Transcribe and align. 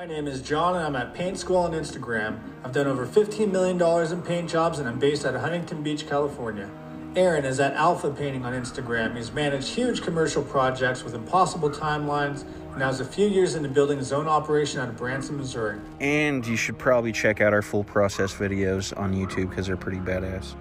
My 0.00 0.06
name 0.06 0.26
is 0.26 0.40
John 0.40 0.76
and 0.76 0.82
I'm 0.82 0.96
at 0.96 1.12
Paint 1.12 1.36
School 1.36 1.58
on 1.58 1.72
Instagram. 1.72 2.38
I've 2.64 2.72
done 2.72 2.86
over 2.86 3.06
$15 3.06 3.52
million 3.52 3.78
in 4.10 4.22
paint 4.22 4.48
jobs 4.48 4.78
and 4.78 4.88
I'm 4.88 4.98
based 4.98 5.26
out 5.26 5.34
of 5.34 5.42
Huntington 5.42 5.82
Beach, 5.82 6.08
California. 6.08 6.70
Aaron 7.16 7.44
is 7.44 7.60
at 7.60 7.74
Alpha 7.74 8.10
Painting 8.10 8.46
on 8.46 8.54
Instagram. 8.54 9.14
He's 9.14 9.30
managed 9.30 9.68
huge 9.68 10.00
commercial 10.00 10.42
projects 10.42 11.04
with 11.04 11.12
impossible 11.12 11.68
timelines 11.68 12.44
and 12.70 12.78
now 12.78 12.88
is 12.88 13.00
a 13.00 13.04
few 13.04 13.28
years 13.28 13.56
into 13.56 13.68
building 13.68 13.98
his 13.98 14.10
own 14.10 14.26
operation 14.26 14.80
out 14.80 14.88
of 14.88 14.96
Branson, 14.96 15.36
Missouri. 15.36 15.78
And 16.00 16.46
you 16.46 16.56
should 16.56 16.78
probably 16.78 17.12
check 17.12 17.42
out 17.42 17.52
our 17.52 17.60
full 17.60 17.84
process 17.84 18.32
videos 18.32 18.98
on 18.98 19.12
YouTube 19.12 19.50
because 19.50 19.66
they're 19.66 19.76
pretty 19.76 19.98
badass. 19.98 20.54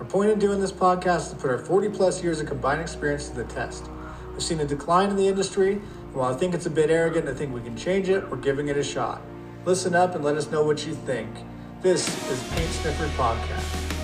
Our 0.00 0.04
point 0.04 0.32
in 0.32 0.40
doing 0.40 0.60
this 0.60 0.72
podcast 0.72 1.18
is 1.18 1.28
to 1.28 1.36
put 1.36 1.52
our 1.52 1.58
40 1.58 1.90
plus 1.90 2.24
years 2.24 2.40
of 2.40 2.48
combined 2.48 2.80
experience 2.80 3.28
to 3.28 3.36
the 3.36 3.44
test. 3.44 3.88
We've 4.32 4.42
seen 4.42 4.58
a 4.60 4.66
decline 4.66 5.10
in 5.10 5.16
the 5.16 5.28
industry, 5.28 5.80
while 6.12 6.32
I 6.32 6.36
think 6.36 6.54
it's 6.54 6.66
a 6.66 6.70
bit 6.70 6.90
arrogant 6.90 7.26
to 7.26 7.34
think 7.34 7.54
we 7.54 7.60
can 7.60 7.76
change 7.76 8.08
it, 8.08 8.28
we're 8.28 8.36
giving 8.36 8.68
it 8.68 8.76
a 8.76 8.82
shot. 8.82 9.22
Listen 9.64 9.94
up 9.94 10.16
and 10.16 10.24
let 10.24 10.36
us 10.36 10.50
know 10.50 10.64
what 10.64 10.84
you 10.84 10.94
think. 10.94 11.30
This 11.82 12.08
is 12.30 12.42
Paint 12.52 12.70
Sniffer 12.70 13.06
Podcast. 13.16 13.96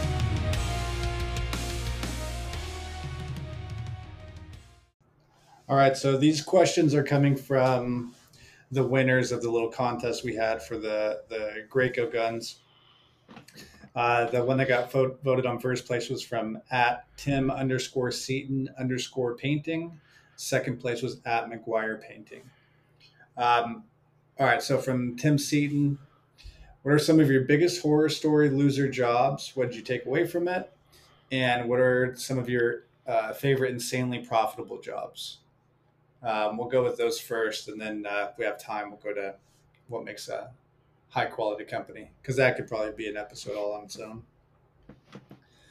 All 5.69 5.77
right, 5.77 5.97
so 5.97 6.17
these 6.17 6.43
questions 6.43 6.95
are 6.95 7.03
coming 7.03 7.35
from 7.35 8.15
the 8.71 8.87
winners 8.87 9.33
of 9.33 9.43
the 9.43 9.51
little 9.51 9.69
contest 9.69 10.23
we 10.23 10.35
had 10.37 10.63
for 10.63 10.79
the 10.79 11.23
the 11.29 11.67
Graco 11.69 12.13
guns. 12.13 12.61
Uh, 13.97 14.27
the 14.27 14.45
one 14.45 14.59
that 14.59 14.69
got 14.69 14.93
vote, 14.93 15.19
voted 15.25 15.45
on 15.47 15.59
first 15.59 15.87
place 15.87 16.09
was 16.09 16.23
from 16.23 16.59
at 16.71 17.05
Tim 17.17 17.51
underscore 17.51 18.13
Seaton 18.13 18.69
underscore 18.79 19.35
painting. 19.35 19.99
Second 20.37 20.79
place 20.79 21.03
was 21.03 21.21
at 21.25 21.51
McGuire 21.51 22.01
painting. 22.01 22.43
Um, 23.37 23.85
all 24.39 24.47
right, 24.47 24.63
so 24.63 24.79
from 24.79 25.17
Tim 25.17 25.39
Seaton, 25.39 25.99
what 26.83 26.95
are 26.95 26.99
some 26.99 27.19
of 27.19 27.31
your 27.31 27.43
biggest 27.43 27.83
horror 27.83 28.09
story 28.09 28.49
loser 28.49 28.89
jobs? 28.89 29.53
What 29.55 29.71
did 29.71 29.77
you 29.77 29.83
take 29.83 30.07
away 30.07 30.27
from 30.27 30.47
it? 30.47 30.73
And 31.33 31.69
what 31.69 31.81
are 31.81 32.15
some 32.17 32.39
of 32.39 32.49
your 32.49 32.85
uh, 33.07 33.33
favorite 33.33 33.73
insanely 33.73 34.21
profitable 34.21 34.81
jobs? 34.81 35.39
Um, 36.23 36.57
we'll 36.57 36.69
go 36.69 36.85
with 36.85 36.97
those 36.97 37.21
first, 37.21 37.69
and 37.69 37.81
then 37.81 38.07
uh, 38.07 38.29
if 38.31 38.39
we 38.39 38.45
have 38.45 38.59
time, 38.59 38.91
we'll 38.91 39.01
go 39.01 39.15
to 39.15 39.35
what 39.89 40.05
makes 40.05 40.29
a 40.29 40.51
high 41.09 41.27
quality 41.27 41.65
company 41.65 42.11
because 42.21 42.37
that 42.37 42.57
could 42.57 42.69
probably 42.69 42.93
be 42.93 43.09
an 43.09 43.17
episode 43.17 43.57
all 43.57 43.73
on 43.73 43.85
its 43.85 43.99
own. 43.99 44.23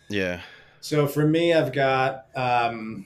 Yeah. 0.10 0.42
So 0.82 1.08
for 1.08 1.26
me, 1.26 1.54
I've 1.54 1.74
got 1.74 2.28
um, 2.36 3.06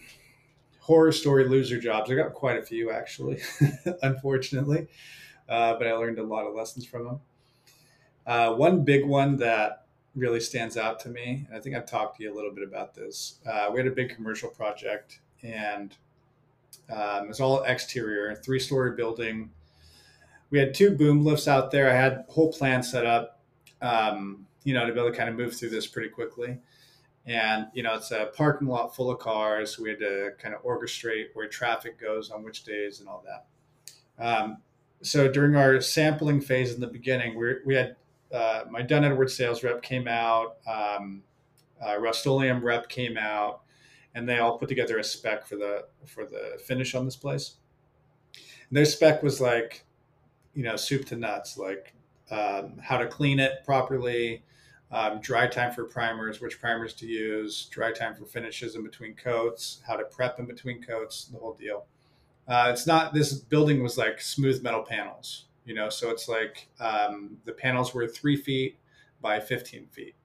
horror 0.89 1.11
story 1.11 1.47
loser 1.47 1.79
jobs. 1.79 2.09
I 2.09 2.15
got 2.15 2.33
quite 2.33 2.57
a 2.57 2.63
few 2.63 2.89
actually, 2.89 3.39
unfortunately, 4.01 4.87
uh, 5.47 5.75
but 5.75 5.85
I 5.85 5.93
learned 5.93 6.17
a 6.17 6.23
lot 6.23 6.47
of 6.47 6.55
lessons 6.55 6.83
from 6.83 7.05
them. 7.05 7.19
Uh, 8.25 8.55
one 8.55 8.83
big 8.83 9.05
one 9.05 9.37
that 9.37 9.85
really 10.15 10.39
stands 10.39 10.77
out 10.77 10.99
to 11.01 11.09
me, 11.09 11.45
and 11.47 11.55
I 11.55 11.59
think 11.59 11.75
I've 11.75 11.85
talked 11.85 12.17
to 12.17 12.23
you 12.23 12.33
a 12.33 12.35
little 12.35 12.51
bit 12.51 12.67
about 12.67 12.95
this. 12.95 13.35
Uh, 13.45 13.69
we 13.71 13.79
had 13.79 13.85
a 13.85 13.91
big 13.91 14.15
commercial 14.15 14.49
project, 14.49 15.19
and 15.43 15.95
um, 16.91 17.25
it 17.25 17.27
was 17.27 17.39
all 17.39 17.61
exterior, 17.65 18.33
three 18.33 18.59
story 18.59 18.95
building. 18.95 19.51
We 20.49 20.57
had 20.57 20.73
two 20.73 20.97
boom 20.97 21.23
lifts 21.23 21.47
out 21.47 21.69
there. 21.69 21.87
I 21.87 21.93
had 21.93 22.25
whole 22.29 22.51
plan 22.51 22.81
set 22.81 23.05
up, 23.05 23.39
um, 23.83 24.47
you 24.63 24.73
know, 24.73 24.87
to 24.87 24.91
be 24.91 24.99
able 24.99 25.11
to 25.11 25.15
kind 25.15 25.29
of 25.29 25.35
move 25.35 25.55
through 25.55 25.69
this 25.69 25.85
pretty 25.85 26.09
quickly. 26.09 26.57
And, 27.29 27.67
you 27.73 27.83
know, 27.83 27.93
it's 27.93 28.09
a 28.09 28.31
parking 28.35 28.67
lot 28.67 28.95
full 28.95 29.11
of 29.11 29.19
cars. 29.19 29.77
We 29.77 29.89
had 29.89 29.99
to 29.99 30.31
kind 30.39 30.55
of 30.55 30.63
orchestrate 30.63 31.27
where 31.35 31.47
traffic 31.47 32.01
goes 32.01 32.31
on 32.31 32.43
which 32.43 32.63
days 32.63 33.01
and 33.01 33.07
all 33.07 33.23
that. 33.23 34.25
Um, 34.25 34.57
so 35.03 35.31
during 35.31 35.55
our 35.55 35.79
sampling 35.79 36.41
phase 36.41 36.73
in 36.73 36.81
the 36.81 36.87
beginning, 36.87 37.37
we, 37.37 37.57
we 37.67 37.75
had 37.75 37.95
uh, 38.33 38.63
my 38.67 38.81
Dunn 38.81 39.05
Edwards 39.05 39.35
sales 39.35 39.63
rep 39.63 39.83
came 39.83 40.07
out, 40.07 40.57
um, 40.67 41.21
uh, 41.85 41.99
rep 41.99 42.89
came 42.89 43.15
out, 43.15 43.61
and 44.15 44.27
they 44.27 44.39
all 44.39 44.57
put 44.57 44.67
together 44.67 44.97
a 44.97 45.03
spec 45.03 45.45
for 45.45 45.55
the 45.55 45.85
for 46.07 46.25
the 46.25 46.59
finish 46.65 46.95
on 46.95 47.05
this 47.05 47.15
place. 47.15 47.57
And 48.33 48.75
their 48.75 48.85
spec 48.85 49.21
was 49.21 49.39
like, 49.39 49.85
you 50.55 50.63
know, 50.63 50.75
soup 50.75 51.05
to 51.05 51.15
nuts, 51.15 51.57
like 51.59 51.93
um, 52.31 52.79
how 52.81 52.97
to 52.97 53.07
clean 53.07 53.39
it 53.39 53.63
properly, 53.65 54.43
um, 54.91 55.19
dry 55.19 55.47
time 55.47 55.71
for 55.71 55.83
primers, 55.85 56.41
which 56.41 56.59
primers 56.59 56.93
to 56.95 57.05
use, 57.05 57.65
dry 57.65 57.91
time 57.91 58.15
for 58.15 58.25
finishes 58.25 58.75
in 58.75 58.83
between 58.83 59.13
coats, 59.15 59.81
how 59.87 59.95
to 59.95 60.03
prep 60.05 60.39
in 60.39 60.45
between 60.45 60.81
coats, 60.81 61.25
the 61.25 61.37
whole 61.37 61.53
deal. 61.53 61.85
Uh, 62.47 62.69
it's 62.73 62.87
not 62.87 63.13
this 63.13 63.33
building 63.33 63.83
was 63.83 63.97
like 63.97 64.19
smooth 64.19 64.63
metal 64.63 64.81
panels, 64.81 65.45
you 65.65 65.75
know, 65.75 65.89
so 65.89 66.09
it's 66.09 66.27
like 66.27 66.67
um, 66.79 67.37
the 67.45 67.51
panels 67.51 67.93
were 67.93 68.07
three 68.07 68.35
feet 68.35 68.77
by 69.21 69.39
15 69.39 69.85
feet. 69.87 70.15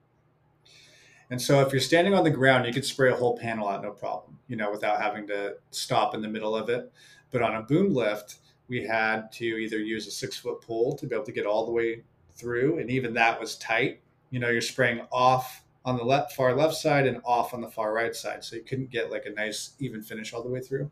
And 1.31 1.41
so 1.41 1.61
if 1.61 1.73
you're 1.73 1.81
standing 1.81 2.15
on 2.15 2.25
the 2.25 2.31
ground, 2.31 2.67
you 2.67 2.73
could 2.73 2.85
spray 2.85 3.11
a 3.11 3.15
whole 3.15 3.37
panel 3.37 3.69
out 3.69 3.83
no 3.83 3.91
problem, 3.91 4.39
you 4.49 4.57
know, 4.57 4.71
without 4.71 5.01
having 5.01 5.27
to 5.29 5.57
stop 5.71 6.15
in 6.15 6.23
the 6.23 6.29
middle 6.29 6.55
of 6.55 6.69
it. 6.69 6.93
But 7.31 7.43
on 7.43 7.57
a 7.57 7.63
boom 7.63 7.93
lift, 7.93 8.37
we 8.69 8.87
had 8.87 9.31
to 9.33 9.45
either 9.45 9.79
use 9.79 10.07
a 10.07 10.11
six 10.11 10.37
foot 10.37 10.61
pole 10.63 10.97
to 10.97 11.07
be 11.07 11.15
able 11.15 11.25
to 11.27 11.33
get 11.33 11.47
all 11.47 11.67
the 11.67 11.73
way 11.73 12.03
through. 12.35 12.79
And 12.79 12.91
even 12.91 13.13
that 13.15 13.41
was 13.41 13.57
tight. 13.57 14.01
You 14.35 14.41
know, 14.41 14.51
you're 14.51 14.61
spraying 14.61 15.07
off 15.13 15.63
on 15.85 15.97
the 15.97 16.03
left, 16.03 16.33
far 16.33 16.57
left 16.57 16.75
side 16.75 17.07
and 17.07 17.21
off 17.25 17.55
on 17.55 17.61
the 17.61 17.69
far 17.69 17.93
right 17.93 18.17
side. 18.17 18.43
So 18.43 18.57
you 18.57 18.63
couldn't 18.63 18.91
get 18.91 19.09
like 19.09 19.27
a 19.27 19.31
nice 19.31 19.75
even 19.79 20.03
finish 20.03 20.33
all 20.33 20.43
the 20.43 20.49
way 20.49 20.59
through. 20.59 20.91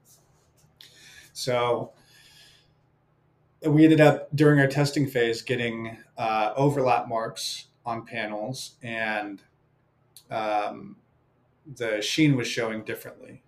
So 1.32 1.90
we 3.66 3.82
ended 3.82 4.00
up 4.00 4.28
during 4.36 4.60
our 4.60 4.68
testing 4.68 5.08
phase 5.08 5.42
getting 5.42 5.98
uh, 6.16 6.52
overlap 6.54 7.08
marks 7.08 7.66
on 7.84 8.06
panels 8.06 8.76
and 8.80 9.42
um, 10.30 10.94
the 11.74 12.00
sheen 12.00 12.36
was 12.36 12.46
showing 12.46 12.84
differently. 12.84 13.42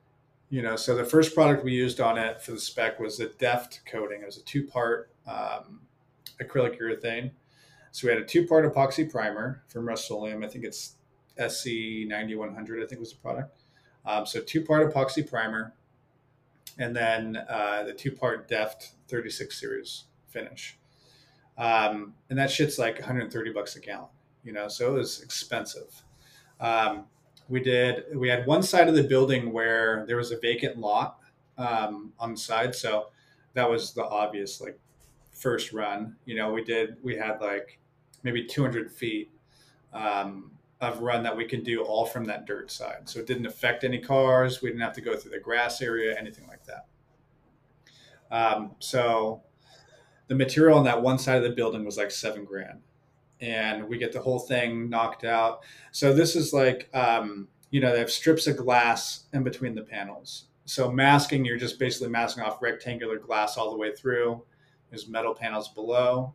You 0.51 0.63
know, 0.63 0.75
so 0.75 0.97
the 0.97 1.05
first 1.05 1.37
product 1.37 1.63
we 1.63 1.71
used 1.71 2.01
on 2.01 2.19
it 2.19 2.43
for 2.43 2.51
the 2.51 2.59
spec 2.59 2.99
was 2.99 3.19
the 3.19 3.27
Deft 3.39 3.83
coating. 3.87 4.23
It 4.23 4.27
was 4.27 4.39
a 4.39 4.43
two-part 4.43 5.13
um, 5.25 5.83
acrylic 6.43 6.81
urethane. 6.81 7.31
So 7.95 8.09
we 8.09 8.13
had 8.13 8.21
a 8.21 8.27
two-part 8.27 8.65
epoxy 8.65 9.09
primer 9.09 9.63
from 9.69 9.87
Rust-Oleum. 9.87 10.43
I 10.43 10.49
think 10.49 10.65
it's 10.65 10.97
SC 11.39 11.69
9100. 12.09 12.83
I 12.83 12.87
think 12.89 12.99
was 12.99 13.13
the 13.13 13.19
product. 13.19 13.63
Um, 14.05 14.27
so 14.27 14.41
two-part 14.41 14.93
epoxy 14.93 15.25
primer, 15.25 15.75
and 16.77 16.95
then 16.95 17.37
uh, 17.49 17.85
the 17.85 17.93
two-part 17.93 18.49
Deft 18.49 18.95
36 19.07 19.61
series 19.61 20.07
finish. 20.27 20.77
Um, 21.57 22.15
and 22.31 22.37
that 22.37 22.51
shit's 22.51 22.81
like 22.81 22.97
130 22.97 23.53
bucks 23.53 23.77
a 23.77 23.81
gallon. 23.81 24.09
You 24.43 24.55
know, 24.55 24.67
so 24.67 24.97
it 24.97 24.99
was 24.99 25.23
expensive. 25.23 26.03
Um, 26.59 27.05
we 27.49 27.61
did. 27.61 28.07
We 28.13 28.29
had 28.29 28.45
one 28.45 28.65
side 28.65 28.89
of 28.89 28.97
the 28.97 29.05
building 29.05 29.53
where 29.53 30.05
there 30.09 30.17
was 30.17 30.33
a 30.33 30.39
vacant 30.41 30.79
lot 30.79 31.21
um, 31.59 32.13
on 32.19 32.33
the 32.33 32.41
side, 32.41 32.75
so 32.75 33.11
that 33.53 33.71
was 33.71 33.95
the 33.95 34.05
obvious 34.05 34.61
like 34.61 34.81
first 35.31 35.73
run. 35.73 36.17
You 36.25 36.35
know, 36.35 36.53
we 36.53 36.65
did. 36.65 36.97
We 37.01 37.15
had 37.15 37.41
like 37.41 37.79
maybe 38.25 38.45
200 38.45 38.91
feet 38.91 39.31
um, 39.93 40.51
of 40.81 41.01
run 41.01 41.23
that 41.23 41.37
we 41.37 41.45
can 41.45 41.63
do 41.63 41.83
all 41.83 42.05
from 42.05 42.25
that 42.25 42.47
dirt 42.47 42.71
side. 42.71 43.09
So 43.09 43.21
it 43.21 43.27
didn't 43.27 43.47
affect 43.47 43.85
any 43.85 43.99
cars. 43.99 44.61
We 44.61 44.71
didn't 44.71 44.83
have 44.83 44.95
to 44.95 45.01
go 45.01 45.17
through 45.17 45.31
the 45.31 45.39
grass 45.39 45.81
area, 45.81 46.19
anything 46.19 46.49
like 46.49 46.65
that. 46.65 46.87
Um, 48.31 48.73
so 48.81 49.43
the 50.27 50.35
material 50.35 50.77
on 50.77 50.85
that 50.85 51.01
one 51.01 51.19
side 51.19 51.37
of 51.37 51.45
the 51.45 51.51
building 51.51 51.85
was 51.85 51.97
like 51.97 52.11
seven 52.11 52.45
grand 52.45 52.81
and 53.41 53.89
we 53.89 53.99
get 53.99 54.13
the 54.13 54.21
whole 54.21 54.39
thing 54.39 54.89
knocked 54.89 55.25
out. 55.25 55.65
So 55.93 56.13
this 56.13 56.35
is 56.35 56.53
like, 56.53 56.89
um, 56.95 57.49
you 57.71 57.81
know, 57.81 57.93
they 57.93 57.99
have 57.99 58.11
strips 58.11 58.47
of 58.47 58.57
glass 58.57 59.25
in 59.33 59.43
between 59.43 59.75
the 59.75 59.83
panels. 59.83 60.47
So 60.65 60.91
masking, 60.91 61.45
you're 61.45 61.59
just 61.59 61.79
basically 61.79 62.09
masking 62.09 62.43
off 62.43 62.63
rectangular 62.63 63.19
glass 63.19 63.57
all 63.57 63.71
the 63.71 63.77
way 63.77 63.95
through. 63.95 64.43
There's 64.91 65.09
metal 65.09 65.35
panels 65.35 65.69
below, 65.69 66.35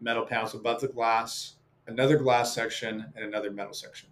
metal 0.00 0.24
panels 0.24 0.54
above 0.54 0.80
the 0.80 0.88
glass, 0.88 1.54
another 1.86 2.16
glass 2.16 2.54
section, 2.54 3.06
and 3.16 3.24
another 3.24 3.50
metal 3.50 3.74
section. 3.74 4.08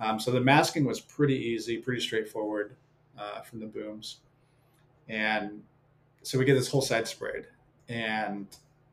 Um, 0.00 0.20
so 0.20 0.30
the 0.30 0.40
masking 0.40 0.84
was 0.84 1.00
pretty 1.00 1.36
easy, 1.36 1.78
pretty 1.78 2.00
straightforward 2.00 2.76
uh, 3.18 3.40
from 3.40 3.60
the 3.60 3.66
booms. 3.66 4.18
And 5.08 5.62
so 6.22 6.38
we 6.38 6.44
get 6.44 6.54
this 6.54 6.68
whole 6.68 6.82
side 6.82 7.08
sprayed. 7.08 7.46
And 7.88 8.46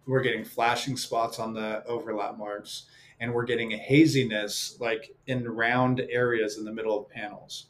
we're 0.08 0.22
getting 0.22 0.46
flashing 0.46 0.98
spots 0.98 1.40
on 1.40 1.54
the 1.54 1.86
overlap 1.86 2.38
marks 2.38 2.86
and 3.20 3.34
we're 3.34 3.46
getting 3.46 3.74
a 3.74 3.78
haziness 3.78 4.78
like 4.80 5.16
in 5.28 5.48
round 5.48 6.02
areas 6.10 6.58
in 6.58 6.66
the 6.66 6.72
middle 6.72 6.98
of 7.00 7.10
panels 7.10 7.68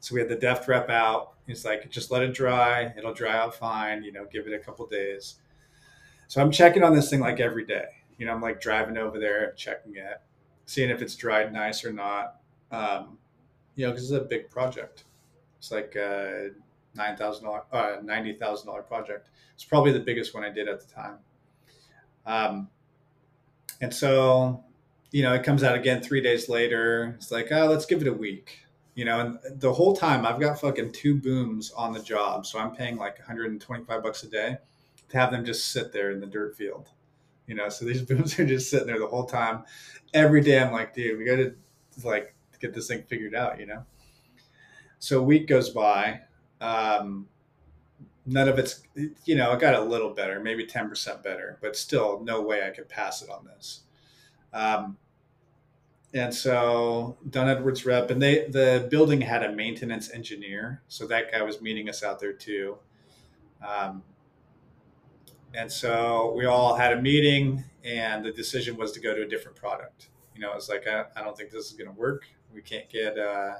so 0.00 0.14
we 0.14 0.20
had 0.20 0.28
the 0.28 0.36
deft 0.36 0.68
rep 0.68 0.88
out 0.88 1.34
he's 1.46 1.64
like 1.64 1.88
just 1.90 2.10
let 2.10 2.22
it 2.22 2.32
dry 2.32 2.92
it'll 2.96 3.14
dry 3.14 3.36
out 3.36 3.54
fine 3.54 4.02
you 4.02 4.12
know 4.12 4.26
give 4.32 4.46
it 4.46 4.52
a 4.52 4.58
couple 4.58 4.86
days 4.86 5.36
so 6.32 6.40
i'm 6.40 6.50
checking 6.50 6.82
on 6.82 6.94
this 6.94 7.10
thing 7.10 7.20
like 7.20 7.40
every 7.40 7.64
day 7.64 7.84
you 8.16 8.24
know 8.24 8.32
i'm 8.32 8.40
like 8.40 8.60
driving 8.60 8.96
over 8.96 9.18
there 9.18 9.52
checking 9.52 9.96
it 9.96 10.22
seeing 10.64 10.88
if 10.88 11.02
it's 11.02 11.14
dried 11.14 11.52
nice 11.52 11.84
or 11.84 11.92
not 11.92 12.36
um, 12.70 13.18
you 13.74 13.84
know 13.84 13.92
because 13.92 14.10
it's 14.10 14.24
a 14.24 14.24
big 14.24 14.48
project 14.48 15.04
it's 15.58 15.70
like 15.70 15.94
uh, 15.96 16.48
nine 16.94 17.16
thousand 17.16 17.44
dollar, 17.44 17.62
uh, 17.72 17.96
ninety 18.02 18.32
thousand 18.32 18.66
dollar 18.66 18.82
project. 18.82 19.28
It's 19.54 19.64
probably 19.64 19.92
the 19.92 20.00
biggest 20.00 20.34
one 20.34 20.42
I 20.42 20.50
did 20.50 20.68
at 20.68 20.80
the 20.80 20.92
time. 20.92 21.18
Um, 22.26 22.68
and 23.80 23.94
so, 23.94 24.64
you 25.10 25.22
know, 25.22 25.34
it 25.34 25.44
comes 25.44 25.62
out 25.62 25.76
again 25.76 26.02
three 26.02 26.20
days 26.20 26.48
later. 26.48 27.14
It's 27.16 27.30
like, 27.30 27.52
oh, 27.52 27.66
let's 27.66 27.86
give 27.86 28.02
it 28.02 28.08
a 28.08 28.12
week. 28.12 28.58
You 28.94 29.04
know, 29.04 29.20
and 29.20 29.60
the 29.60 29.72
whole 29.72 29.94
time 29.94 30.26
I've 30.26 30.40
got 30.40 30.60
fucking 30.60 30.92
two 30.92 31.14
booms 31.14 31.70
on 31.72 31.92
the 31.92 32.02
job, 32.02 32.44
so 32.44 32.58
I'm 32.58 32.74
paying 32.74 32.96
like 32.96 33.18
125 33.18 34.02
bucks 34.02 34.22
a 34.24 34.28
day 34.28 34.58
to 35.12 35.18
have 35.18 35.30
them 35.30 35.44
just 35.44 35.68
sit 35.68 35.92
there 35.92 36.10
in 36.10 36.20
the 36.20 36.26
dirt 36.26 36.56
field. 36.56 36.88
You 37.46 37.54
know, 37.54 37.68
so 37.68 37.84
these 37.84 38.02
booms 38.08 38.38
are 38.38 38.46
just 38.46 38.70
sitting 38.70 38.86
there 38.86 38.98
the 38.98 39.06
whole 39.06 39.26
time. 39.26 39.64
Every 40.12 40.40
day 40.40 40.58
I'm 40.60 40.72
like, 40.72 40.94
dude, 40.94 41.18
we 41.18 41.24
got 41.24 41.36
to 41.36 41.54
like 42.02 42.34
get 42.60 42.74
this 42.74 42.88
thing 42.88 43.04
figured 43.04 43.34
out. 43.34 43.60
You 43.60 43.66
know. 43.66 43.84
So 44.98 45.20
a 45.20 45.22
week 45.22 45.48
goes 45.48 45.70
by. 45.70 46.20
Um, 46.60 47.28
none 48.26 48.48
of 48.48 48.58
it's 48.58 48.82
you 49.24 49.34
know 49.34 49.52
it 49.52 49.60
got 49.60 49.74
a 49.74 49.80
little 49.80 50.10
better 50.10 50.40
maybe 50.40 50.64
10% 50.64 51.22
better 51.22 51.58
but 51.60 51.76
still 51.76 52.20
no 52.22 52.40
way 52.40 52.66
i 52.66 52.70
could 52.70 52.88
pass 52.88 53.22
it 53.22 53.28
on 53.28 53.44
this 53.44 53.80
um, 54.52 54.96
and 56.14 56.32
so 56.32 57.16
Dunn 57.30 57.48
Edwards 57.48 57.86
rep 57.86 58.10
and 58.10 58.20
they 58.22 58.46
the 58.48 58.86
building 58.90 59.20
had 59.20 59.42
a 59.42 59.52
maintenance 59.52 60.10
engineer 60.10 60.82
so 60.88 61.06
that 61.06 61.32
guy 61.32 61.42
was 61.42 61.60
meeting 61.60 61.88
us 61.88 62.02
out 62.02 62.20
there 62.20 62.32
too 62.32 62.78
um, 63.66 64.02
and 65.54 65.70
so 65.70 66.32
we 66.36 66.46
all 66.46 66.74
had 66.74 66.92
a 66.92 67.00
meeting 67.00 67.62
and 67.84 68.24
the 68.24 68.32
decision 68.32 68.76
was 68.76 68.92
to 68.92 69.00
go 69.00 69.14
to 69.14 69.22
a 69.22 69.28
different 69.28 69.56
product 69.56 70.08
you 70.34 70.40
know 70.40 70.52
it's 70.54 70.68
like 70.68 70.86
i, 70.86 71.04
I 71.16 71.22
don't 71.22 71.36
think 71.36 71.50
this 71.50 71.66
is 71.66 71.72
going 71.72 71.88
to 71.88 71.98
work 71.98 72.24
we 72.52 72.62
can't 72.62 72.88
get 72.88 73.18
uh, 73.18 73.54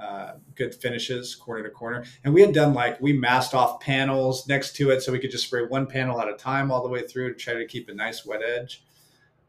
uh, 0.00 0.32
good 0.54 0.74
finishes 0.74 1.34
corner 1.34 1.62
to 1.62 1.70
corner. 1.70 2.04
And 2.24 2.32
we 2.32 2.40
had 2.40 2.54
done 2.54 2.74
like 2.74 3.00
we 3.00 3.12
masked 3.12 3.54
off 3.54 3.80
panels 3.80 4.48
next 4.48 4.74
to 4.76 4.90
it 4.90 5.02
so 5.02 5.12
we 5.12 5.18
could 5.18 5.30
just 5.30 5.46
spray 5.46 5.64
one 5.64 5.86
panel 5.86 6.20
at 6.20 6.28
a 6.28 6.34
time 6.34 6.70
all 6.70 6.82
the 6.82 6.88
way 6.88 7.06
through 7.06 7.34
to 7.34 7.38
try 7.38 7.54
to 7.54 7.66
keep 7.66 7.88
a 7.88 7.94
nice 7.94 8.24
wet 8.24 8.40
edge. 8.42 8.84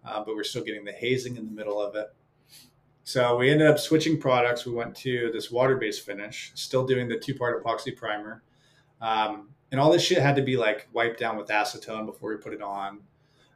Uh, 0.06 0.24
but 0.24 0.36
we're 0.36 0.44
still 0.44 0.64
getting 0.64 0.84
the 0.84 0.92
hazing 0.92 1.38
in 1.38 1.46
the 1.46 1.52
middle 1.52 1.82
of 1.82 1.96
it. 1.96 2.14
So 3.06 3.38
we 3.38 3.50
ended 3.50 3.68
up 3.68 3.80
switching 3.80 4.20
products. 4.20 4.66
We 4.66 4.74
went 4.74 4.96
to 4.98 5.30
this 5.32 5.50
water 5.50 5.78
based 5.78 6.06
finish, 6.06 6.52
still 6.56 6.86
doing 6.86 7.08
the 7.08 7.18
two 7.18 7.36
part 7.36 7.62
epoxy 7.64 7.96
primer. 7.96 8.44
Um, 9.02 9.50
and 9.74 9.82
all 9.82 9.92
this 9.92 10.04
shit 10.04 10.22
had 10.22 10.36
to 10.36 10.44
be 10.44 10.56
like 10.56 10.88
wiped 10.94 11.20
down 11.20 11.36
with 11.36 11.48
acetone 11.48 12.06
before 12.06 12.30
we 12.30 12.38
put 12.38 12.54
it 12.54 12.62
on. 12.62 13.00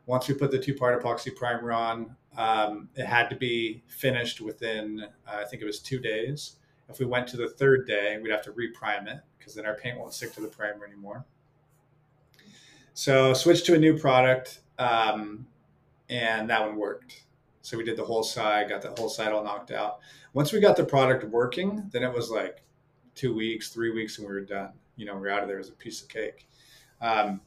Once 0.07 0.27
we 0.27 0.33
put 0.33 0.49
the 0.49 0.57
two 0.57 0.73
part 0.73 0.99
epoxy 0.99 1.33
primer 1.33 1.71
on, 1.71 2.15
um, 2.35 2.89
it 2.95 3.05
had 3.05 3.29
to 3.29 3.35
be 3.35 3.83
finished 3.87 4.41
within, 4.41 5.05
uh, 5.27 5.37
I 5.37 5.45
think 5.45 5.61
it 5.61 5.65
was 5.65 5.79
two 5.79 5.99
days. 5.99 6.55
If 6.89 6.97
we 6.97 7.05
went 7.05 7.27
to 7.27 7.37
the 7.37 7.47
third 7.47 7.85
day, 7.85 8.17
we'd 8.19 8.31
have 8.31 8.41
to 8.45 8.51
reprime 8.51 9.07
it 9.07 9.19
because 9.37 9.53
then 9.53 9.67
our 9.67 9.75
paint 9.75 9.99
won't 9.99 10.11
stick 10.11 10.33
to 10.33 10.41
the 10.41 10.47
primer 10.47 10.87
anymore. 10.87 11.23
So 12.95 13.35
switched 13.35 13.67
to 13.67 13.75
a 13.75 13.77
new 13.77 13.95
product, 13.95 14.61
um, 14.79 15.45
and 16.09 16.49
that 16.49 16.65
one 16.65 16.77
worked. 16.77 17.25
So 17.61 17.77
we 17.77 17.83
did 17.83 17.95
the 17.95 18.05
whole 18.05 18.23
side, 18.23 18.69
got 18.69 18.81
the 18.81 18.89
whole 18.99 19.09
side 19.09 19.31
all 19.31 19.43
knocked 19.43 19.69
out. 19.69 19.99
Once 20.33 20.51
we 20.51 20.59
got 20.61 20.77
the 20.77 20.83
product 20.83 21.25
working, 21.25 21.91
then 21.91 22.01
it 22.01 22.11
was 22.11 22.31
like 22.31 22.63
two 23.13 23.35
weeks, 23.35 23.69
three 23.69 23.91
weeks, 23.91 24.17
and 24.17 24.27
we 24.27 24.33
were 24.33 24.41
done. 24.41 24.71
You 24.97 25.05
know, 25.05 25.15
we 25.15 25.29
are 25.29 25.31
out 25.31 25.43
of 25.43 25.47
there 25.47 25.59
as 25.59 25.69
a 25.69 25.73
piece 25.73 26.01
of 26.01 26.09
cake. 26.09 26.47
Um, 27.01 27.39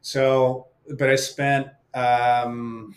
so, 0.00 0.66
but 0.98 1.08
I 1.08 1.16
spent, 1.16 1.68
um, 1.94 2.94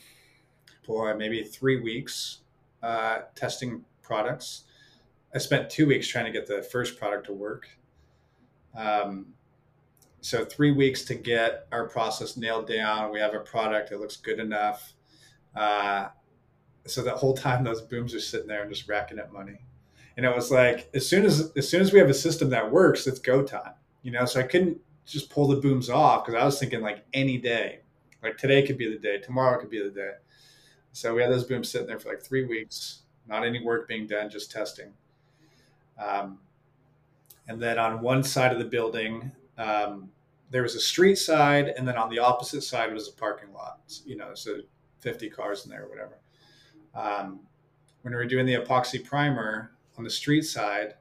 boy, 0.85 1.13
maybe 1.15 1.43
three 1.43 1.79
weeks 1.79 2.39
uh, 2.81 3.19
testing 3.35 3.85
products 4.01 4.63
I 5.33 5.39
spent 5.39 5.69
two 5.69 5.85
weeks 5.85 6.07
trying 6.07 6.25
to 6.25 6.31
get 6.31 6.47
the 6.47 6.63
first 6.63 6.97
product 6.97 7.27
to 7.27 7.33
work. 7.33 7.67
Um, 8.75 9.27
so 10.21 10.45
three 10.45 10.71
weeks 10.71 11.05
to 11.05 11.15
get 11.15 11.67
our 11.71 11.87
process 11.87 12.37
nailed 12.37 12.67
down. 12.67 13.11
We 13.11 13.19
have 13.19 13.33
a 13.33 13.39
product 13.39 13.89
that 13.89 13.99
looks 13.99 14.17
good 14.17 14.39
enough. 14.39 14.93
Uh, 15.55 16.07
so 16.85 17.03
the 17.03 17.11
whole 17.11 17.35
time 17.35 17.63
those 17.63 17.81
booms 17.81 18.15
are 18.15 18.19
sitting 18.19 18.47
there 18.47 18.63
and 18.63 18.71
just 18.73 18.87
racking 18.87 19.19
up 19.19 19.31
money. 19.31 19.59
And 20.17 20.25
it 20.25 20.35
was 20.35 20.51
like 20.51 20.89
as 20.93 21.07
soon 21.07 21.25
as 21.25 21.51
as 21.55 21.69
soon 21.69 21.81
as 21.81 21.93
we 21.93 21.99
have 21.99 22.09
a 22.09 22.13
system 22.13 22.49
that 22.49 22.71
works, 22.71 23.07
it's 23.07 23.19
go 23.19 23.43
time. 23.43 23.73
You 24.01 24.11
know, 24.11 24.25
so 24.25 24.39
I 24.39 24.43
couldn't 24.43 24.79
just 25.05 25.29
pull 25.29 25.47
the 25.47 25.57
booms 25.57 25.89
off 25.89 26.25
because 26.25 26.41
I 26.41 26.43
was 26.43 26.59
thinking 26.59 26.81
like 26.81 27.05
any 27.13 27.37
day, 27.37 27.79
like 28.23 28.37
today 28.37 28.65
could 28.65 28.77
be 28.77 28.89
the 28.89 28.99
day, 28.99 29.19
tomorrow 29.19 29.59
could 29.59 29.69
be 29.69 29.81
the 29.81 29.89
day. 29.89 30.13
So 30.91 31.13
we 31.13 31.21
had 31.21 31.31
those 31.31 31.43
booms 31.43 31.69
sitting 31.69 31.87
there 31.87 31.99
for 31.99 32.09
like 32.09 32.21
three 32.21 32.45
weeks, 32.45 33.03
not 33.27 33.45
any 33.45 33.63
work 33.63 33.87
being 33.87 34.07
done, 34.07 34.29
just 34.29 34.51
testing. 34.51 34.91
Um, 35.97 36.39
and 37.47 37.61
then 37.61 37.77
on 37.77 38.01
one 38.01 38.23
side 38.23 38.51
of 38.51 38.59
the 38.59 38.65
building, 38.65 39.31
um, 39.57 40.09
there 40.49 40.63
was 40.63 40.75
a 40.75 40.79
street 40.79 41.17
side, 41.17 41.73
and 41.77 41.87
then 41.87 41.97
on 41.97 42.09
the 42.09 42.19
opposite 42.19 42.61
side 42.61 42.93
was 42.93 43.07
a 43.07 43.11
parking 43.13 43.53
lot. 43.53 43.79
You 44.05 44.17
know, 44.17 44.33
so 44.33 44.57
50 44.99 45.29
cars 45.29 45.65
in 45.65 45.71
there 45.71 45.83
or 45.83 45.89
whatever. 45.89 46.17
Um, 46.95 47.41
when 48.01 48.13
we 48.13 48.17
were 48.17 48.25
doing 48.25 48.45
the 48.45 48.55
epoxy 48.55 49.03
primer 49.03 49.71
on 49.97 50.03
the 50.03 50.09
street 50.09 50.43
side, 50.43 50.95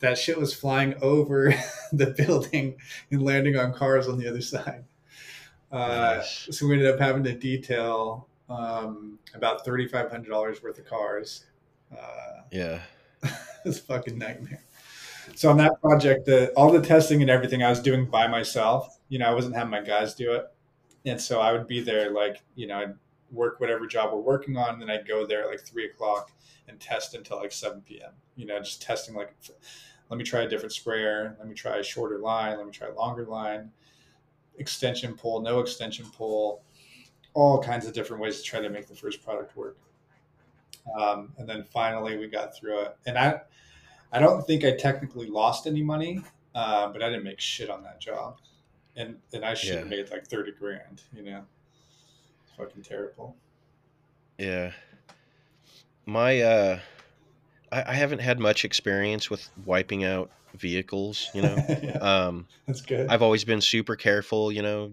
that 0.00 0.18
shit 0.18 0.38
was 0.38 0.54
flying 0.54 0.94
over 1.02 1.54
the 1.92 2.14
building 2.16 2.76
and 3.10 3.22
landing 3.22 3.56
on 3.56 3.72
cars 3.72 4.08
on 4.08 4.18
the 4.18 4.28
other 4.28 4.40
side. 4.40 4.84
Uh. 5.70 6.20
So 6.22 6.66
we 6.66 6.74
ended 6.74 6.92
up 6.92 6.98
having 6.98 7.22
to 7.24 7.32
detail 7.32 8.28
um, 8.48 9.18
about 9.34 9.64
thirty 9.64 9.86
five 9.86 10.10
hundred 10.10 10.30
dollars 10.30 10.62
worth 10.62 10.78
of 10.78 10.86
cars. 10.86 11.44
Uh, 11.96 12.42
yeah, 12.50 12.80
this 13.64 13.78
fucking 13.78 14.18
nightmare. 14.18 14.64
So 15.36 15.48
on 15.48 15.56
that 15.58 15.80
project, 15.80 16.26
the 16.26 16.50
all 16.56 16.72
the 16.72 16.82
testing 16.82 17.20
and 17.20 17.30
everything 17.30 17.62
I 17.62 17.70
was 17.70 17.80
doing 17.80 18.06
by 18.06 18.26
myself. 18.26 18.98
You 19.08 19.20
know, 19.20 19.26
I 19.26 19.34
wasn't 19.34 19.54
having 19.54 19.70
my 19.70 19.80
guys 19.80 20.14
do 20.14 20.32
it, 20.32 20.44
and 21.04 21.20
so 21.20 21.40
I 21.40 21.52
would 21.52 21.66
be 21.66 21.80
there 21.80 22.10
like 22.10 22.42
you 22.56 22.66
know 22.66 22.78
I'd 22.78 22.94
work 23.30 23.60
whatever 23.60 23.86
job 23.86 24.12
we're 24.12 24.20
working 24.20 24.56
on, 24.56 24.74
and 24.74 24.82
then 24.82 24.90
I'd 24.90 25.06
go 25.06 25.26
there 25.26 25.44
at 25.44 25.48
like 25.48 25.60
three 25.60 25.86
o'clock 25.86 26.30
and 26.68 26.78
test 26.80 27.14
until 27.14 27.38
like 27.38 27.52
seven 27.52 27.80
p.m. 27.82 28.12
You 28.36 28.46
know, 28.46 28.58
just 28.58 28.82
testing 28.82 29.14
like, 29.14 29.34
let 30.08 30.16
me 30.16 30.24
try 30.24 30.42
a 30.42 30.48
different 30.48 30.72
sprayer, 30.72 31.36
let 31.38 31.48
me 31.48 31.54
try 31.54 31.78
a 31.78 31.82
shorter 31.82 32.18
line, 32.18 32.56
let 32.56 32.66
me 32.66 32.72
try 32.72 32.88
a 32.88 32.94
longer 32.94 33.24
line, 33.24 33.70
extension 34.58 35.14
pull, 35.14 35.40
no 35.40 35.60
extension 35.60 36.06
pull, 36.16 36.62
all 37.34 37.62
kinds 37.62 37.86
of 37.86 37.92
different 37.92 38.22
ways 38.22 38.38
to 38.38 38.42
try 38.42 38.60
to 38.60 38.68
make 38.68 38.86
the 38.86 38.94
first 38.94 39.24
product 39.24 39.56
work. 39.56 39.76
Um, 40.98 41.32
and 41.38 41.48
then 41.48 41.64
finally 41.64 42.16
we 42.16 42.26
got 42.26 42.56
through 42.56 42.80
it. 42.80 42.96
And 43.06 43.18
I, 43.18 43.40
I 44.12 44.18
don't 44.18 44.44
think 44.46 44.64
I 44.64 44.72
technically 44.72 45.28
lost 45.28 45.66
any 45.66 45.82
money, 45.82 46.22
uh, 46.54 46.88
but 46.88 47.02
I 47.02 47.08
didn't 47.08 47.24
make 47.24 47.40
shit 47.40 47.70
on 47.70 47.82
that 47.84 48.00
job. 48.00 48.38
And, 48.96 49.16
and 49.32 49.44
I 49.44 49.54
should 49.54 49.76
have 49.76 49.90
yeah. 49.90 50.02
made 50.02 50.10
like 50.10 50.26
30 50.26 50.52
grand, 50.52 51.02
you 51.14 51.22
know, 51.22 51.42
fucking 52.60 52.82
terrible. 52.82 53.36
Yeah. 54.38 54.72
My, 56.06 56.40
uh, 56.40 56.80
I, 57.70 57.84
I 57.88 57.94
haven't 57.94 58.20
had 58.20 58.38
much 58.38 58.64
experience 58.64 59.30
with 59.30 59.48
wiping 59.64 60.04
out 60.04 60.30
vehicles, 60.54 61.30
you 61.34 61.42
know, 61.42 61.56
yeah, 61.82 61.98
um, 61.98 62.46
that's 62.66 62.82
good. 62.82 63.08
I've 63.08 63.22
always 63.22 63.44
been 63.44 63.60
super 63.60 63.96
careful, 63.96 64.50
you 64.50 64.62
know, 64.62 64.92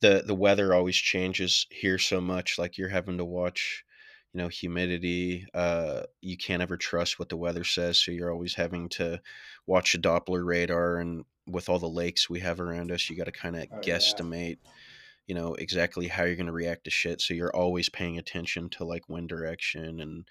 the, 0.00 0.22
the 0.26 0.34
weather 0.34 0.74
always 0.74 0.96
changes 0.96 1.66
here 1.70 1.98
so 1.98 2.20
much. 2.20 2.58
Like 2.58 2.78
you're 2.78 2.88
having 2.88 3.18
to 3.18 3.24
watch, 3.24 3.84
you 4.32 4.42
know 4.42 4.48
humidity 4.48 5.46
uh, 5.54 6.02
you 6.20 6.36
can't 6.36 6.60
ever 6.60 6.76
trust 6.76 7.18
what 7.18 7.30
the 7.30 7.38
weather 7.38 7.64
says 7.64 7.98
so 7.98 8.10
you're 8.10 8.30
always 8.30 8.54
having 8.54 8.86
to 8.90 9.18
watch 9.66 9.94
a 9.94 9.98
doppler 9.98 10.44
radar 10.44 10.98
and 10.98 11.24
with 11.46 11.70
all 11.70 11.78
the 11.78 11.88
lakes 11.88 12.28
we 12.28 12.40
have 12.40 12.60
around 12.60 12.92
us 12.92 13.08
you 13.08 13.16
got 13.16 13.24
to 13.24 13.32
kind 13.32 13.56
of 13.56 13.64
oh, 13.72 13.80
guesstimate 13.80 14.58
yeah. 14.62 14.70
You 15.26 15.34
know 15.34 15.54
exactly 15.54 16.08
how 16.08 16.24
you're 16.24 16.36
going 16.36 16.46
to 16.46 16.52
react 16.52 16.84
to 16.84 16.90
shit 16.90 17.20
so 17.20 17.34
you're 17.34 17.54
always 17.54 17.88
paying 17.88 18.18
attention 18.18 18.68
to 18.68 18.84
like 18.84 19.08
wind 19.08 19.28
direction 19.28 20.00
and 20.00 20.28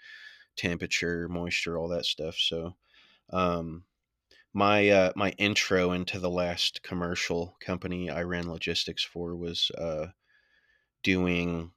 temperature 0.56 1.28
moisture 1.30 1.78
all 1.78 1.88
that 1.88 2.06
stuff 2.06 2.36
so 2.38 2.76
um 3.32 3.84
my 4.54 4.90
uh 4.90 5.12
my 5.16 5.32
intro 5.32 5.92
into 5.92 6.20
the 6.20 6.30
last 6.30 6.82
commercial 6.84 7.58
company 7.60 8.10
i 8.10 8.22
ran 8.22 8.50
logistics 8.50 9.04
for 9.04 9.36
was 9.36 9.70
uh 9.78 10.08
doing 11.04 11.72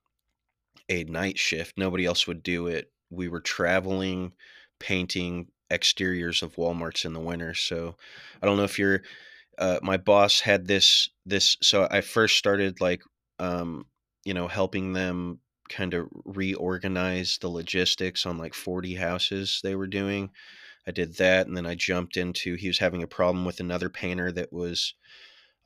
a 0.88 1.04
night 1.04 1.38
shift. 1.38 1.76
Nobody 1.76 2.04
else 2.06 2.26
would 2.26 2.42
do 2.42 2.66
it. 2.66 2.90
We 3.10 3.28
were 3.28 3.40
traveling, 3.40 4.32
painting 4.78 5.48
exteriors 5.70 6.42
of 6.42 6.56
Walmarts 6.56 7.04
in 7.04 7.12
the 7.12 7.20
winter. 7.20 7.54
So 7.54 7.96
I 8.42 8.46
don't 8.46 8.56
know 8.56 8.64
if 8.64 8.78
you're. 8.78 9.02
Uh, 9.58 9.78
my 9.82 9.96
boss 9.96 10.40
had 10.40 10.66
this 10.66 11.10
this. 11.26 11.56
So 11.62 11.88
I 11.90 12.00
first 12.00 12.36
started 12.36 12.80
like, 12.80 13.02
um, 13.38 13.86
you 14.24 14.34
know, 14.34 14.48
helping 14.48 14.92
them 14.92 15.40
kind 15.68 15.94
of 15.94 16.08
reorganize 16.24 17.38
the 17.40 17.48
logistics 17.48 18.24
on 18.24 18.38
like 18.38 18.54
40 18.54 18.94
houses 18.94 19.60
they 19.62 19.74
were 19.74 19.86
doing. 19.86 20.30
I 20.86 20.90
did 20.90 21.16
that, 21.16 21.46
and 21.46 21.56
then 21.56 21.66
I 21.66 21.74
jumped 21.74 22.16
into. 22.16 22.54
He 22.54 22.68
was 22.68 22.78
having 22.78 23.02
a 23.02 23.08
problem 23.08 23.44
with 23.44 23.60
another 23.60 23.90
painter 23.90 24.32
that 24.32 24.52
was 24.52 24.94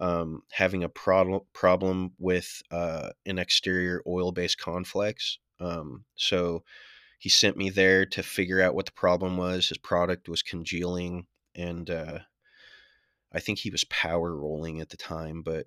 um, 0.00 0.42
having 0.50 0.82
a 0.82 0.88
problem 0.88 1.42
problem 1.52 2.12
with 2.18 2.62
uh, 2.70 3.10
an 3.24 3.38
exterior 3.38 4.02
oil 4.06 4.32
based 4.32 4.58
Conflex. 4.58 5.38
Um, 5.60 6.04
so 6.16 6.64
he 7.20 7.28
sent 7.28 7.56
me 7.56 7.70
there 7.70 8.04
to 8.06 8.22
figure 8.22 8.60
out 8.60 8.74
what 8.74 8.86
the 8.86 8.92
problem 8.92 9.36
was. 9.36 9.68
His 9.68 9.78
product 9.78 10.28
was 10.28 10.42
congealing, 10.42 11.26
and 11.54 11.88
uh, 11.88 12.18
I 13.34 13.40
think 13.40 13.58
he 13.58 13.70
was 13.70 13.84
power 13.84 14.36
rolling 14.36 14.80
at 14.80 14.90
the 14.90 14.96
time. 14.96 15.42
But 15.42 15.66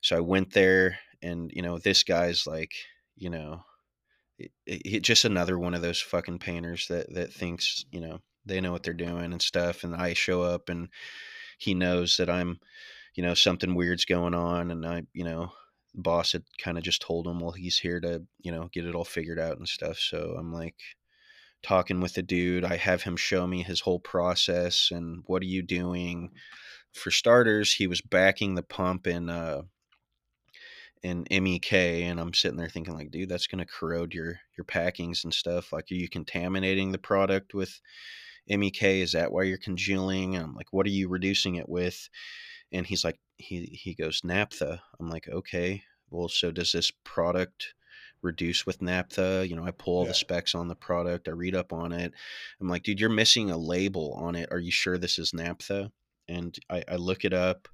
so 0.00 0.16
I 0.16 0.20
went 0.20 0.52
there 0.52 0.98
and 1.22 1.50
you 1.54 1.62
know 1.62 1.78
this 1.78 2.02
guy's 2.02 2.46
like 2.46 2.72
you 3.16 3.30
know 3.30 3.62
it, 4.38 4.50
it, 4.66 5.00
just 5.02 5.24
another 5.24 5.58
one 5.58 5.74
of 5.74 5.82
those 5.82 6.00
fucking 6.00 6.38
painters 6.38 6.86
that 6.88 7.12
that 7.14 7.32
thinks 7.32 7.84
you 7.90 8.00
know 8.00 8.20
they 8.46 8.60
know 8.60 8.72
what 8.72 8.82
they're 8.82 8.94
doing 8.94 9.32
and 9.32 9.42
stuff 9.42 9.84
and 9.84 9.94
i 9.94 10.14
show 10.14 10.42
up 10.42 10.68
and 10.68 10.88
he 11.58 11.74
knows 11.74 12.16
that 12.16 12.30
i'm 12.30 12.58
you 13.14 13.22
know 13.22 13.34
something 13.34 13.74
weird's 13.74 14.04
going 14.04 14.34
on 14.34 14.70
and 14.70 14.86
i 14.86 15.02
you 15.12 15.24
know 15.24 15.52
boss 15.94 16.32
had 16.32 16.44
kind 16.62 16.78
of 16.78 16.84
just 16.84 17.02
told 17.02 17.26
him 17.26 17.40
well 17.40 17.50
he's 17.50 17.78
here 17.78 18.00
to 18.00 18.22
you 18.40 18.52
know 18.52 18.68
get 18.72 18.86
it 18.86 18.94
all 18.94 19.04
figured 19.04 19.38
out 19.38 19.58
and 19.58 19.68
stuff 19.68 19.98
so 19.98 20.36
i'm 20.38 20.52
like 20.52 20.76
talking 21.62 22.00
with 22.00 22.14
the 22.14 22.22
dude 22.22 22.64
i 22.64 22.76
have 22.76 23.02
him 23.02 23.16
show 23.16 23.46
me 23.46 23.62
his 23.62 23.80
whole 23.80 24.00
process 24.00 24.90
and 24.90 25.22
what 25.26 25.42
are 25.42 25.46
you 25.46 25.62
doing 25.62 26.30
for 26.94 27.10
starters 27.10 27.72
he 27.72 27.86
was 27.86 28.00
backing 28.00 28.54
the 28.54 28.62
pump 28.62 29.06
in 29.06 29.28
uh 29.30 29.62
in 31.02 31.26
MEK 31.30 31.72
and 31.72 32.20
I'm 32.20 32.34
sitting 32.34 32.58
there 32.58 32.68
thinking 32.68 32.94
like 32.94 33.10
dude 33.10 33.28
that's 33.28 33.46
going 33.46 33.64
to 33.64 33.72
corrode 33.72 34.12
your 34.12 34.38
your 34.56 34.64
packings 34.64 35.24
and 35.24 35.32
stuff. 35.32 35.72
Like 35.72 35.86
are 35.90 35.94
you 35.94 36.08
contaminating 36.08 36.92
the 36.92 36.98
product 36.98 37.54
with 37.54 37.80
MEK 38.48 38.82
is 38.82 39.12
that 39.12 39.32
why 39.32 39.44
you're 39.44 39.58
congealing? 39.58 40.36
And 40.36 40.44
I'm 40.44 40.54
like 40.54 40.72
what 40.72 40.86
are 40.86 40.90
you 40.90 41.08
reducing 41.08 41.54
it 41.54 41.68
with? 41.68 42.08
And 42.72 42.86
he's 42.86 43.04
like 43.04 43.18
he 43.38 43.66
he 43.66 43.94
goes 43.94 44.22
naphtha. 44.24 44.82
I'm 44.98 45.08
like 45.08 45.28
okay. 45.28 45.82
Well 46.10 46.28
so 46.28 46.50
does 46.50 46.72
this 46.72 46.92
product 47.04 47.74
reduce 48.20 48.66
with 48.66 48.82
naphtha? 48.82 49.46
You 49.48 49.56
know 49.56 49.64
I 49.64 49.70
pull 49.70 49.96
all 49.96 50.02
yeah. 50.04 50.08
the 50.08 50.14
specs 50.14 50.54
on 50.54 50.68
the 50.68 50.76
product 50.76 51.28
I 51.28 51.32
read 51.32 51.54
up 51.54 51.72
on 51.72 51.92
it. 51.92 52.12
I'm 52.60 52.68
like 52.68 52.82
dude 52.82 53.00
you're 53.00 53.08
missing 53.08 53.50
a 53.50 53.56
label 53.56 54.12
on 54.18 54.34
it. 54.34 54.50
Are 54.52 54.58
you 54.58 54.70
sure 54.70 54.98
this 54.98 55.18
is 55.18 55.32
naphtha 55.32 55.90
and 56.30 56.56
I, 56.70 56.84
I 56.88 56.96
look 56.96 57.24
it 57.24 57.34
up 57.34 57.68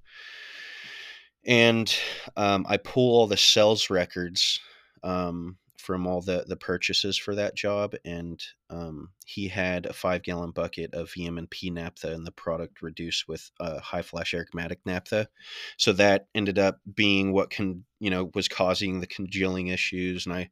and 1.46 1.94
um, 2.36 2.66
I 2.68 2.76
pull 2.76 3.14
all 3.14 3.26
the 3.26 3.36
sales 3.36 3.88
records 3.88 4.60
um, 5.04 5.56
from 5.78 6.06
all 6.06 6.20
the 6.20 6.44
the 6.48 6.56
purchases 6.56 7.16
for 7.16 7.36
that 7.36 7.54
job, 7.54 7.94
and 8.04 8.42
um, 8.70 9.10
he 9.24 9.46
had 9.46 9.86
a 9.86 9.92
five 9.92 10.24
gallon 10.24 10.50
bucket 10.50 10.92
of 10.92 11.10
VM&P 11.10 11.70
naphtha, 11.70 12.12
and 12.12 12.26
the 12.26 12.32
product 12.32 12.82
reduced 12.82 13.28
with 13.28 13.48
uh, 13.60 13.78
high 13.78 14.02
flash 14.02 14.34
aromatic 14.34 14.80
naphtha. 14.84 15.28
So 15.76 15.92
that 15.92 16.26
ended 16.34 16.58
up 16.58 16.80
being 16.92 17.32
what 17.32 17.50
can 17.50 17.84
you 18.00 18.10
know 18.10 18.30
was 18.34 18.48
causing 18.48 18.98
the 18.98 19.06
congealing 19.06 19.68
issues, 19.68 20.26
and 20.26 20.34
I 20.34 20.50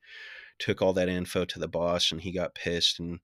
took 0.61 0.81
all 0.81 0.93
that 0.93 1.09
info 1.09 1.45
to 1.45 1.59
the 1.59 1.69
boss, 1.69 2.13
and 2.13 2.21
he 2.21 2.31
got 2.31 2.55
pissed 2.55 3.01
and 3.01 3.19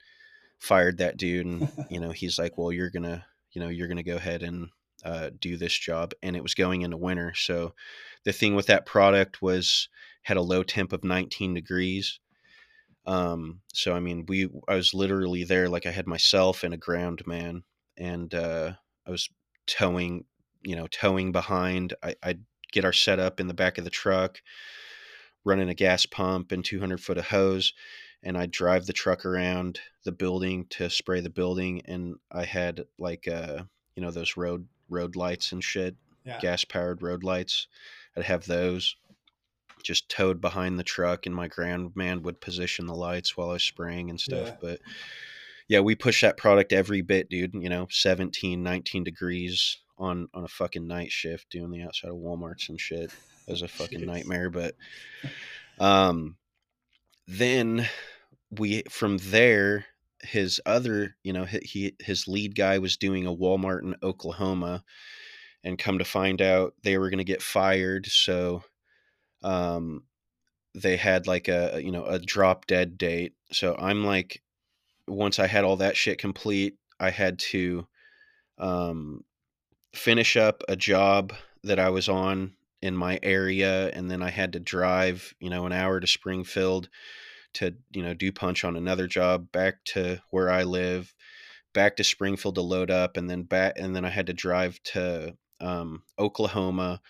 fired 0.58 0.98
that 0.98 1.16
dude, 1.16 1.46
and 1.46 1.70
you 1.90 2.00
know 2.00 2.10
he's 2.10 2.38
like, 2.38 2.58
well, 2.58 2.72
you're 2.72 2.90
gonna 2.90 3.24
you 3.52 3.60
know 3.60 3.68
you're 3.68 3.88
gonna 3.88 4.02
go 4.02 4.16
ahead 4.16 4.42
and 4.42 4.68
uh, 5.04 5.30
do 5.38 5.56
this 5.56 5.76
job, 5.76 6.12
and 6.22 6.36
it 6.36 6.42
was 6.42 6.54
going 6.54 6.82
into 6.82 6.96
winter. 6.96 7.32
So 7.34 7.74
the 8.24 8.32
thing 8.32 8.54
with 8.54 8.66
that 8.66 8.86
product 8.86 9.40
was 9.42 9.88
had 10.22 10.36
a 10.36 10.42
low 10.42 10.62
temp 10.62 10.92
of 10.92 11.04
19 11.04 11.54
degrees. 11.54 12.20
Um, 13.06 13.60
so 13.72 13.94
I 13.94 14.00
mean, 14.00 14.26
we 14.28 14.48
I 14.68 14.74
was 14.74 14.94
literally 14.94 15.44
there, 15.44 15.68
like 15.68 15.86
I 15.86 15.90
had 15.90 16.06
myself 16.06 16.64
and 16.64 16.74
a 16.74 16.78
ground 16.78 17.22
man, 17.26 17.64
and 17.96 18.32
uh, 18.34 18.72
I 19.06 19.10
was 19.10 19.28
towing, 19.66 20.24
you 20.62 20.76
know, 20.76 20.86
towing 20.86 21.32
behind. 21.32 21.94
I, 22.02 22.14
I'd 22.22 22.44
get 22.72 22.84
our 22.84 22.92
setup 22.92 23.40
in 23.40 23.48
the 23.48 23.54
back 23.54 23.78
of 23.78 23.84
the 23.84 23.90
truck, 23.90 24.42
running 25.44 25.68
a 25.68 25.74
gas 25.74 26.06
pump 26.06 26.52
and 26.52 26.64
200 26.64 27.00
foot 27.00 27.18
of 27.18 27.26
hose, 27.26 27.72
and 28.22 28.36
I'd 28.36 28.50
drive 28.50 28.86
the 28.86 28.92
truck 28.92 29.24
around 29.24 29.80
the 30.04 30.12
building 30.12 30.66
to 30.70 30.90
spray 30.90 31.20
the 31.20 31.30
building. 31.30 31.82
And 31.86 32.16
I 32.30 32.44
had 32.44 32.84
like, 32.98 33.26
uh, 33.28 33.64
you 33.96 34.02
know, 34.02 34.10
those 34.10 34.36
road 34.36 34.66
road 34.88 35.16
lights 35.16 35.52
and 35.52 35.62
shit, 35.62 35.96
yeah. 36.24 36.38
gas 36.40 36.64
powered 36.64 37.02
road 37.02 37.24
lights. 37.24 37.66
I'd 38.16 38.24
have 38.24 38.44
those 38.46 38.96
just 39.82 40.08
towed 40.08 40.40
behind 40.40 40.78
the 40.78 40.84
truck, 40.84 41.26
and 41.26 41.34
my 41.34 41.48
grandman 41.48 42.22
would 42.22 42.40
position 42.40 42.86
the 42.86 42.94
lights 42.94 43.36
while 43.36 43.50
I 43.50 43.54
was 43.54 43.62
spraying 43.62 44.10
and 44.10 44.20
stuff. 44.20 44.48
Yeah. 44.48 44.56
But 44.60 44.80
yeah, 45.68 45.80
we 45.80 45.94
push 45.94 46.20
that 46.20 46.36
product 46.36 46.72
every 46.72 47.00
bit, 47.00 47.30
dude. 47.30 47.54
You 47.54 47.68
know, 47.68 47.86
17, 47.90 48.62
19 48.62 49.04
degrees 49.04 49.78
on 49.98 50.28
on 50.34 50.44
a 50.44 50.48
fucking 50.48 50.86
night 50.86 51.12
shift 51.12 51.48
doing 51.50 51.70
the 51.70 51.82
outside 51.82 52.10
of 52.10 52.16
Walmarts 52.16 52.68
and 52.68 52.80
shit. 52.80 53.10
It 53.48 53.54
was 53.54 53.62
a 53.62 53.68
fucking 53.68 54.06
nightmare. 54.06 54.48
But 54.48 54.76
um, 55.80 56.36
then 57.30 57.88
we 58.50 58.82
from 58.90 59.18
there 59.18 59.86
his 60.22 60.60
other, 60.66 61.16
you 61.22 61.32
know, 61.32 61.44
he 61.44 61.94
his 61.98 62.28
lead 62.28 62.54
guy 62.54 62.78
was 62.78 62.96
doing 62.96 63.26
a 63.26 63.34
Walmart 63.34 63.82
in 63.82 63.96
Oklahoma, 64.02 64.84
and 65.64 65.78
come 65.78 65.98
to 65.98 66.04
find 66.04 66.42
out 66.42 66.74
they 66.82 66.98
were 66.98 67.10
going 67.10 67.18
to 67.18 67.24
get 67.24 67.42
fired. 67.42 68.06
So, 68.06 68.62
um, 69.42 70.04
they 70.74 70.96
had 70.96 71.26
like 71.26 71.48
a 71.48 71.80
you 71.82 71.92
know 71.92 72.04
a 72.04 72.18
drop 72.18 72.66
dead 72.66 72.98
date. 72.98 73.34
So 73.52 73.76
I'm 73.78 74.04
like, 74.04 74.42
once 75.08 75.38
I 75.38 75.46
had 75.46 75.64
all 75.64 75.76
that 75.76 75.96
shit 75.96 76.18
complete, 76.18 76.76
I 76.98 77.10
had 77.10 77.38
to, 77.50 77.86
um, 78.58 79.24
finish 79.94 80.36
up 80.36 80.62
a 80.68 80.76
job 80.76 81.32
that 81.64 81.78
I 81.78 81.90
was 81.90 82.08
on 82.08 82.54
in 82.82 82.96
my 82.96 83.18
area, 83.22 83.90
and 83.90 84.10
then 84.10 84.22
I 84.22 84.30
had 84.30 84.52
to 84.54 84.60
drive, 84.60 85.34
you 85.40 85.50
know, 85.50 85.66
an 85.66 85.72
hour 85.72 86.00
to 86.00 86.06
Springfield 86.06 86.88
to 87.54 87.74
you 87.92 88.02
know 88.02 88.14
do 88.14 88.32
punch 88.32 88.64
on 88.64 88.76
another 88.76 89.06
job 89.06 89.50
back 89.52 89.84
to 89.86 90.20
where 90.30 90.50
I 90.50 90.64
live, 90.64 91.14
back 91.72 91.96
to 91.96 92.04
Springfield 92.04 92.56
to 92.56 92.62
load 92.62 92.90
up, 92.90 93.16
and 93.16 93.28
then 93.28 93.42
back 93.42 93.74
and 93.76 93.94
then 93.94 94.04
I 94.04 94.10
had 94.10 94.26
to 94.26 94.32
drive 94.32 94.82
to 94.84 95.36
um, 95.60 96.02
Oklahoma, 96.18 97.00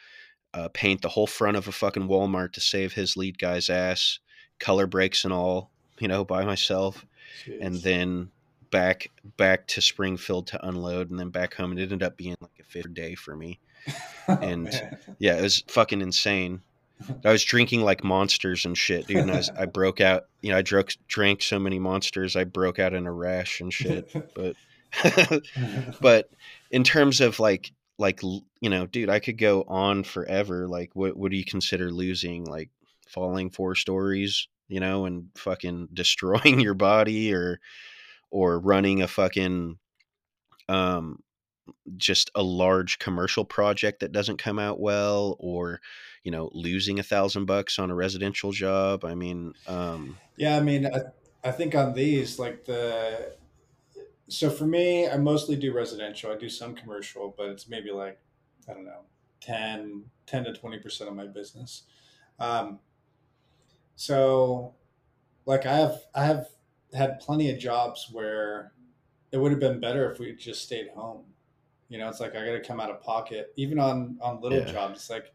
uh, 0.54 0.68
paint 0.72 1.02
the 1.02 1.08
whole 1.08 1.26
front 1.26 1.56
of 1.56 1.68
a 1.68 1.72
fucking 1.72 2.08
Walmart 2.08 2.52
to 2.54 2.60
save 2.60 2.92
his 2.92 3.16
lead 3.16 3.38
guy's 3.38 3.70
ass, 3.70 4.18
color 4.58 4.86
breaks 4.86 5.24
and 5.24 5.32
all, 5.32 5.70
you 5.98 6.08
know, 6.08 6.24
by 6.24 6.44
myself, 6.44 7.04
Jeez. 7.46 7.58
and 7.60 7.76
then 7.76 8.30
back 8.70 9.10
back 9.36 9.66
to 9.68 9.80
Springfield 9.80 10.46
to 10.48 10.66
unload, 10.66 11.10
and 11.10 11.18
then 11.18 11.30
back 11.30 11.54
home. 11.54 11.76
It 11.76 11.82
ended 11.82 12.02
up 12.02 12.16
being 12.16 12.36
like 12.40 12.58
a 12.60 12.64
fifth 12.64 12.94
day 12.94 13.14
for 13.14 13.36
me. 13.36 13.60
oh, 14.28 14.38
and 14.40 14.64
man. 14.64 14.98
yeah, 15.18 15.38
it 15.38 15.42
was 15.42 15.64
fucking 15.68 16.00
insane. 16.00 16.62
I 17.24 17.32
was 17.32 17.44
drinking 17.44 17.82
like 17.82 18.04
monsters 18.04 18.64
and 18.64 18.76
shit, 18.76 19.06
dude. 19.06 19.18
And 19.18 19.30
I, 19.30 19.36
was, 19.36 19.50
I 19.50 19.66
broke 19.66 20.00
out. 20.00 20.24
You 20.42 20.52
know, 20.52 20.58
I 20.58 20.62
drank 20.62 20.96
drank 21.08 21.42
so 21.42 21.58
many 21.58 21.78
monsters, 21.78 22.36
I 22.36 22.44
broke 22.44 22.78
out 22.78 22.94
in 22.94 23.06
a 23.06 23.12
rash 23.12 23.60
and 23.60 23.72
shit. 23.72 24.10
But, 24.34 24.56
but 26.00 26.30
in 26.70 26.84
terms 26.84 27.20
of 27.20 27.38
like, 27.40 27.72
like 27.98 28.22
you 28.22 28.70
know, 28.70 28.86
dude, 28.86 29.10
I 29.10 29.20
could 29.20 29.38
go 29.38 29.62
on 29.68 30.04
forever. 30.04 30.66
Like, 30.66 30.90
what 30.94 31.16
what 31.16 31.30
do 31.30 31.36
you 31.36 31.44
consider 31.44 31.90
losing? 31.90 32.44
Like 32.44 32.70
falling 33.08 33.50
four 33.50 33.74
stories, 33.74 34.48
you 34.68 34.80
know, 34.80 35.04
and 35.04 35.28
fucking 35.36 35.88
destroying 35.94 36.60
your 36.60 36.74
body, 36.74 37.32
or 37.32 37.60
or 38.30 38.58
running 38.58 39.02
a 39.02 39.08
fucking 39.08 39.78
um 40.68 41.18
just 41.96 42.30
a 42.34 42.42
large 42.42 42.98
commercial 42.98 43.44
project 43.44 44.00
that 44.00 44.12
doesn't 44.12 44.38
come 44.38 44.58
out 44.58 44.80
well 44.80 45.36
or 45.38 45.80
you 46.24 46.30
know 46.30 46.50
losing 46.52 46.98
a 46.98 47.02
thousand 47.02 47.46
bucks 47.46 47.78
on 47.78 47.90
a 47.90 47.94
residential 47.94 48.52
job 48.52 49.04
i 49.04 49.14
mean 49.14 49.52
um 49.66 50.16
yeah 50.36 50.56
i 50.56 50.60
mean 50.60 50.86
I, 50.86 51.48
I 51.48 51.50
think 51.50 51.74
on 51.74 51.94
these 51.94 52.38
like 52.38 52.64
the 52.64 53.36
so 54.28 54.50
for 54.50 54.66
me 54.66 55.08
i 55.08 55.16
mostly 55.16 55.56
do 55.56 55.72
residential 55.72 56.30
i 56.30 56.36
do 56.36 56.48
some 56.48 56.74
commercial 56.74 57.34
but 57.36 57.48
it's 57.48 57.68
maybe 57.68 57.90
like 57.90 58.18
i 58.68 58.74
don't 58.74 58.84
know 58.84 59.02
10 59.40 60.04
10 60.26 60.44
to 60.44 60.52
20 60.52 60.78
percent 60.78 61.10
of 61.10 61.16
my 61.16 61.26
business. 61.26 61.82
Um 62.38 62.78
so 63.96 64.74
like 65.44 65.66
i 65.66 65.74
have 65.74 66.00
i 66.14 66.24
have 66.24 66.46
had 66.94 67.20
plenty 67.20 67.50
of 67.50 67.58
jobs 67.58 68.08
where 68.10 68.72
it 69.32 69.38
would 69.38 69.50
have 69.50 69.60
been 69.60 69.80
better 69.80 70.10
if 70.10 70.18
we 70.18 70.34
just 70.34 70.62
stayed 70.62 70.88
home 70.94 71.24
you 71.90 71.98
know, 71.98 72.08
it's 72.08 72.20
like 72.20 72.36
I 72.36 72.46
got 72.46 72.52
to 72.52 72.60
come 72.60 72.80
out 72.80 72.88
of 72.88 73.02
pocket, 73.02 73.52
even 73.56 73.78
on 73.78 74.16
on 74.22 74.40
little 74.40 74.60
yeah. 74.60 74.72
jobs. 74.72 75.00
It's 75.00 75.10
like 75.10 75.34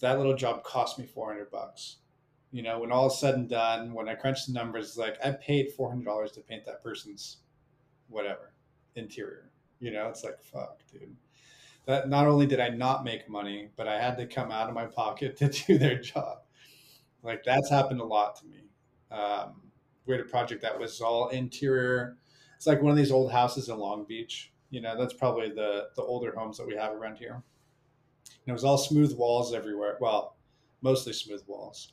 that 0.00 0.18
little 0.18 0.36
job 0.36 0.62
cost 0.62 0.98
me 0.98 1.06
four 1.06 1.28
hundred 1.28 1.50
bucks. 1.50 1.96
You 2.52 2.62
know, 2.62 2.78
when 2.78 2.92
all 2.92 3.08
is 3.08 3.18
said 3.18 3.34
and 3.34 3.48
done, 3.48 3.94
when 3.94 4.08
I 4.08 4.14
crunch 4.14 4.46
the 4.46 4.52
numbers, 4.52 4.88
it's 4.88 4.98
like 4.98 5.16
I 5.24 5.30
paid 5.32 5.72
four 5.72 5.88
hundred 5.88 6.04
dollars 6.04 6.32
to 6.32 6.40
paint 6.42 6.66
that 6.66 6.82
person's 6.82 7.38
whatever 8.08 8.52
interior. 8.94 9.50
You 9.80 9.90
know, 9.90 10.08
it's 10.08 10.22
like 10.22 10.38
fuck, 10.38 10.82
dude. 10.92 11.16
That 11.86 12.10
not 12.10 12.26
only 12.26 12.46
did 12.46 12.60
I 12.60 12.68
not 12.68 13.02
make 13.02 13.28
money, 13.28 13.70
but 13.74 13.88
I 13.88 14.00
had 14.00 14.18
to 14.18 14.26
come 14.26 14.50
out 14.50 14.68
of 14.68 14.74
my 14.74 14.84
pocket 14.84 15.36
to 15.38 15.48
do 15.48 15.78
their 15.78 15.98
job. 15.98 16.40
Like 17.22 17.42
that's 17.42 17.70
happened 17.70 18.02
a 18.02 18.04
lot 18.04 18.36
to 18.36 18.46
me. 18.46 18.64
Um, 19.10 19.62
we 20.04 20.12
had 20.12 20.20
a 20.20 20.28
project 20.28 20.60
that 20.60 20.78
was 20.78 21.00
all 21.00 21.28
interior. 21.28 22.18
It's 22.56 22.66
like 22.66 22.82
one 22.82 22.90
of 22.90 22.98
these 22.98 23.10
old 23.10 23.32
houses 23.32 23.70
in 23.70 23.78
Long 23.78 24.04
Beach 24.04 24.52
you 24.74 24.80
know, 24.80 24.98
that's 24.98 25.14
probably 25.14 25.50
the 25.50 25.90
the 25.94 26.02
older 26.02 26.34
homes 26.36 26.58
that 26.58 26.66
we 26.66 26.74
have 26.74 26.92
around 26.92 27.16
here. 27.16 27.34
And 27.34 28.48
it 28.48 28.52
was 28.52 28.64
all 28.64 28.76
smooth 28.76 29.16
walls 29.16 29.54
everywhere. 29.54 29.96
Well, 30.00 30.36
mostly 30.82 31.12
smooth 31.12 31.42
walls, 31.46 31.92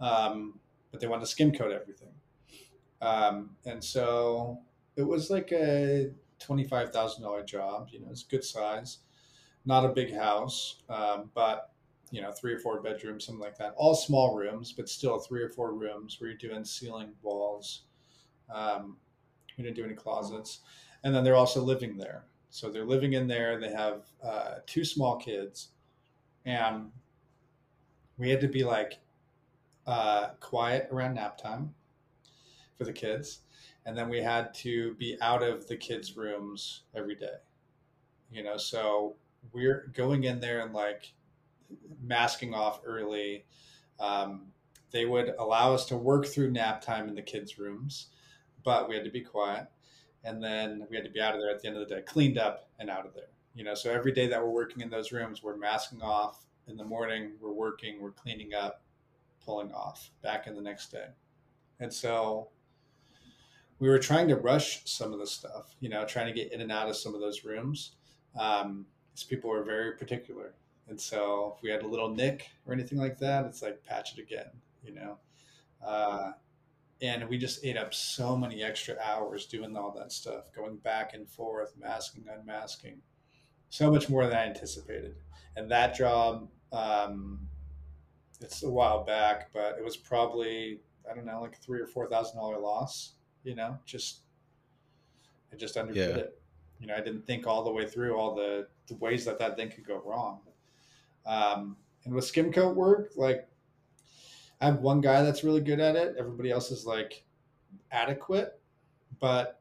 um, 0.00 0.58
but 0.90 1.00
they 1.00 1.06
wanted 1.06 1.20
to 1.20 1.26
skim 1.26 1.52
coat 1.52 1.72
everything. 1.72 2.14
Um, 3.02 3.50
and 3.66 3.84
so 3.84 4.60
it 4.96 5.02
was 5.02 5.28
like 5.28 5.52
a 5.52 6.10
twenty 6.38 6.64
five 6.64 6.90
thousand 6.90 7.22
dollar 7.22 7.44
job. 7.44 7.88
You 7.90 8.00
know, 8.00 8.08
it's 8.10 8.22
good 8.22 8.44
size, 8.44 9.00
not 9.66 9.84
a 9.84 9.88
big 9.88 10.14
house, 10.14 10.82
um, 10.88 11.30
but 11.34 11.70
you 12.10 12.22
know 12.22 12.32
three 12.32 12.54
or 12.54 12.58
four 12.58 12.80
bedrooms, 12.80 13.26
something 13.26 13.42
like 13.42 13.58
that. 13.58 13.74
All 13.76 13.94
small 13.94 14.34
rooms, 14.34 14.72
but 14.72 14.88
still 14.88 15.18
three 15.18 15.42
or 15.42 15.50
four 15.50 15.74
rooms 15.74 16.18
where 16.18 16.30
you're 16.30 16.38
doing 16.38 16.64
ceiling 16.64 17.12
walls. 17.20 17.82
Um, 18.52 18.96
we 19.58 19.64
didn't 19.64 19.76
do 19.76 19.84
any 19.84 19.94
closets, 19.94 20.60
and 21.04 21.14
then 21.14 21.24
they're 21.24 21.36
also 21.36 21.62
living 21.62 21.96
there. 21.96 22.24
So 22.50 22.70
they're 22.70 22.84
living 22.84 23.14
in 23.14 23.26
there. 23.26 23.58
They 23.58 23.70
have 23.70 24.02
uh, 24.22 24.56
two 24.66 24.84
small 24.84 25.16
kids, 25.16 25.68
and 26.44 26.90
we 28.18 28.28
had 28.28 28.40
to 28.42 28.48
be 28.48 28.62
like 28.62 28.98
uh, 29.86 30.30
quiet 30.40 30.88
around 30.92 31.14
nap 31.14 31.38
time 31.38 31.74
for 32.76 32.84
the 32.84 32.92
kids, 32.92 33.40
and 33.86 33.96
then 33.96 34.08
we 34.08 34.20
had 34.20 34.52
to 34.54 34.94
be 34.94 35.16
out 35.20 35.42
of 35.42 35.66
the 35.66 35.76
kids' 35.76 36.16
rooms 36.16 36.82
every 36.94 37.14
day. 37.14 37.36
You 38.30 38.42
know, 38.42 38.56
so 38.56 39.16
we're 39.52 39.90
going 39.94 40.24
in 40.24 40.40
there 40.40 40.60
and 40.60 40.72
like 40.72 41.12
masking 42.02 42.54
off 42.54 42.80
early. 42.84 43.44
Um, 43.98 44.52
they 44.90 45.06
would 45.06 45.34
allow 45.38 45.72
us 45.74 45.86
to 45.86 45.96
work 45.96 46.26
through 46.26 46.50
nap 46.50 46.82
time 46.82 47.08
in 47.08 47.14
the 47.14 47.22
kids' 47.22 47.58
rooms, 47.58 48.08
but 48.62 48.88
we 48.88 48.94
had 48.94 49.04
to 49.04 49.10
be 49.10 49.22
quiet. 49.22 49.68
And 50.24 50.42
then 50.42 50.86
we 50.88 50.96
had 50.96 51.04
to 51.04 51.10
be 51.10 51.20
out 51.20 51.34
of 51.34 51.40
there 51.40 51.50
at 51.50 51.60
the 51.60 51.68
end 51.68 51.76
of 51.76 51.88
the 51.88 51.94
day, 51.94 52.02
cleaned 52.02 52.38
up 52.38 52.68
and 52.78 52.88
out 52.88 53.06
of 53.06 53.14
there. 53.14 53.30
You 53.54 53.64
know, 53.64 53.74
so 53.74 53.90
every 53.90 54.12
day 54.12 54.28
that 54.28 54.40
we're 54.40 54.50
working 54.50 54.82
in 54.82 54.90
those 54.90 55.12
rooms, 55.12 55.42
we're 55.42 55.56
masking 55.56 56.00
off. 56.00 56.46
In 56.68 56.76
the 56.76 56.84
morning, 56.84 57.32
we're 57.40 57.52
working, 57.52 58.00
we're 58.00 58.12
cleaning 58.12 58.54
up, 58.54 58.82
pulling 59.44 59.72
off, 59.72 60.10
back 60.22 60.46
in 60.46 60.54
the 60.54 60.62
next 60.62 60.92
day. 60.92 61.06
And 61.80 61.92
so 61.92 62.48
we 63.80 63.88
were 63.88 63.98
trying 63.98 64.28
to 64.28 64.36
rush 64.36 64.82
some 64.84 65.12
of 65.12 65.18
the 65.18 65.26
stuff, 65.26 65.74
you 65.80 65.88
know, 65.88 66.04
trying 66.04 66.28
to 66.28 66.32
get 66.32 66.52
in 66.52 66.60
and 66.60 66.70
out 66.70 66.88
of 66.88 66.96
some 66.96 67.16
of 67.16 67.20
those 67.20 67.44
rooms. 67.44 67.96
Um, 68.38 68.86
these 69.12 69.24
people 69.24 69.50
were 69.50 69.64
very 69.64 69.96
particular. 69.96 70.54
And 70.88 71.00
so 71.00 71.54
if 71.56 71.62
we 71.62 71.70
had 71.70 71.82
a 71.82 71.88
little 71.88 72.08
nick 72.08 72.48
or 72.64 72.72
anything 72.72 72.98
like 72.98 73.18
that, 73.18 73.44
it's 73.44 73.60
like 73.60 73.82
patch 73.84 74.16
it 74.16 74.22
again, 74.22 74.50
you 74.84 74.94
know. 74.94 75.18
Uh, 75.84 76.32
and 77.02 77.28
we 77.28 77.36
just 77.36 77.64
ate 77.64 77.76
up 77.76 77.92
so 77.92 78.36
many 78.36 78.62
extra 78.62 78.96
hours 79.04 79.46
doing 79.46 79.76
all 79.76 79.90
that 79.98 80.12
stuff, 80.12 80.52
going 80.54 80.76
back 80.76 81.14
and 81.14 81.28
forth, 81.28 81.74
masking, 81.78 82.24
unmasking, 82.32 83.02
so 83.68 83.90
much 83.90 84.08
more 84.08 84.26
than 84.26 84.36
I 84.36 84.46
anticipated. 84.46 85.16
And 85.56 85.70
that 85.70 85.94
job, 85.94 86.48
um, 86.72 87.40
it's 88.40 88.62
a 88.62 88.70
while 88.70 89.04
back, 89.04 89.50
but 89.52 89.76
it 89.78 89.84
was 89.84 89.96
probably 89.96 90.80
I 91.10 91.14
don't 91.14 91.26
know, 91.26 91.40
like 91.40 91.58
three 91.58 91.80
or 91.80 91.86
four 91.86 92.08
thousand 92.08 92.36
dollar 92.36 92.58
loss. 92.58 93.14
You 93.44 93.54
know, 93.54 93.78
just 93.84 94.20
I 95.52 95.56
just 95.56 95.76
understood 95.76 96.16
yeah. 96.16 96.22
it. 96.22 96.38
You 96.80 96.86
know, 96.86 96.94
I 96.94 97.00
didn't 97.00 97.26
think 97.26 97.46
all 97.46 97.64
the 97.64 97.70
way 97.70 97.86
through 97.86 98.16
all 98.16 98.34
the, 98.34 98.66
the 98.88 98.94
ways 98.96 99.24
that 99.24 99.38
that 99.38 99.56
thing 99.56 99.70
could 99.70 99.86
go 99.86 100.02
wrong. 100.04 100.40
Um, 101.26 101.76
and 102.04 102.12
with 102.12 102.24
skim 102.24 102.52
coat 102.52 102.74
work, 102.74 103.12
like 103.16 103.48
I 104.62 104.66
have 104.66 104.78
one 104.78 105.00
guy 105.00 105.22
that's 105.22 105.42
really 105.42 105.60
good 105.60 105.80
at 105.80 105.96
it. 105.96 106.14
Everybody 106.16 106.52
else 106.52 106.70
is 106.70 106.86
like 106.86 107.24
adequate, 107.90 108.60
but 109.18 109.60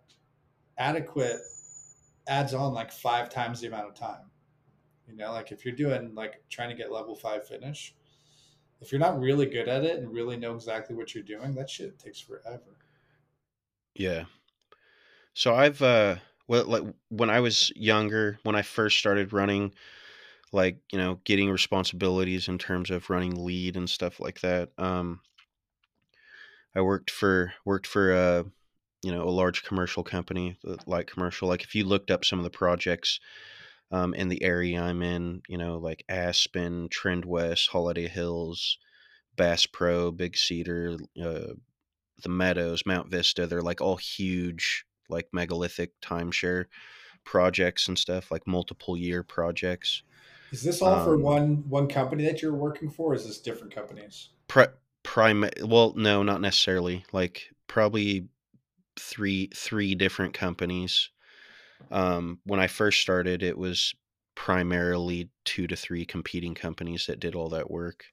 adequate 0.77 1.37
adds 2.27 2.53
on 2.53 2.71
like 2.75 2.91
five 2.91 3.27
times 3.27 3.59
the 3.59 3.67
amount 3.67 3.87
of 3.87 3.95
time. 3.95 4.29
You 5.07 5.15
know, 5.17 5.31
like 5.31 5.51
if 5.51 5.65
you're 5.65 5.75
doing 5.75 6.13
like 6.13 6.43
trying 6.51 6.69
to 6.69 6.75
get 6.75 6.91
level 6.91 7.15
five 7.15 7.47
finish, 7.47 7.95
if 8.79 8.91
you're 8.91 8.99
not 8.99 9.19
really 9.19 9.47
good 9.47 9.67
at 9.67 9.83
it 9.83 9.97
and 9.97 10.13
really 10.13 10.37
know 10.37 10.53
exactly 10.53 10.95
what 10.95 11.15
you're 11.15 11.23
doing, 11.23 11.55
that 11.55 11.67
shit 11.67 11.97
takes 11.97 12.21
forever. 12.21 12.77
Yeah. 13.95 14.25
So 15.33 15.55
I've 15.55 15.81
uh 15.81 16.17
well 16.47 16.65
like 16.65 16.83
when 17.09 17.31
I 17.31 17.39
was 17.39 17.71
younger, 17.75 18.37
when 18.43 18.55
I 18.55 18.61
first 18.61 18.99
started 18.99 19.33
running, 19.33 19.73
like 20.51 20.77
you 20.91 20.97
know 20.97 21.19
getting 21.23 21.49
responsibilities 21.49 22.47
in 22.47 22.57
terms 22.57 22.89
of 22.89 23.09
running 23.09 23.43
lead 23.43 23.75
and 23.75 23.89
stuff 23.89 24.19
like 24.19 24.41
that 24.41 24.69
um 24.77 25.19
i 26.75 26.81
worked 26.81 27.09
for 27.09 27.53
worked 27.65 27.87
for 27.87 28.11
a 28.11 28.45
you 29.01 29.11
know 29.11 29.23
a 29.23 29.29
large 29.29 29.63
commercial 29.63 30.03
company 30.03 30.57
like 30.85 31.07
commercial 31.07 31.47
like 31.47 31.63
if 31.63 31.73
you 31.75 31.83
looked 31.83 32.11
up 32.11 32.25
some 32.25 32.39
of 32.39 32.43
the 32.43 32.49
projects 32.49 33.19
um, 33.91 34.13
in 34.13 34.27
the 34.29 34.41
area 34.43 34.81
i'm 34.81 35.01
in 35.01 35.41
you 35.47 35.57
know 35.57 35.77
like 35.77 36.03
aspen 36.09 36.87
trend 36.89 37.25
west 37.25 37.69
holiday 37.69 38.07
hills 38.07 38.77
bass 39.35 39.65
pro 39.65 40.11
big 40.11 40.35
cedar 40.37 40.97
uh, 41.21 41.53
the 42.23 42.29
meadows 42.29 42.85
mount 42.85 43.09
vista 43.09 43.47
they're 43.47 43.61
like 43.61 43.81
all 43.81 43.97
huge 43.97 44.85
like 45.09 45.27
megalithic 45.33 45.99
timeshare 46.01 46.65
projects 47.23 47.87
and 47.87 47.97
stuff 47.97 48.31
like 48.31 48.47
multiple 48.47 48.97
year 48.97 49.23
projects 49.23 50.03
is 50.51 50.63
this 50.63 50.81
all 50.81 50.95
um, 50.95 51.05
for 51.05 51.17
one 51.17 51.63
one 51.69 51.87
company 51.87 52.25
that 52.25 52.41
you're 52.41 52.53
working 52.53 52.89
for? 52.89 53.13
is 53.13 53.25
this 53.25 53.39
different 53.39 53.73
companies? 53.73 54.29
Pri- 54.47 54.67
prime 55.03 55.49
well, 55.63 55.93
no, 55.95 56.23
not 56.23 56.41
necessarily. 56.41 57.05
Like 57.11 57.49
probably 57.67 58.27
three 58.99 59.49
three 59.55 59.95
different 59.95 60.33
companies. 60.33 61.09
Um, 61.89 62.39
when 62.45 62.59
I 62.59 62.67
first 62.67 63.01
started, 63.01 63.43
it 63.43 63.57
was 63.57 63.95
primarily 64.35 65.29
two 65.45 65.67
to 65.67 65.75
three 65.75 66.05
competing 66.05 66.55
companies 66.55 67.05
that 67.07 67.19
did 67.19 67.35
all 67.35 67.49
that 67.49 67.71
work. 67.71 68.05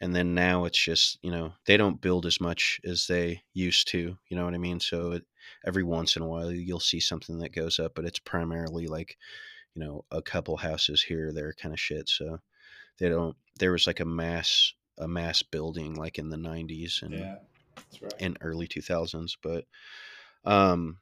And 0.00 0.14
then 0.14 0.34
now 0.34 0.64
it's 0.64 0.82
just, 0.82 1.18
you 1.22 1.30
know, 1.30 1.52
they 1.66 1.76
don't 1.76 2.00
build 2.00 2.26
as 2.26 2.40
much 2.40 2.80
as 2.84 3.06
they 3.06 3.42
used 3.54 3.86
to. 3.88 4.16
You 4.28 4.36
know 4.36 4.44
what 4.44 4.54
I 4.54 4.58
mean? 4.58 4.80
So 4.80 5.12
it, 5.12 5.24
every 5.64 5.84
once 5.84 6.16
in 6.16 6.22
a 6.22 6.26
while 6.26 6.50
you'll 6.50 6.80
see 6.80 6.98
something 6.98 7.38
that 7.38 7.54
goes 7.54 7.78
up, 7.78 7.92
but 7.94 8.04
it's 8.04 8.18
primarily 8.18 8.88
like 8.88 9.16
you 9.74 9.84
know 9.84 10.04
a 10.10 10.22
couple 10.22 10.56
houses 10.56 11.02
here 11.02 11.28
or 11.28 11.32
there 11.32 11.52
kind 11.54 11.72
of 11.72 11.80
shit 11.80 12.08
so 12.08 12.38
they 12.98 13.08
don't 13.08 13.36
there 13.58 13.72
was 13.72 13.86
like 13.86 14.00
a 14.00 14.04
mass 14.04 14.74
a 14.98 15.08
mass 15.08 15.42
building 15.42 15.94
like 15.94 16.18
in 16.18 16.28
the 16.28 16.36
90s 16.36 17.02
and 17.02 17.14
yeah, 17.14 17.36
that's 17.76 18.02
right. 18.02 18.14
in 18.18 18.36
early 18.40 18.68
2000s 18.68 19.36
but 19.42 19.64
um 20.44 20.98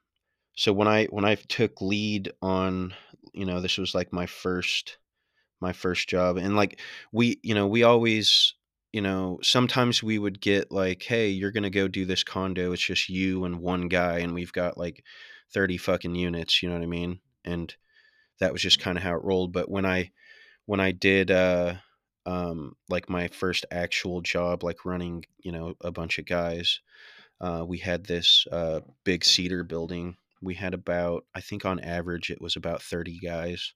so 0.55 0.73
when 0.73 0.89
i 0.89 1.07
when 1.07 1.25
i 1.25 1.35
took 1.35 1.81
lead 1.81 2.33
on 2.43 2.95
you 3.33 3.45
know 3.45 3.61
this 3.61 3.79
was 3.79 3.95
like 3.95 4.13
my 4.13 4.27
first 4.27 4.99
my 5.61 5.73
first 5.73 6.09
job 6.09 6.37
and 6.37 6.57
like 6.57 6.81
we 7.13 7.39
you 7.43 7.55
know 7.55 7.67
we 7.67 7.83
always 7.83 8.55
you 8.93 9.01
know 9.01 9.39
sometimes 9.43 10.03
we 10.03 10.19
would 10.19 10.41
get 10.41 10.73
like 10.73 11.03
hey 11.03 11.29
you're 11.29 11.53
gonna 11.53 11.71
go 11.71 11.89
do 11.89 12.05
this 12.05 12.25
condo 12.25 12.73
it's 12.73 12.83
just 12.83 13.09
you 13.09 13.45
and 13.45 13.61
one 13.61 13.89
guy 13.89 14.19
and 14.19 14.35
we've 14.35 14.53
got 14.53 14.79
like 14.79 15.05
30 15.53 15.77
fucking 15.77 16.15
units 16.15 16.63
you 16.63 16.69
know 16.69 16.77
what 16.77 16.83
i 16.83 16.87
mean 16.87 17.21
and 17.45 17.75
that 18.41 18.53
was 18.53 18.63
just 18.63 18.81
kind 18.81 18.99
of 18.99 19.05
how 19.05 19.15
it 19.15 19.25
rolled. 19.25 19.53
But 19.53 19.71
when 19.71 19.87
I 19.87 20.11
when 20.67 20.81
I 20.81 20.93
did 20.93 21.31
uh, 21.31 21.75
um, 22.27 22.77
like 22.89 23.09
my 23.09 23.29
first 23.29 23.67
actual 23.71 24.21
job, 24.21 24.63
like 24.63 24.85
running, 24.85 25.25
you 25.39 25.53
know, 25.53 25.75
a 25.81 25.91
bunch 25.91 26.19
of 26.19 26.27
guys, 26.27 26.81
uh, 27.41 27.65
we 27.67 27.79
had 27.79 28.05
this 28.05 28.47
uh, 28.51 28.81
big 29.05 29.25
cedar 29.25 29.65
building. 29.65 30.17
We 30.43 30.55
had 30.55 30.75
about, 30.75 31.25
I 31.35 31.41
think, 31.41 31.65
on 31.65 31.81
average, 31.81 32.31
it 32.31 32.41
was 32.41 32.57
about 32.57 32.83
thirty 32.83 33.19
guys. 33.19 33.75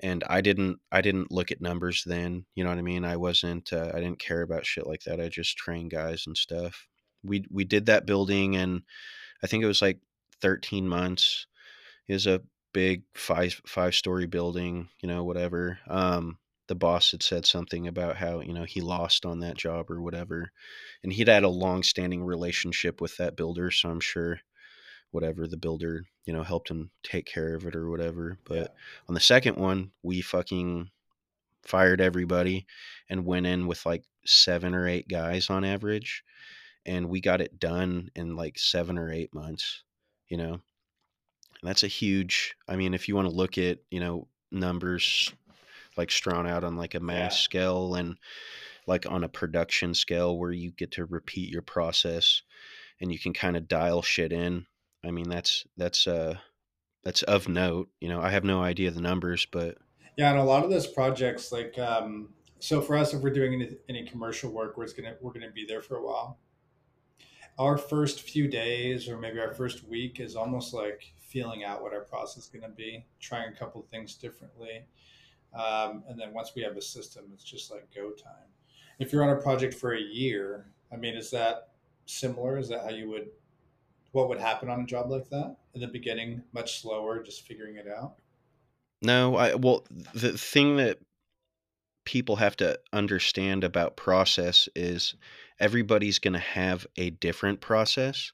And 0.00 0.24
I 0.26 0.40
didn't, 0.40 0.78
I 0.90 1.00
didn't 1.00 1.30
look 1.30 1.52
at 1.52 1.60
numbers 1.60 2.02
then. 2.04 2.46
You 2.54 2.64
know 2.64 2.70
what 2.70 2.78
I 2.78 2.82
mean? 2.82 3.04
I 3.04 3.16
wasn't, 3.16 3.72
uh, 3.72 3.92
I 3.94 4.00
didn't 4.00 4.18
care 4.18 4.42
about 4.42 4.66
shit 4.66 4.86
like 4.86 5.02
that. 5.02 5.20
I 5.20 5.28
just 5.28 5.56
trained 5.56 5.90
guys 5.90 6.24
and 6.26 6.36
stuff. 6.36 6.88
We 7.22 7.44
we 7.50 7.64
did 7.64 7.86
that 7.86 8.06
building, 8.06 8.56
and 8.56 8.82
I 9.44 9.46
think 9.46 9.62
it 9.62 9.68
was 9.68 9.82
like 9.82 10.00
thirteen 10.40 10.88
months. 10.88 11.46
Is 12.08 12.26
a 12.26 12.40
big 12.72 13.02
five 13.14 13.60
five 13.66 13.94
story 13.94 14.26
building, 14.26 14.88
you 15.00 15.08
know, 15.08 15.24
whatever. 15.24 15.78
Um, 15.88 16.38
the 16.68 16.74
boss 16.74 17.10
had 17.10 17.22
said 17.22 17.44
something 17.44 17.86
about 17.86 18.16
how 18.16 18.40
you 18.40 18.54
know 18.54 18.64
he 18.64 18.80
lost 18.80 19.26
on 19.26 19.40
that 19.40 19.56
job 19.56 19.90
or 19.90 20.00
whatever, 20.00 20.52
and 21.02 21.12
he'd 21.12 21.28
had 21.28 21.44
a 21.44 21.48
long 21.48 21.82
standing 21.82 22.24
relationship 22.24 23.00
with 23.00 23.16
that 23.16 23.36
builder, 23.36 23.70
so 23.70 23.90
I'm 23.90 24.00
sure 24.00 24.40
whatever 25.10 25.46
the 25.46 25.58
builder 25.58 26.04
you 26.24 26.32
know 26.32 26.42
helped 26.42 26.70
him 26.70 26.90
take 27.02 27.26
care 27.26 27.54
of 27.54 27.66
it 27.66 27.76
or 27.76 27.90
whatever. 27.90 28.38
But 28.44 28.56
yeah. 28.56 28.66
on 29.08 29.14
the 29.14 29.20
second 29.20 29.56
one, 29.56 29.90
we 30.02 30.20
fucking 30.20 30.90
fired 31.62 32.00
everybody 32.00 32.66
and 33.08 33.24
went 33.24 33.46
in 33.46 33.66
with 33.66 33.84
like 33.86 34.04
seven 34.26 34.74
or 34.74 34.88
eight 34.88 35.08
guys 35.08 35.50
on 35.50 35.64
average 35.64 36.24
and 36.84 37.08
we 37.08 37.20
got 37.20 37.40
it 37.40 37.58
done 37.58 38.10
in 38.14 38.36
like 38.36 38.58
seven 38.58 38.98
or 38.98 39.10
eight 39.10 39.32
months 39.34 39.82
you 40.28 40.36
know 40.36 40.60
and 41.62 41.68
that's 41.68 41.84
a 41.84 41.88
huge, 41.88 42.56
I 42.68 42.76
mean, 42.76 42.92
if 42.92 43.08
you 43.08 43.16
want 43.16 43.28
to 43.28 43.34
look 43.34 43.56
at, 43.56 43.78
you 43.90 44.00
know, 44.00 44.28
numbers 44.50 45.32
like 45.96 46.10
strawn 46.10 46.46
out 46.46 46.64
on 46.64 46.76
like 46.76 46.94
a 46.94 47.00
mass 47.00 47.36
yeah. 47.36 47.44
scale 47.44 47.94
and 47.94 48.18
like 48.86 49.10
on 49.10 49.24
a 49.24 49.28
production 49.28 49.94
scale 49.94 50.36
where 50.36 50.52
you 50.52 50.72
get 50.72 50.90
to 50.92 51.06
repeat 51.06 51.50
your 51.50 51.62
process 51.62 52.42
and 53.00 53.12
you 53.12 53.18
can 53.18 53.32
kind 53.32 53.56
of 53.56 53.68
dial 53.68 54.02
shit 54.02 54.32
in. 54.32 54.66
I 55.04 55.10
mean, 55.10 55.28
that's, 55.28 55.64
that's, 55.76 56.06
uh, 56.06 56.36
that's 57.04 57.22
of 57.22 57.48
note. 57.48 57.88
You 58.00 58.08
know, 58.08 58.20
I 58.20 58.30
have 58.30 58.44
no 58.44 58.62
idea 58.62 58.90
the 58.90 59.00
numbers, 59.00 59.46
but 59.50 59.78
yeah, 60.16 60.30
and 60.30 60.38
a 60.38 60.44
lot 60.44 60.62
of 60.62 60.70
those 60.70 60.86
projects, 60.86 61.52
like, 61.52 61.78
um, 61.78 62.34
so 62.58 62.80
for 62.80 62.96
us, 62.96 63.12
if 63.12 63.22
we're 63.22 63.30
doing 63.30 63.54
any, 63.54 63.76
any 63.88 64.06
commercial 64.06 64.52
work, 64.52 64.76
we're 64.76 64.86
gonna 64.92 65.16
we're 65.20 65.32
gonna 65.32 65.50
be 65.50 65.64
there 65.64 65.82
for 65.82 65.96
a 65.96 66.04
while. 66.04 66.38
Our 67.58 67.76
first 67.76 68.22
few 68.22 68.46
days, 68.46 69.08
or 69.08 69.18
maybe 69.18 69.40
our 69.40 69.52
first 69.52 69.82
week, 69.88 70.20
is 70.20 70.36
almost 70.36 70.72
like 70.72 71.12
feeling 71.32 71.64
out 71.64 71.82
what 71.82 71.92
our 71.92 72.02
process 72.02 72.44
is 72.44 72.50
going 72.50 72.62
to 72.62 72.76
be, 72.76 73.04
trying 73.20 73.52
a 73.52 73.56
couple 73.56 73.80
things 73.90 74.14
differently. 74.14 74.84
Um, 75.54 76.04
and 76.08 76.18
then 76.18 76.32
once 76.32 76.52
we 76.54 76.62
have 76.62 76.76
a 76.76 76.82
system, 76.82 77.24
it's 77.32 77.44
just 77.44 77.70
like 77.70 77.88
go 77.94 78.10
time. 78.10 78.50
If 78.98 79.12
you're 79.12 79.24
on 79.24 79.36
a 79.36 79.40
project 79.40 79.74
for 79.74 79.94
a 79.94 80.00
year, 80.00 80.66
I 80.92 80.96
mean, 80.96 81.14
is 81.14 81.30
that 81.30 81.70
similar? 82.06 82.58
Is 82.58 82.68
that 82.68 82.82
how 82.82 82.90
you 82.90 83.08
would, 83.10 83.28
what 84.12 84.28
would 84.28 84.38
happen 84.38 84.68
on 84.68 84.80
a 84.80 84.86
job 84.86 85.10
like 85.10 85.28
that? 85.30 85.56
In 85.74 85.80
the 85.80 85.88
beginning, 85.88 86.42
much 86.52 86.80
slower, 86.82 87.22
just 87.22 87.46
figuring 87.46 87.76
it 87.76 87.86
out? 87.88 88.14
No, 89.02 89.36
I 89.36 89.54
well 89.56 89.84
the 90.14 90.38
thing 90.38 90.76
that 90.76 90.98
people 92.04 92.36
have 92.36 92.56
to 92.56 92.78
understand 92.92 93.64
about 93.64 93.96
process 93.96 94.68
is 94.76 95.14
everybody's 95.58 96.18
going 96.18 96.34
to 96.34 96.38
have 96.38 96.86
a 96.96 97.10
different 97.10 97.60
process. 97.60 98.32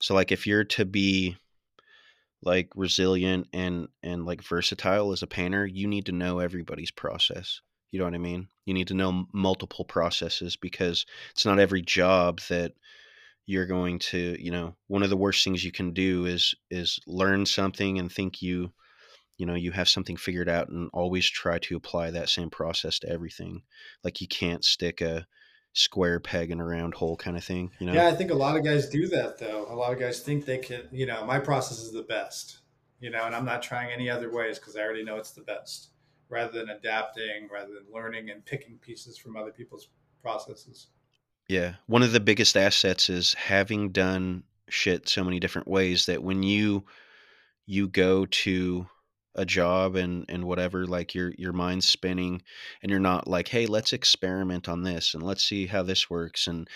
So 0.00 0.14
like 0.14 0.32
if 0.32 0.46
you're 0.46 0.64
to 0.64 0.84
be 0.84 1.36
like 2.42 2.70
resilient 2.74 3.48
and 3.52 3.88
and 4.02 4.26
like 4.26 4.42
versatile 4.42 5.12
as 5.12 5.22
a 5.22 5.26
painter, 5.26 5.66
you 5.66 5.86
need 5.86 6.06
to 6.06 6.12
know 6.12 6.38
everybody's 6.38 6.90
process. 6.90 7.60
You 7.90 7.98
know 7.98 8.06
what 8.06 8.14
I 8.14 8.18
mean? 8.18 8.48
You 8.64 8.74
need 8.74 8.88
to 8.88 8.94
know 8.94 9.26
multiple 9.32 9.84
processes 9.84 10.56
because 10.56 11.04
it's 11.32 11.44
not 11.44 11.58
every 11.58 11.82
job 11.82 12.40
that 12.48 12.72
you're 13.46 13.66
going 13.66 13.98
to, 13.98 14.36
you 14.42 14.50
know, 14.50 14.76
one 14.88 15.02
of 15.02 15.10
the 15.10 15.16
worst 15.16 15.44
things 15.44 15.64
you 15.64 15.72
can 15.72 15.92
do 15.92 16.26
is 16.26 16.54
is 16.70 16.98
learn 17.06 17.46
something 17.46 17.98
and 17.98 18.10
think 18.10 18.40
you 18.42 18.72
you 19.38 19.46
know 19.46 19.54
you 19.54 19.72
have 19.72 19.88
something 19.88 20.16
figured 20.16 20.48
out 20.48 20.68
and 20.68 20.88
always 20.92 21.28
try 21.28 21.58
to 21.58 21.76
apply 21.76 22.10
that 22.10 22.28
same 22.28 22.50
process 22.50 22.98
to 23.00 23.08
everything 23.08 23.62
like 24.04 24.20
you 24.20 24.28
can't 24.28 24.64
stick 24.64 25.00
a 25.00 25.26
square 25.74 26.20
peg 26.20 26.50
in 26.50 26.60
a 26.60 26.64
round 26.64 26.94
hole 26.94 27.16
kind 27.16 27.36
of 27.36 27.42
thing 27.42 27.70
you 27.78 27.86
know 27.86 27.92
Yeah, 27.94 28.08
I 28.08 28.12
think 28.14 28.30
a 28.30 28.34
lot 28.34 28.56
of 28.56 28.64
guys 28.64 28.88
do 28.88 29.08
that 29.08 29.38
though. 29.38 29.66
A 29.70 29.74
lot 29.74 29.92
of 29.92 29.98
guys 29.98 30.20
think 30.20 30.44
they 30.44 30.58
can, 30.58 30.82
you 30.92 31.06
know, 31.06 31.24
my 31.24 31.38
process 31.38 31.78
is 31.78 31.92
the 31.92 32.02
best, 32.02 32.58
you 33.00 33.10
know, 33.10 33.24
and 33.24 33.34
I'm 33.34 33.44
not 33.46 33.62
trying 33.62 33.90
any 33.90 34.10
other 34.10 34.30
ways 34.30 34.58
because 34.58 34.76
I 34.76 34.80
already 34.80 35.02
know 35.02 35.16
it's 35.16 35.30
the 35.30 35.42
best 35.42 35.88
rather 36.28 36.52
than 36.52 36.70
adapting, 36.70 37.48
rather 37.50 37.72
than 37.74 37.84
learning 37.92 38.30
and 38.30 38.44
picking 38.44 38.78
pieces 38.78 39.16
from 39.18 39.36
other 39.36 39.50
people's 39.50 39.88
processes. 40.22 40.88
yeah 41.48 41.74
one 41.86 42.02
of 42.02 42.12
the 42.12 42.20
biggest 42.20 42.56
assets 42.56 43.10
is 43.10 43.34
having 43.34 43.90
done 43.90 44.42
shit 44.68 45.08
so 45.08 45.24
many 45.24 45.40
different 45.40 45.68
ways 45.68 46.06
that 46.06 46.22
when 46.22 46.42
you 46.42 46.84
you 47.66 47.88
go 47.88 48.24
to 48.26 48.86
a 49.34 49.46
job 49.46 49.96
and 49.96 50.24
and 50.28 50.44
whatever 50.44 50.86
like 50.86 51.14
your 51.14 51.32
your 51.38 51.52
mind's 51.52 51.86
spinning 51.86 52.42
and 52.82 52.90
you're 52.90 53.00
not 53.00 53.26
like 53.26 53.48
hey 53.48 53.66
let's 53.66 53.92
experiment 53.92 54.68
on 54.68 54.82
this 54.82 55.14
and 55.14 55.22
let's 55.22 55.44
see 55.44 55.66
how 55.66 55.82
this 55.82 56.10
works 56.10 56.46
and 56.46 56.68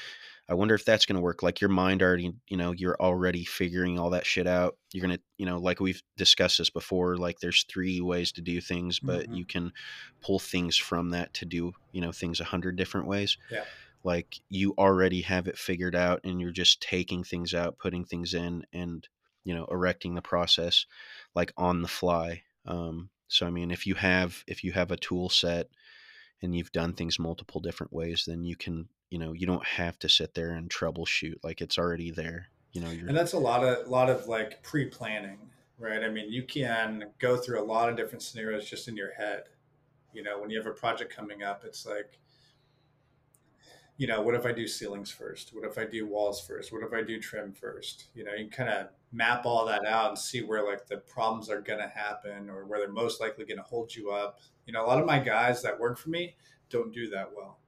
I 0.48 0.54
wonder 0.54 0.74
if 0.74 0.84
that's 0.84 1.06
going 1.06 1.16
to 1.16 1.22
work. 1.22 1.42
Like 1.42 1.60
your 1.60 1.70
mind 1.70 2.02
already, 2.02 2.32
you 2.48 2.56
know, 2.56 2.70
you're 2.72 2.96
already 3.00 3.44
figuring 3.44 3.98
all 3.98 4.10
that 4.10 4.26
shit 4.26 4.46
out. 4.46 4.78
You're 4.92 5.04
going 5.04 5.18
to, 5.18 5.22
you 5.38 5.46
know, 5.46 5.58
like 5.58 5.80
we've 5.80 6.02
discussed 6.16 6.58
this 6.58 6.70
before, 6.70 7.16
like 7.16 7.40
there's 7.40 7.64
three 7.64 8.00
ways 8.00 8.30
to 8.32 8.42
do 8.42 8.60
things, 8.60 9.00
but 9.00 9.26
hmm 9.26 9.32
you 9.32 9.44
can 9.44 9.72
pull 10.20 10.38
things 10.38 10.76
from 10.76 11.10
that 11.10 11.34
to 11.34 11.46
do, 11.46 11.72
you 11.92 12.00
know, 12.00 12.12
things 12.12 12.40
a 12.40 12.44
hundred 12.44 12.76
different 12.76 13.08
ways. 13.08 13.36
Yeah. 13.48 13.66
Like 14.04 14.36
you 14.48 14.74
already 14.78 15.22
have 15.22 15.48
it 15.48 15.58
figured 15.58 15.96
out 15.96 16.20
and 16.24 16.40
you're 16.40 16.52
just 16.52 16.80
taking 16.80 17.24
things 17.24 17.54
out, 17.54 17.78
putting 17.78 18.04
things 18.04 18.34
in 18.34 18.64
and, 18.72 19.08
you 19.44 19.54
know, 19.54 19.66
erecting 19.66 20.14
the 20.14 20.22
process 20.22 20.86
like 21.34 21.52
on 21.56 21.82
the 21.82 21.88
fly. 21.88 22.42
Um, 22.66 23.10
so, 23.28 23.46
I 23.46 23.50
mean, 23.50 23.70
if 23.70 23.86
you 23.86 23.94
have, 23.94 24.44
if 24.46 24.62
you 24.64 24.72
have 24.72 24.90
a 24.90 24.96
tool 24.96 25.28
set 25.28 25.68
and 26.42 26.54
you've 26.54 26.72
done 26.72 26.92
things 26.92 27.18
multiple 27.18 27.60
different 27.60 27.92
ways, 27.92 28.24
then 28.26 28.44
you 28.44 28.56
can, 28.56 28.88
you 29.10 29.18
know, 29.18 29.32
you 29.32 29.46
don't 29.46 29.66
have 29.66 29.98
to 30.00 30.08
sit 30.08 30.34
there 30.34 30.52
and 30.52 30.68
troubleshoot. 30.68 31.36
Like 31.42 31.60
it's 31.60 31.78
already 31.78 32.10
there. 32.10 32.48
You 32.72 32.82
know, 32.82 32.88
And 32.88 33.16
that's 33.16 33.32
a 33.32 33.38
lot 33.38 33.64
of, 33.64 33.88
lot 33.88 34.10
of 34.10 34.28
like 34.28 34.62
pre-planning, 34.62 35.38
right? 35.78 36.02
I 36.02 36.10
mean, 36.10 36.30
you 36.30 36.42
can 36.42 37.04
go 37.18 37.36
through 37.36 37.60
a 37.60 37.64
lot 37.64 37.88
of 37.88 37.96
different 37.96 38.22
scenarios 38.22 38.68
just 38.68 38.86
in 38.86 38.96
your 38.96 39.12
head. 39.14 39.44
You 40.12 40.22
know, 40.22 40.38
when 40.38 40.50
you 40.50 40.58
have 40.58 40.66
a 40.66 40.72
project 40.72 41.14
coming 41.14 41.42
up, 41.42 41.62
it's 41.64 41.86
like, 41.86 42.18
you 43.98 44.06
know, 44.06 44.20
what 44.20 44.34
if 44.34 44.44
I 44.44 44.52
do 44.52 44.66
ceilings 44.66 45.10
first? 45.10 45.54
What 45.54 45.64
if 45.64 45.78
I 45.78 45.84
do 45.84 46.06
walls 46.06 46.40
first? 46.40 46.72
What 46.72 46.82
if 46.82 46.92
I 46.92 47.02
do 47.02 47.18
trim 47.18 47.52
first? 47.52 48.06
You 48.14 48.24
know, 48.24 48.34
you 48.34 48.48
kind 48.48 48.68
of 48.68 48.88
map 49.10 49.46
all 49.46 49.64
that 49.66 49.86
out 49.86 50.10
and 50.10 50.18
see 50.18 50.42
where 50.42 50.66
like 50.66 50.86
the 50.86 50.98
problems 50.98 51.48
are 51.48 51.62
going 51.62 51.78
to 51.78 51.88
happen 51.88 52.50
or 52.50 52.66
where 52.66 52.78
they're 52.78 52.92
most 52.92 53.20
likely 53.20 53.46
going 53.46 53.56
to 53.56 53.62
hold 53.62 53.94
you 53.94 54.10
up. 54.10 54.38
You 54.66 54.74
know, 54.74 54.84
a 54.84 54.86
lot 54.86 55.00
of 55.00 55.06
my 55.06 55.18
guys 55.18 55.62
that 55.62 55.80
work 55.80 55.96
for 55.96 56.10
me 56.10 56.36
don't 56.68 56.92
do 56.92 57.08
that 57.10 57.30
well. 57.34 57.58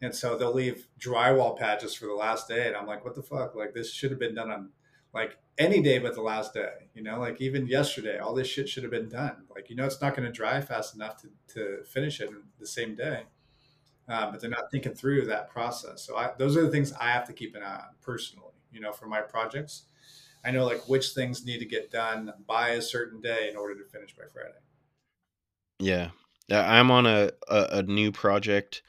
And 0.00 0.14
so 0.14 0.36
they'll 0.36 0.54
leave 0.54 0.88
drywall 0.98 1.56
patches 1.56 1.94
for 1.94 2.06
the 2.06 2.14
last 2.14 2.48
day. 2.48 2.66
And 2.66 2.76
I'm 2.76 2.86
like, 2.86 3.04
what 3.04 3.14
the 3.14 3.22
fuck? 3.22 3.54
Like, 3.54 3.74
this 3.74 3.92
should 3.92 4.10
have 4.10 4.20
been 4.20 4.34
done 4.34 4.50
on 4.50 4.70
like 5.14 5.38
any 5.58 5.80
day 5.80 5.98
but 5.98 6.14
the 6.14 6.22
last 6.22 6.54
day. 6.54 6.88
You 6.94 7.02
know, 7.02 7.20
like 7.20 7.40
even 7.40 7.68
yesterday, 7.68 8.18
all 8.18 8.34
this 8.34 8.48
shit 8.48 8.68
should 8.68 8.82
have 8.82 8.92
been 8.92 9.08
done. 9.08 9.44
Like, 9.54 9.70
you 9.70 9.76
know, 9.76 9.86
it's 9.86 10.00
not 10.00 10.16
going 10.16 10.26
to 10.26 10.32
dry 10.32 10.60
fast 10.60 10.96
enough 10.96 11.20
to, 11.22 11.28
to 11.54 11.84
finish 11.84 12.20
it 12.20 12.30
the 12.58 12.66
same 12.66 12.96
day 12.96 13.24
uh, 14.08 14.30
but 14.30 14.40
they're 14.40 14.50
not 14.50 14.70
thinking 14.70 14.94
through 14.94 15.26
that 15.26 15.50
process. 15.50 16.02
So 16.02 16.16
I, 16.16 16.30
those 16.38 16.56
are 16.56 16.62
the 16.62 16.70
things 16.70 16.92
I 16.92 17.10
have 17.10 17.26
to 17.26 17.32
keep 17.32 17.54
an 17.54 17.62
eye 17.62 17.74
on 17.74 17.94
personally. 18.00 18.54
You 18.72 18.80
know, 18.80 18.92
for 18.92 19.06
my 19.06 19.20
projects, 19.20 19.84
I 20.44 20.50
know 20.50 20.66
like 20.66 20.88
which 20.88 21.10
things 21.10 21.44
need 21.44 21.58
to 21.58 21.66
get 21.66 21.90
done 21.90 22.32
by 22.46 22.70
a 22.70 22.82
certain 22.82 23.20
day 23.20 23.48
in 23.50 23.56
order 23.56 23.74
to 23.74 23.84
finish 23.84 24.14
by 24.14 24.24
Friday. 24.32 24.58
Yeah. 25.78 26.10
I'm 26.50 26.90
on 26.90 27.06
a, 27.06 27.30
a, 27.48 27.66
a 27.72 27.82
new 27.82 28.10
project 28.12 28.82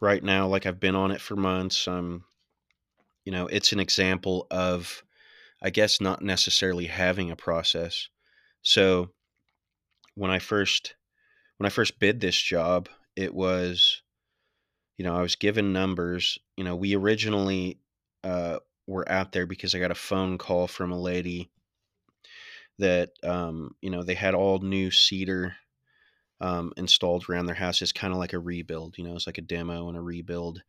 right 0.00 0.22
now. 0.22 0.46
Like 0.46 0.66
I've 0.66 0.80
been 0.80 0.96
on 0.96 1.10
it 1.10 1.20
for 1.20 1.36
months. 1.36 1.88
Um, 1.88 2.24
you 3.24 3.32
know, 3.32 3.46
it's 3.46 3.72
an 3.72 3.80
example 3.80 4.46
of, 4.50 5.02
I 5.62 5.70
guess, 5.70 6.00
not 6.00 6.22
necessarily 6.22 6.86
having 6.86 7.30
a 7.30 7.36
process. 7.36 8.08
So 8.62 9.10
when 10.14 10.30
I 10.30 10.38
first 10.38 10.94
when 11.58 11.66
I 11.66 11.70
first 11.70 11.98
bid 11.98 12.20
this 12.20 12.40
job, 12.40 12.88
it 13.16 13.34
was, 13.34 14.02
you 15.00 15.06
know, 15.06 15.16
I 15.16 15.22
was 15.22 15.36
given 15.36 15.72
numbers. 15.72 16.38
You 16.58 16.64
know, 16.64 16.76
we 16.76 16.94
originally 16.94 17.78
uh, 18.22 18.58
were 18.86 19.10
out 19.10 19.32
there 19.32 19.46
because 19.46 19.74
I 19.74 19.78
got 19.78 19.90
a 19.90 19.94
phone 19.94 20.36
call 20.36 20.66
from 20.66 20.92
a 20.92 21.00
lady 21.00 21.48
that, 22.78 23.08
um, 23.22 23.74
you 23.80 23.88
know, 23.88 24.02
they 24.02 24.12
had 24.12 24.34
all 24.34 24.58
new 24.58 24.90
cedar 24.90 25.56
um, 26.42 26.74
installed 26.76 27.30
around 27.30 27.46
their 27.46 27.54
house. 27.54 27.80
It's 27.80 27.92
kind 27.92 28.12
of 28.12 28.18
like 28.18 28.34
a 28.34 28.38
rebuild, 28.38 28.98
you 28.98 29.04
know, 29.04 29.14
it's 29.14 29.26
like 29.26 29.38
a 29.38 29.40
demo 29.40 29.88
and 29.88 29.96
a 29.96 30.02
rebuild. 30.02 30.62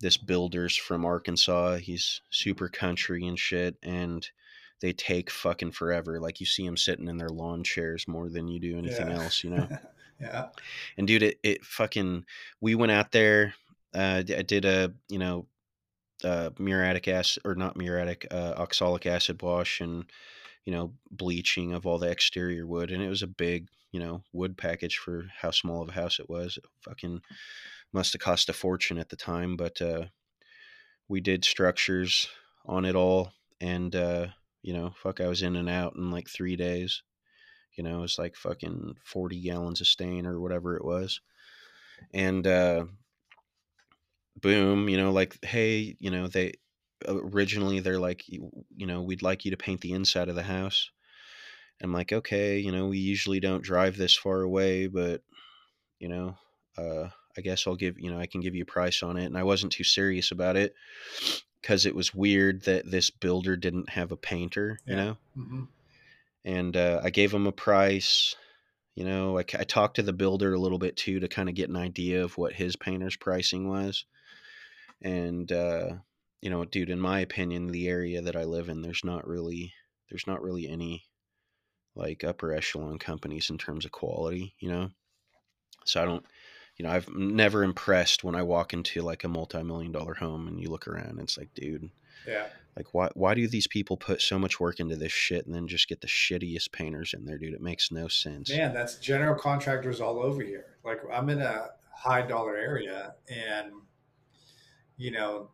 This 0.00 0.16
builder's 0.16 0.74
from 0.74 1.04
Arkansas. 1.04 1.76
He's 1.76 2.20
super 2.30 2.68
country 2.68 3.28
and 3.28 3.38
shit. 3.38 3.76
And 3.84 4.28
they 4.80 4.92
take 4.92 5.30
fucking 5.30 5.70
forever. 5.70 6.18
Like 6.18 6.40
you 6.40 6.46
see 6.46 6.66
them 6.66 6.76
sitting 6.76 7.06
in 7.06 7.16
their 7.16 7.28
lawn 7.28 7.62
chairs 7.62 8.08
more 8.08 8.28
than 8.28 8.48
you 8.48 8.58
do 8.58 8.76
anything 8.76 9.06
Yeah. 9.06 9.18
else, 9.18 9.44
you 9.44 9.50
know? 9.50 9.68
yeah. 10.20 10.48
And 10.96 11.06
dude, 11.06 11.22
it, 11.22 11.38
it 11.44 11.64
fucking, 11.64 12.24
we 12.60 12.74
went 12.74 12.90
out 12.90 13.12
there. 13.12 13.54
Uh, 13.98 14.22
I 14.38 14.42
did 14.42 14.64
a, 14.64 14.94
you 15.08 15.18
know, 15.18 15.48
uh, 16.24 16.50
muriatic 16.58 17.08
acid 17.08 17.42
or 17.44 17.54
not 17.54 17.76
muriatic, 17.76 18.26
uh, 18.30 18.54
oxalic 18.56 19.06
acid 19.06 19.42
wash 19.42 19.80
and, 19.80 20.10
you 20.64 20.72
know, 20.72 20.94
bleaching 21.10 21.74
of 21.74 21.86
all 21.86 21.98
the 21.98 22.10
exterior 22.10 22.66
wood. 22.66 22.90
And 22.92 23.02
it 23.02 23.08
was 23.08 23.22
a 23.22 23.28
big, 23.28 23.68
you 23.92 24.00
know, 24.00 24.22
wood 24.32 24.56
package 24.58 24.98
for 24.98 25.26
how 25.40 25.50
small 25.50 25.82
of 25.82 25.90
a 25.90 25.92
house 25.92 26.20
it 26.20 26.30
was. 26.30 26.58
It 26.58 26.64
fucking 26.82 27.22
must 27.92 28.14
have 28.14 28.22
cost 28.22 28.48
a 28.48 28.54
fortune 28.54 28.98
at 28.98 29.10
the 29.10 29.16
time, 29.16 29.56
but, 29.56 29.82
uh, 29.82 30.06
we 31.08 31.20
did 31.20 31.44
structures 31.44 32.28
on 32.66 32.84
it 32.84 32.94
all. 32.94 33.32
And, 33.60 33.94
uh, 33.96 34.28
you 34.62 34.72
know, 34.72 34.92
fuck, 34.96 35.20
I 35.20 35.28
was 35.28 35.42
in 35.42 35.56
and 35.56 35.68
out 35.68 35.94
in 35.96 36.10
like 36.10 36.28
three 36.28 36.56
days. 36.56 37.02
You 37.76 37.84
know, 37.84 37.98
it 37.98 38.02
was 38.02 38.18
like 38.18 38.36
fucking 38.36 38.96
40 39.04 39.40
gallons 39.40 39.80
of 39.80 39.86
stain 39.86 40.26
or 40.26 40.40
whatever 40.40 40.76
it 40.76 40.84
was. 40.84 41.20
And, 42.12 42.46
uh, 42.46 42.86
boom, 44.40 44.88
you 44.88 44.96
know, 44.96 45.12
like, 45.12 45.42
hey, 45.44 45.96
you 46.00 46.10
know, 46.10 46.28
they 46.28 46.54
originally 47.06 47.80
they're 47.80 47.98
like, 47.98 48.28
you 48.28 48.50
know, 48.86 49.02
we'd 49.02 49.22
like 49.22 49.44
you 49.44 49.50
to 49.52 49.56
paint 49.56 49.80
the 49.80 49.92
inside 49.92 50.28
of 50.28 50.34
the 50.34 50.42
house. 50.42 50.90
I'm 51.82 51.92
like, 51.92 52.12
okay, 52.12 52.58
you 52.58 52.72
know, 52.72 52.88
we 52.88 52.98
usually 52.98 53.40
don't 53.40 53.62
drive 53.64 53.96
this 53.96 54.16
far 54.16 54.42
away, 54.42 54.88
but, 54.88 55.22
you 56.00 56.08
know, 56.08 56.36
uh, 56.76 57.10
I 57.36 57.40
guess 57.42 57.66
I'll 57.66 57.76
give, 57.76 57.98
you 57.98 58.10
know, 58.12 58.18
I 58.20 58.26
can 58.26 58.40
give 58.40 58.54
you 58.54 58.62
a 58.62 58.66
price 58.66 59.02
on 59.02 59.16
it. 59.16 59.26
And 59.26 59.38
I 59.38 59.44
wasn't 59.44 59.72
too 59.72 59.84
serious 59.84 60.32
about 60.32 60.56
it 60.56 60.74
because 61.62 61.86
it 61.86 61.94
was 61.94 62.14
weird 62.14 62.62
that 62.62 62.90
this 62.90 63.10
builder 63.10 63.56
didn't 63.56 63.90
have 63.90 64.12
a 64.12 64.16
painter, 64.16 64.80
you 64.86 64.96
Yeah. 64.96 65.04
know? 65.04 65.18
hmm 65.34 65.64
And 66.44 66.76
uh, 66.76 67.00
I 67.02 67.10
gave 67.10 67.32
him 67.32 67.46
a 67.46 67.52
price. 67.52 68.34
You 68.94 69.04
know, 69.04 69.38
I 69.38 69.42
talked 69.44 69.96
to 69.96 70.02
the 70.02 70.12
builder 70.12 70.54
a 70.54 70.58
little 70.60 70.78
bit 70.78 70.96
too 70.96 71.20
to 71.20 71.28
kind 71.28 71.48
of 71.48 71.54
get 71.54 71.70
an 71.70 71.76
idea 71.76 72.24
of 72.24 72.38
what 72.38 72.54
his 72.54 72.76
painter's 72.76 73.16
pricing 73.16 73.68
was. 73.68 74.06
And, 75.02 75.50
uh, 75.52 75.94
you 76.40 76.50
know, 76.50 76.64
dude, 76.64 76.90
in 76.90 77.00
my 77.00 77.20
opinion, 77.20 77.68
the 77.68 77.88
area 77.88 78.20
that 78.22 78.36
I 78.36 78.44
live 78.44 78.68
in, 78.68 78.82
there's 78.82 79.04
not 79.04 79.26
really, 79.26 79.72
there's 80.10 80.26
not 80.26 80.42
really 80.42 80.68
any 80.68 81.04
like 81.94 82.24
upper 82.24 82.52
echelon 82.52 82.98
companies 82.98 83.50
in 83.50 83.58
terms 83.58 83.84
of 83.84 83.92
quality, 83.92 84.54
you 84.60 84.70
know? 84.70 84.90
So 85.84 86.02
I 86.02 86.04
don't, 86.04 86.24
you 86.76 86.84
know, 86.84 86.90
I've 86.92 87.08
never 87.14 87.64
impressed 87.64 88.22
when 88.22 88.34
I 88.34 88.42
walk 88.42 88.72
into 88.72 89.02
like 89.02 89.24
a 89.24 89.28
multi-million 89.28 89.90
dollar 89.92 90.14
home 90.14 90.46
and 90.46 90.60
you 90.60 90.68
look 90.70 90.86
around 90.86 91.10
and 91.10 91.20
it's 91.20 91.36
like, 91.38 91.52
dude, 91.54 91.90
Yeah. 92.26 92.46
like 92.76 92.94
why 92.94 93.08
why 93.14 93.34
do 93.34 93.48
these 93.48 93.66
people 93.66 93.96
put 93.96 94.22
so 94.22 94.38
much 94.38 94.60
work 94.60 94.78
into 94.78 94.94
this 94.96 95.10
shit 95.12 95.46
and 95.46 95.54
then 95.54 95.66
just 95.66 95.88
get 95.88 96.00
the 96.00 96.06
shittiest 96.06 96.70
painters 96.72 97.14
in 97.14 97.24
there, 97.24 97.38
dude? 97.38 97.54
It 97.54 97.60
makes 97.60 97.90
no 97.90 98.06
sense. 98.06 98.50
Man, 98.50 98.72
that's 98.72 98.96
general 98.98 99.34
contractors 99.34 100.00
all 100.00 100.20
over 100.20 100.42
here. 100.42 100.76
Like 100.84 101.00
I'm 101.12 101.28
in 101.30 101.40
a 101.40 101.70
high 101.92 102.22
dollar 102.22 102.56
area, 102.56 103.14
and 103.28 103.72
you 104.98 105.10
know, 105.10 105.48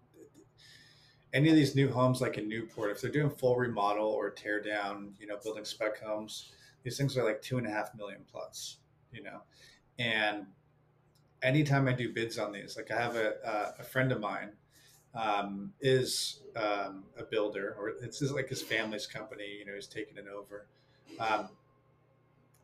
any 1.32 1.48
of 1.48 1.54
these 1.54 1.74
new 1.74 1.90
homes, 1.90 2.20
like 2.20 2.38
in 2.38 2.48
Newport, 2.48 2.90
if 2.90 3.00
they're 3.00 3.10
doing 3.10 3.30
full 3.30 3.56
remodel 3.56 4.08
or 4.08 4.30
tear 4.30 4.60
down, 4.60 5.14
you 5.20 5.26
know, 5.26 5.36
building 5.42 5.64
spec 5.64 6.00
homes, 6.02 6.52
these 6.82 6.96
things 6.96 7.16
are 7.16 7.24
like 7.24 7.42
two 7.42 7.58
and 7.58 7.66
a 7.66 7.70
half 7.70 7.94
million 7.94 8.20
plus. 8.30 8.78
You 9.12 9.22
know, 9.22 9.42
and 9.98 10.46
anytime 11.42 11.86
I 11.86 11.92
do 11.92 12.12
bids 12.12 12.38
on 12.38 12.52
these, 12.52 12.76
like 12.76 12.90
I 12.90 13.00
have 13.00 13.16
a, 13.16 13.74
a 13.78 13.84
friend 13.84 14.10
of 14.10 14.20
mine 14.20 14.50
um, 15.14 15.72
is 15.80 16.40
um, 16.56 17.04
a 17.18 17.24
builder, 17.24 17.76
or 17.78 17.90
it's 18.02 18.20
like 18.22 18.48
his 18.48 18.62
family's 18.62 19.06
company. 19.06 19.56
You 19.58 19.66
know, 19.66 19.74
he's 19.74 19.86
taking 19.86 20.16
it 20.16 20.26
over. 20.26 20.66
Um, 21.20 21.50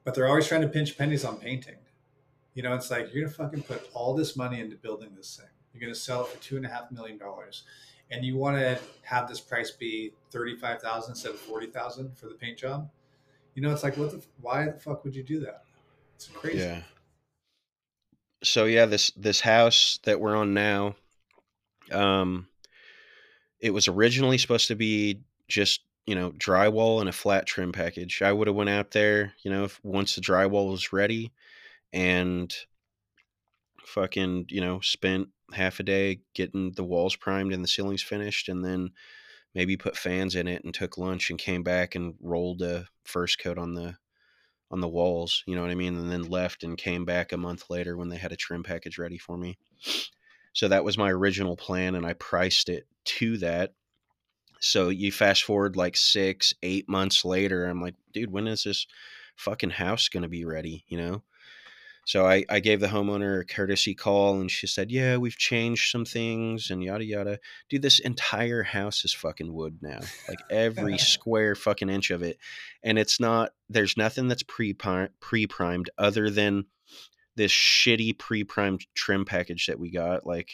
but 0.05 0.15
they're 0.15 0.27
always 0.27 0.49
trying 0.49 0.63
to 0.63 0.69
pinch 0.69 0.97
pennies 0.97 1.25
on 1.25 1.37
painting. 1.37 1.77
You 2.55 2.63
know, 2.63 2.75
it's 2.75 2.91
like 2.91 3.15
you're 3.15 3.25
gonna 3.25 3.35
fucking 3.35 3.63
put 3.63 3.89
all 3.95 4.15
this 4.15 4.37
money 4.37 4.61
into 4.61 4.77
building 4.77 5.11
this 5.17 5.37
thing. 5.37 5.51
You're 5.81 5.89
gonna 5.89 5.95
sell 5.95 6.23
it 6.23 6.29
for 6.29 6.43
two 6.43 6.57
and 6.57 6.67
a 6.67 6.69
half 6.69 6.91
million 6.93 7.17
dollars, 7.17 7.63
and 8.11 8.23
you 8.25 8.37
want 8.37 8.59
to 8.59 8.79
have 9.03 9.29
this 9.29 9.41
price 9.41 9.71
be 9.71 10.13
thirty-five 10.31 10.83
thousand 10.83 11.13
instead 11.13 11.33
of 11.33 11.41
forty 11.41 11.69
thousand 11.69 12.17
for 12.19 12.27
the 12.27 12.35
paint 12.35 12.59
job. 12.59 12.91
You 13.55 13.63
know, 13.63 13.73
it's 13.73 13.83
like, 13.83 13.97
what 13.97 14.11
the? 14.11 14.23
Why 14.41 14.67
the 14.67 14.73
fuck 14.79 15.05
would 15.05 15.17
you 15.17 15.23
do 15.23 15.41
that? 15.41 15.65
It's 16.17 16.29
crazy. 16.29 16.59
Yeah. 16.59 16.83
So 18.43 18.67
yeah, 18.67 18.87
this 18.87 19.11
this 19.17 19.41
house 19.41 19.99
that 20.05 20.21
we're 20.21 20.37
on 20.37 20.53
now, 20.53 20.97
um, 21.91 22.47
it 23.59 23.73
was 23.73 23.89
originally 23.89 24.39
supposed 24.39 24.69
to 24.69 24.77
be 24.77 25.21
just 25.49 25.81
you 26.07 26.15
know 26.15 26.33
drywall 26.33 27.01
and 27.01 27.09
a 27.09 27.13
flat 27.13 27.47
trim 27.47 27.73
package. 27.73 28.21
I 28.21 28.33
would 28.33 28.49
have 28.49 28.57
went 28.57 28.71
out 28.71 28.91
there, 28.91 29.33
you 29.43 29.51
know, 29.51 29.65
if, 29.65 29.81
once 29.83 30.15
the 30.15 30.21
drywall 30.21 30.71
was 30.71 30.93
ready, 30.93 31.33
and 31.93 32.55
fucking 33.85 34.47
you 34.49 34.61
know 34.61 34.81
spent 34.81 35.29
half 35.53 35.81
a 35.81 35.83
day 35.83 36.21
getting 36.35 36.73
the 36.73 36.85
walls 36.85 37.17
primed 37.17 37.53
and 37.53 37.63
the 37.65 37.69
ceilings 37.69 38.03
finished, 38.03 38.49
and 38.49 38.65
then 38.65 38.91
maybe 39.55 39.77
put 39.77 39.97
fans 39.97 40.35
in 40.35 40.47
it 40.47 40.65
and 40.65 40.73
took 40.73 40.99
lunch 40.99 41.31
and 41.31 41.39
came 41.39 41.63
back 41.63 41.95
and 41.95 42.15
rolled 42.21 42.63
a 42.63 42.87
first 43.05 43.41
coat 43.41 43.59
on 43.59 43.75
the 43.75 43.97
on 44.71 44.81
the 44.81 44.89
walls, 44.89 45.43
you 45.47 45.57
know 45.57 45.63
what 45.63 45.71
I 45.71 45.75
mean, 45.75 45.97
and 45.97 46.11
then 46.11 46.23
left 46.23 46.63
and 46.63 46.79
came 46.79 47.05
back 47.05 47.33
a 47.33 47.37
month 47.37 47.65
later 47.71 47.97
when 47.97 48.09
they 48.09 48.17
had 48.17 48.31
a 48.31 48.37
trim 48.37 48.63
package 48.63 48.99
ready 48.99 49.19
for 49.19 49.37
me. 49.37 49.59
So 50.53 50.69
that 50.69 50.85
was 50.85 50.97
my 50.97 51.11
original 51.11 51.57
plan, 51.57 51.97
and 51.97 52.07
I 52.07 52.13
priced 52.13 52.69
it 52.69 52.87
to 53.05 53.39
that. 53.39 53.73
So 54.61 54.89
you 54.89 55.11
fast 55.11 55.43
forward 55.43 55.75
like 55.75 55.97
six, 55.97 56.55
eight 56.63 56.89
months 56.89 57.25
later, 57.25 57.67
I'm 57.67 57.81
like, 57.81 57.97
dude, 58.13 58.31
when 58.31 58.47
is 58.47 58.63
this 58.63 58.87
fucking 59.35 59.71
house 59.71 60.09
going 60.09 60.23
to 60.23 60.29
be 60.29 60.45
ready? 60.45 60.85
You 60.87 60.99
know? 60.99 61.23
So 62.11 62.27
I, 62.27 62.45
I 62.49 62.59
gave 62.59 62.81
the 62.81 62.89
homeowner 62.89 63.41
a 63.41 63.45
courtesy 63.45 63.95
call 63.95 64.41
and 64.41 64.51
she 64.51 64.67
said, 64.67 64.91
Yeah, 64.91 65.19
we've 65.19 65.37
changed 65.37 65.93
some 65.93 66.05
things 66.05 66.69
and 66.69 66.83
yada 66.83 67.05
yada. 67.05 67.39
Dude, 67.69 67.83
this 67.83 68.01
entire 68.01 68.65
house 68.65 69.05
is 69.05 69.13
fucking 69.13 69.55
wood 69.55 69.79
now. 69.81 70.01
Like 70.29 70.41
every 70.51 70.99
square 70.99 71.55
fucking 71.55 71.89
inch 71.89 72.11
of 72.11 72.25
it. 72.25 72.39
And 72.83 72.99
it's 72.99 73.21
not, 73.21 73.53
there's 73.69 73.97
nothing 73.97 74.27
that's 74.27 74.43
pre 74.43 74.75
pre 74.75 75.47
primed 75.47 75.91
other 75.99 76.31
than 76.31 76.65
this 77.37 77.53
shitty 77.53 78.19
pre 78.19 78.43
primed 78.43 78.85
trim 78.97 79.25
package 79.25 79.67
that 79.67 79.79
we 79.79 79.93
got. 79.93 80.27
Like, 80.27 80.51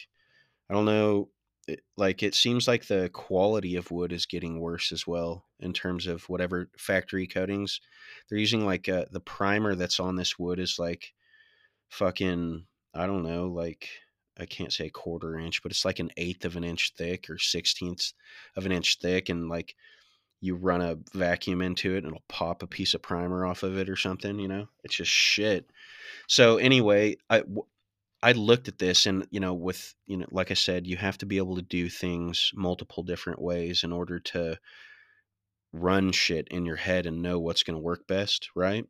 I 0.69 0.75
don't 0.75 0.85
know. 0.85 1.31
It, 1.66 1.81
like 1.97 2.23
it 2.23 2.35
seems 2.35 2.69
like 2.69 2.87
the 2.87 3.09
quality 3.14 3.77
of 3.77 3.90
wood 3.90 4.12
is 4.12 4.27
getting 4.27 4.61
worse 4.61 4.92
as 4.92 5.07
well 5.07 5.47
in 5.59 5.73
terms 5.73 6.07
of 6.07 6.29
whatever 6.29 6.69
factory 6.79 7.27
coatings 7.27 7.81
they're 8.29 8.38
using 8.38 8.64
like 8.64 8.88
uh, 8.88 9.07
the 9.11 9.19
primer 9.19 9.75
that's 9.75 9.99
on 9.99 10.14
this 10.14 10.38
wood 10.38 10.61
is 10.61 10.79
like 10.79 11.14
fucking 11.88 12.66
I 12.94 13.07
don't 13.07 13.22
know, 13.22 13.49
like 13.49 13.88
I 14.38 14.46
can't 14.46 14.72
say 14.72 14.90
quarter 14.90 15.38
inch, 15.38 15.62
but 15.62 15.72
it's 15.72 15.85
like 15.85 15.99
an 15.99 16.11
eighth 16.16 16.44
of 16.44 16.57
an 16.57 16.64
inch 16.64 16.92
thick 16.96 17.31
or 17.31 17.38
sixteenth 17.38 18.12
of 18.57 18.66
an 18.66 18.72
inch 18.72 18.99
thick, 19.01 19.29
and 19.29 19.49
like 19.49 19.75
you 20.40 20.55
run 20.55 20.83
a 20.83 20.99
vacuum 21.14 21.62
into 21.62 21.94
it 21.94 21.99
and 21.99 22.09
it'll 22.09 22.22
pop 22.29 22.62
a 22.62 22.66
piece 22.66 22.94
of 22.94 23.03
primer 23.03 23.46
off 23.46 23.62
of 23.62 23.79
it 23.79 23.88
or 23.88 23.96
something. 23.96 24.38
You 24.38 24.49
know, 24.49 24.68
it's 24.85 24.96
just 24.96 25.11
shit. 25.11 25.70
So 26.29 26.59
anyway, 26.59 27.16
I 27.31 27.42
I 28.22 28.33
looked 28.33 28.68
at 28.68 28.79
this 28.79 29.07
and 29.07 29.27
you 29.31 29.40
know 29.40 29.55
with 29.55 29.94
you 30.07 30.18
know 30.18 30.27
like 30.31 30.51
I 30.51 30.55
said, 30.55 30.87
you 30.87 30.96
have 30.96 31.18
to 31.18 31.27
be 31.27 31.38
able 31.38 31.57
to 31.57 31.62
do 31.62 31.88
things 31.88 32.51
multiple 32.55 33.03
different 33.03 33.40
ways 33.40 33.85
in 33.85 33.92
order 33.92 34.18
to 34.20 34.59
run 35.72 36.12
shit 36.12 36.49
in 36.49 36.64
your 36.64 36.77
head 36.77 37.07
and 37.07 37.22
know 37.22 37.38
what's 37.38 37.62
going 37.62 37.77
to 37.77 37.83
work 37.83 38.07
best, 38.07 38.51
right? 38.55 38.87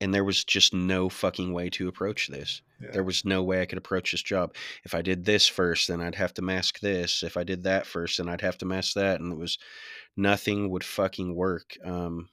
And 0.00 0.12
there 0.12 0.24
was 0.24 0.44
just 0.44 0.74
no 0.74 1.08
fucking 1.08 1.52
way 1.52 1.70
to 1.70 1.88
approach 1.88 2.28
this. 2.28 2.62
Yeah. 2.80 2.90
There 2.92 3.04
was 3.04 3.24
no 3.24 3.42
way 3.42 3.62
I 3.62 3.66
could 3.66 3.78
approach 3.78 4.10
this 4.10 4.22
job. 4.22 4.54
If 4.84 4.94
I 4.94 5.02
did 5.02 5.24
this 5.24 5.46
first, 5.46 5.88
then 5.88 6.00
I'd 6.00 6.16
have 6.16 6.34
to 6.34 6.42
mask 6.42 6.80
this. 6.80 7.22
If 7.22 7.36
I 7.36 7.44
did 7.44 7.62
that 7.64 7.86
first, 7.86 8.18
then 8.18 8.28
I'd 8.28 8.40
have 8.40 8.58
to 8.58 8.66
mask 8.66 8.94
that, 8.94 9.20
and 9.20 9.32
it 9.32 9.38
was 9.38 9.58
nothing 10.16 10.68
would 10.70 10.84
fucking 10.84 11.34
work. 11.34 11.76
Um, 11.84 12.28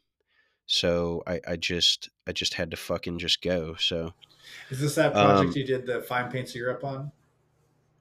so 0.65 1.21
I, 1.27 1.39
I 1.47 1.55
just 1.55 2.09
I 2.27 2.31
just 2.31 2.53
had 2.53 2.71
to 2.71 2.77
fucking 2.77 3.19
just 3.19 3.41
go. 3.41 3.75
So 3.75 4.13
is 4.69 4.79
this 4.79 4.95
that 4.95 5.13
project 5.13 5.49
um, 5.49 5.53
you 5.55 5.65
did 5.65 5.85
the 5.85 6.01
Fine 6.01 6.31
Paints 6.31 6.51
of 6.51 6.57
Europe 6.57 6.83
on? 6.83 7.11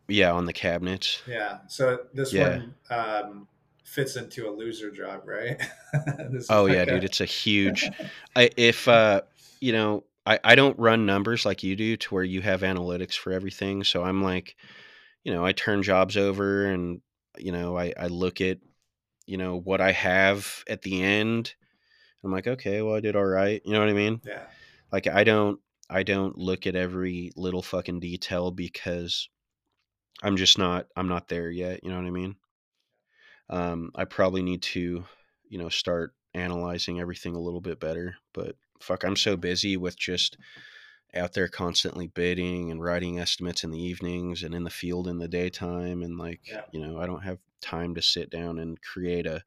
Yeah, 0.09 0.33
on 0.33 0.45
the 0.45 0.53
cabinets. 0.53 1.23
Yeah. 1.27 1.59
So 1.69 2.01
this 2.15 2.33
yeah. 2.33 2.49
one 2.59 2.75
um, 2.91 3.49
fits 3.85 4.17
into 4.17 4.49
a 4.49 4.53
loser 4.53 4.91
job, 4.91 5.23
right? 5.27 5.61
oh 6.51 6.67
yeah, 6.67 6.85
dude, 6.85 7.05
it's 7.05 7.21
a 7.21 7.25
huge. 7.27 7.91
I, 8.37 8.51
if 8.57 8.87
uh, 8.89 9.23
you 9.61 9.73
know, 9.73 10.05
I, 10.27 10.39
I 10.43 10.55
don't 10.55 10.79
run 10.79 11.07
numbers 11.07 11.47
like 11.47 11.63
you 11.63 11.77
do 11.77 11.97
to 11.97 12.15
where 12.15 12.25
you 12.25 12.41
have 12.43 12.63
analytics 12.63 13.15
for 13.15 13.33
everything. 13.33 13.85
So 13.85 14.03
I'm 14.03 14.23
like, 14.23 14.57
you 15.25 15.33
know, 15.33 15.45
I 15.45 15.53
turn 15.53 15.83
jobs 15.83 16.17
over 16.17 16.67
and, 16.67 17.01
you 17.39 17.53
know, 17.53 17.79
I, 17.79 17.93
I 17.99 18.07
look 18.09 18.41
at, 18.41 18.59
you 19.27 19.37
know, 19.37 19.59
what 19.59 19.81
I 19.81 19.93
have 19.93 20.65
at 20.69 20.83
the 20.83 21.03
end. 21.03 21.55
I'm 22.23 22.33
like, 22.33 22.47
okay, 22.47 22.83
well, 22.83 22.95
I 22.95 23.01
did 23.01 23.17
all 23.17 23.25
right. 23.25 23.63
You 23.65 23.73
know 23.73 23.81
what 23.81 23.89
I 23.89 23.95
mean? 23.95 24.21
Yeah. 24.27 24.45
Like 24.93 25.07
I 25.07 25.25
don't, 25.25 25.61
I 25.89 26.03
don't 26.03 26.37
look 26.37 26.67
at 26.67 26.77
every 26.77 27.33
little 27.37 27.63
fucking 27.63 28.01
detail 28.01 28.51
because 28.51 29.29
I'm 30.23 30.37
just 30.37 30.59
not, 30.59 30.87
I'm 30.97 31.09
not 31.09 31.29
there 31.29 31.51
yet. 31.51 31.83
You 31.83 31.91
know 31.91 31.97
what 31.97 32.07
I 32.07 32.11
mean? 32.11 32.37
Um, 33.49 33.91
I 33.95 34.05
probably 34.05 34.43
need 34.43 34.63
to, 34.63 35.05
you 35.49 35.59
know, 35.59 35.69
start 35.69 36.15
analyzing 36.35 37.01
everything 37.01 37.35
a 37.35 37.41
little 37.41 37.61
bit 37.61 37.81
better, 37.81 38.17
but 38.33 38.55
fuck, 38.81 39.05
I'm 39.05 39.17
so 39.17 39.37
busy 39.37 39.77
with 39.77 39.99
just 39.99 40.37
out 41.15 41.33
there 41.33 41.49
constantly 41.49 42.07
bidding 42.07 42.71
and 42.71 42.83
writing 42.83 43.19
estimates 43.19 43.65
in 43.65 43.71
the 43.71 43.83
evenings 43.83 44.43
and 44.43 44.55
in 44.55 44.65
the 44.65 44.71
field 44.71 45.09
in 45.09 45.19
the 45.19 45.29
daytime 45.29 46.03
and 46.03 46.19
like 46.19 46.41
yeah. 46.45 46.63
you 46.73 46.81
know 46.81 46.99
i 47.01 47.07
don't 47.07 47.25
have 47.25 47.39
time 47.61 47.95
to 47.95 48.03
sit 48.03 48.31
down 48.31 48.59
and 48.59 48.81
create 48.83 49.27
a, 49.27 49.43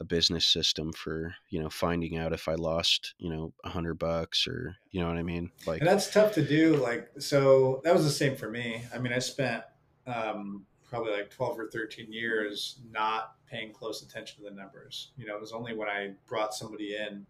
a 0.00 0.04
business 0.04 0.46
system 0.46 0.92
for 0.92 1.34
you 1.50 1.60
know 1.60 1.70
finding 1.70 2.16
out 2.16 2.32
if 2.32 2.48
i 2.48 2.54
lost 2.54 3.14
you 3.18 3.30
know 3.30 3.52
a 3.64 3.68
hundred 3.68 3.98
bucks 3.98 4.46
or 4.46 4.76
you 4.90 5.00
know 5.00 5.08
what 5.08 5.16
i 5.16 5.22
mean? 5.22 5.50
Like 5.66 5.80
and 5.80 5.88
that's 5.88 6.10
tough 6.10 6.32
to 6.34 6.44
do 6.44 6.76
like 6.76 7.10
so 7.18 7.80
that 7.84 7.94
was 7.94 8.04
the 8.04 8.10
same 8.10 8.36
for 8.36 8.50
me. 8.50 8.82
I 8.92 8.98
mean 8.98 9.12
i 9.12 9.18
spent 9.18 9.62
um, 10.06 10.66
probably 10.88 11.12
like 11.12 11.30
12 11.30 11.58
or 11.58 11.70
13 11.70 12.12
years 12.12 12.80
not 12.90 13.36
paying 13.50 13.72
close 13.72 14.02
attention 14.02 14.42
to 14.42 14.50
the 14.50 14.56
numbers. 14.56 15.12
You 15.16 15.26
know 15.26 15.34
it 15.34 15.40
was 15.40 15.52
only 15.52 15.74
when 15.74 15.88
i 15.88 16.12
brought 16.26 16.54
somebody 16.54 16.96
in 16.96 17.26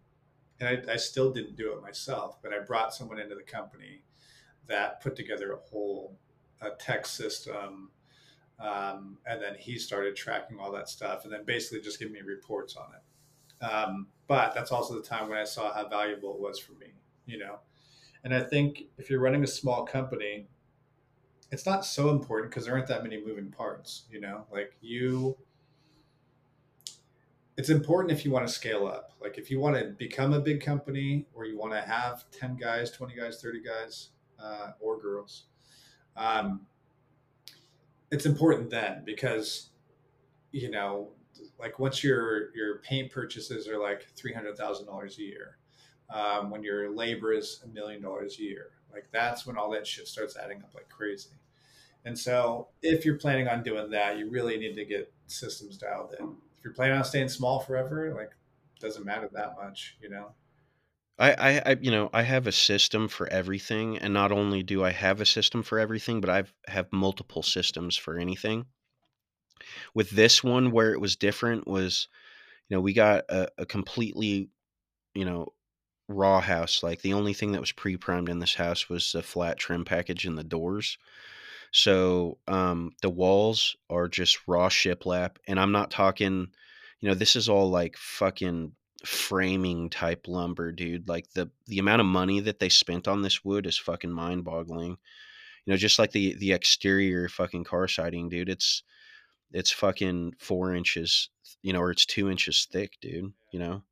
and 0.59 0.69
I, 0.69 0.93
I 0.93 0.95
still 0.95 1.31
didn't 1.31 1.55
do 1.55 1.73
it 1.73 1.81
myself, 1.81 2.41
but 2.41 2.53
I 2.53 2.59
brought 2.59 2.93
someone 2.93 3.19
into 3.19 3.35
the 3.35 3.43
company 3.43 4.01
that 4.67 5.01
put 5.01 5.15
together 5.15 5.53
a 5.53 5.57
whole 5.57 6.17
a 6.61 6.71
tech 6.71 7.05
system. 7.05 7.91
Um, 8.59 9.17
and 9.25 9.41
then 9.41 9.55
he 9.59 9.77
started 9.77 10.15
tracking 10.15 10.59
all 10.59 10.71
that 10.71 10.87
stuff 10.87 11.25
and 11.25 11.33
then 11.33 11.43
basically 11.43 11.81
just 11.81 11.99
giving 11.99 12.13
me 12.13 12.21
reports 12.21 12.77
on 12.77 12.87
it. 12.95 13.65
Um, 13.65 14.07
but 14.27 14.53
that's 14.55 14.71
also 14.71 14.95
the 14.95 15.01
time 15.01 15.29
when 15.29 15.37
I 15.37 15.43
saw 15.43 15.73
how 15.73 15.87
valuable 15.87 16.33
it 16.33 16.39
was 16.39 16.57
for 16.57 16.73
me, 16.73 16.87
you 17.25 17.37
know. 17.37 17.59
And 18.23 18.33
I 18.33 18.41
think 18.41 18.83
if 18.97 19.09
you're 19.09 19.19
running 19.19 19.43
a 19.43 19.47
small 19.47 19.85
company, 19.85 20.47
it's 21.51 21.65
not 21.65 21.85
so 21.85 22.09
important 22.09 22.49
because 22.49 22.65
there 22.65 22.73
aren't 22.73 22.87
that 22.87 23.03
many 23.03 23.23
moving 23.23 23.51
parts, 23.51 24.05
you 24.09 24.19
know. 24.19 24.45
Like 24.51 24.75
you 24.81 25.37
it's 27.57 27.69
important 27.69 28.11
if 28.11 28.25
you 28.25 28.31
want 28.31 28.45
to 28.45 28.53
scale 28.53 28.85
up. 28.85 29.11
Like 29.21 29.37
if 29.37 29.49
you 29.49 29.59
want 29.59 29.77
to 29.77 29.85
become 29.85 30.33
a 30.33 30.39
big 30.39 30.61
company 30.61 31.25
or 31.33 31.45
you 31.45 31.57
want 31.57 31.71
to 31.73 31.81
have 31.81 32.25
10 32.31 32.57
guys, 32.57 32.91
20 32.91 33.15
guys, 33.15 33.41
30 33.41 33.61
guys, 33.61 34.09
uh, 34.39 34.71
or 34.79 34.99
girls. 34.99 35.45
Um, 36.17 36.61
it's 38.11 38.25
important 38.25 38.69
then 38.69 39.03
because, 39.05 39.69
you 40.51 40.69
know, 40.69 41.09
like 41.59 41.79
once 41.79 42.03
your, 42.03 42.53
your 42.55 42.79
paint 42.79 43.11
purchases 43.11 43.67
are 43.67 43.79
like 43.79 44.05
$300,000 44.15 45.17
a 45.17 45.21
year, 45.21 45.57
um, 46.09 46.49
when 46.49 46.61
your 46.61 46.93
labor 46.93 47.33
is 47.33 47.61
a 47.63 47.67
million 47.67 48.01
dollars 48.01 48.37
a 48.39 48.43
year, 48.43 48.71
like 48.93 49.07
that's 49.11 49.45
when 49.45 49.57
all 49.57 49.71
that 49.71 49.87
shit 49.87 50.07
starts 50.07 50.37
adding 50.37 50.61
up 50.61 50.73
like 50.75 50.89
crazy. 50.89 51.29
And 52.03 52.17
so 52.17 52.67
if 52.83 53.03
you're 53.03 53.17
planning 53.17 53.47
on 53.47 53.63
doing 53.63 53.89
that, 53.91 54.17
you 54.17 54.29
really 54.29 54.57
need 54.57 54.75
to 54.75 54.85
get 54.85 55.11
systems 55.25 55.77
dialed 55.77 56.13
in 56.19 56.35
you're 56.65 56.73
planning 56.73 56.97
on 56.97 57.03
staying 57.03 57.29
small 57.29 57.59
forever, 57.59 58.13
like 58.13 58.31
doesn't 58.81 59.05
matter 59.05 59.29
that 59.33 59.55
much, 59.55 59.95
you 60.01 60.09
know. 60.09 60.33
I, 61.17 61.31
I, 61.31 61.61
I, 61.65 61.77
you 61.79 61.91
know, 61.91 62.09
I 62.11 62.23
have 62.23 62.47
a 62.47 62.51
system 62.51 63.07
for 63.07 63.27
everything, 63.27 63.99
and 63.99 64.13
not 64.13 64.33
only 64.33 64.63
do 64.63 64.83
I 64.83 64.91
have 64.91 65.21
a 65.21 65.25
system 65.25 65.63
for 65.63 65.79
everything, 65.79 66.19
but 66.19 66.29
I've 66.29 66.53
have 66.67 66.91
multiple 66.91 67.43
systems 67.43 67.95
for 67.95 68.17
anything. 68.17 68.65
With 69.93 70.09
this 70.09 70.43
one, 70.43 70.71
where 70.71 70.91
it 70.91 70.99
was 70.99 71.15
different 71.15 71.67
was, 71.67 72.09
you 72.67 72.75
know, 72.75 72.81
we 72.81 72.91
got 72.91 73.23
a, 73.29 73.47
a 73.59 73.65
completely, 73.65 74.49
you 75.13 75.23
know, 75.23 75.53
raw 76.09 76.41
house. 76.41 76.83
Like 76.83 77.01
the 77.01 77.13
only 77.13 77.33
thing 77.33 77.53
that 77.53 77.61
was 77.61 77.71
pre-primed 77.71 78.27
in 78.27 78.39
this 78.39 78.55
house 78.55 78.89
was 78.89 79.11
the 79.11 79.23
flat 79.23 79.57
trim 79.57 79.85
package 79.85 80.25
and 80.25 80.37
the 80.37 80.43
doors. 80.43 80.97
So 81.71 82.37
um, 82.47 82.91
the 83.01 83.09
walls 83.09 83.75
are 83.89 84.07
just 84.07 84.47
raw 84.47 84.69
shiplap, 84.69 85.37
and 85.47 85.59
I'm 85.59 85.71
not 85.71 85.91
talking, 85.91 86.47
you 87.01 87.09
know, 87.09 87.15
this 87.15 87.35
is 87.35 87.49
all 87.49 87.69
like 87.69 87.97
fucking 87.97 88.73
framing 89.05 89.89
type 89.89 90.27
lumber, 90.27 90.71
dude. 90.71 91.07
Like 91.07 91.29
the 91.31 91.49
the 91.67 91.79
amount 91.79 92.01
of 92.01 92.07
money 92.07 92.39
that 92.41 92.59
they 92.59 92.69
spent 92.69 93.07
on 93.07 93.21
this 93.21 93.43
wood 93.43 93.65
is 93.67 93.77
fucking 93.77 94.11
mind 94.11 94.43
boggling. 94.45 94.97
You 95.65 95.73
know, 95.73 95.77
just 95.77 95.99
like 95.99 96.11
the 96.11 96.35
the 96.35 96.53
exterior 96.53 97.29
fucking 97.29 97.63
car 97.65 97.87
siding, 97.87 98.29
dude. 98.29 98.49
It's 98.49 98.83
it's 99.51 99.71
fucking 99.71 100.33
four 100.39 100.73
inches, 100.75 101.29
you 101.61 101.73
know, 101.73 101.81
or 101.81 101.91
it's 101.91 102.05
two 102.05 102.29
inches 102.29 102.67
thick, 102.71 102.93
dude. 103.01 103.33
You 103.51 103.59
know, 103.59 103.83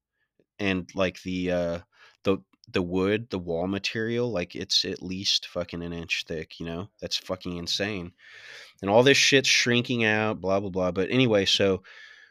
and 0.60 0.90
like 0.96 1.22
the 1.24 1.52
uh 1.52 1.80
the 2.24 2.40
the 2.72 2.82
wood, 2.82 3.30
the 3.30 3.40
wall 3.40 3.68
material, 3.68 4.32
like 4.32 4.56
it's 4.56 4.86
at 4.86 5.04
least 5.04 5.48
fucking 5.48 5.82
an 5.82 5.94
inch 5.94 6.24
thick, 6.28 6.60
you 6.60 6.66
know? 6.66 6.90
That's 7.02 7.18
fucking 7.18 7.58
insane. 7.58 8.14
And 8.82 8.90
all 8.90 9.04
this 9.04 9.18
shit's 9.18 9.50
shrinking 9.50 10.06
out, 10.06 10.42
blah 10.42 10.60
blah 10.60 10.70
blah. 10.70 10.92
But 10.92 11.10
anyway, 11.10 11.46
so 11.46 11.84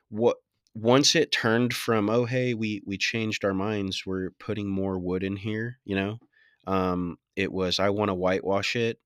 what 0.09 0.37
once 0.75 1.15
it 1.15 1.33
turned 1.33 1.75
from 1.75 2.09
oh 2.09 2.25
hey 2.25 2.55
we 2.55 2.83
we 2.87 2.97
changed 2.97 3.45
our 3.45 3.53
minds 3.53 4.05
we're 4.07 4.31
putting 4.39 4.69
more 4.69 4.99
wood 4.99 5.23
in 5.23 5.37
here 5.37 5.79
you 5.85 5.95
know 5.95 6.19
um 6.67 7.19
it 7.37 7.53
was 7.53 7.79
i 7.79 7.91
want 7.91 8.09
to 8.09 8.15
whitewash 8.15 8.75
it 8.75 8.99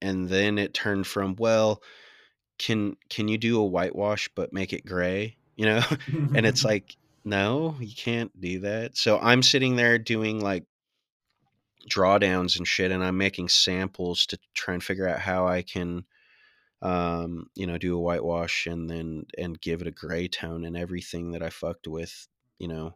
and 0.00 0.28
then 0.28 0.58
it 0.58 0.74
turned 0.74 1.06
from 1.06 1.34
well 1.38 1.82
can 2.58 2.96
can 3.10 3.26
you 3.26 3.36
do 3.36 3.60
a 3.60 3.66
whitewash 3.66 4.28
but 4.34 4.52
make 4.52 4.72
it 4.72 4.86
gray 4.86 5.36
you 5.56 5.66
know 5.66 5.82
and 6.34 6.46
it's 6.46 6.64
like 6.64 6.96
no 7.26 7.76
you 7.80 7.94
can't 7.94 8.38
do 8.40 8.60
that. 8.60 8.96
So 8.96 9.18
i'm 9.18 9.42
sitting 9.42 9.76
there 9.76 9.98
doing 9.98 10.40
like 10.40 10.64
drawdowns 11.90 12.56
and 12.56 12.66
shit 12.66 12.90
and 12.90 13.04
i'm 13.04 13.18
making 13.18 13.48
samples 13.48 14.26
to 14.26 14.38
try 14.54 14.74
and 14.74 14.82
figure 14.82 15.08
out 15.08 15.20
how 15.20 15.46
i 15.46 15.62
can 15.62 16.04
um 16.82 17.48
you 17.54 17.64
know 17.66 17.78
do 17.78 17.96
a 17.96 18.00
whitewash 18.00 18.66
and 18.66 18.90
then 18.90 19.24
and 19.38 19.60
give 19.60 19.80
it 19.82 19.86
a 19.86 19.92
gray 19.92 20.26
tone 20.26 20.64
and 20.64 20.76
everything 20.76 21.30
that 21.30 21.42
i 21.42 21.50
fucked 21.50 21.86
with 21.86 22.26
you 22.58 22.68
know. 22.68 22.94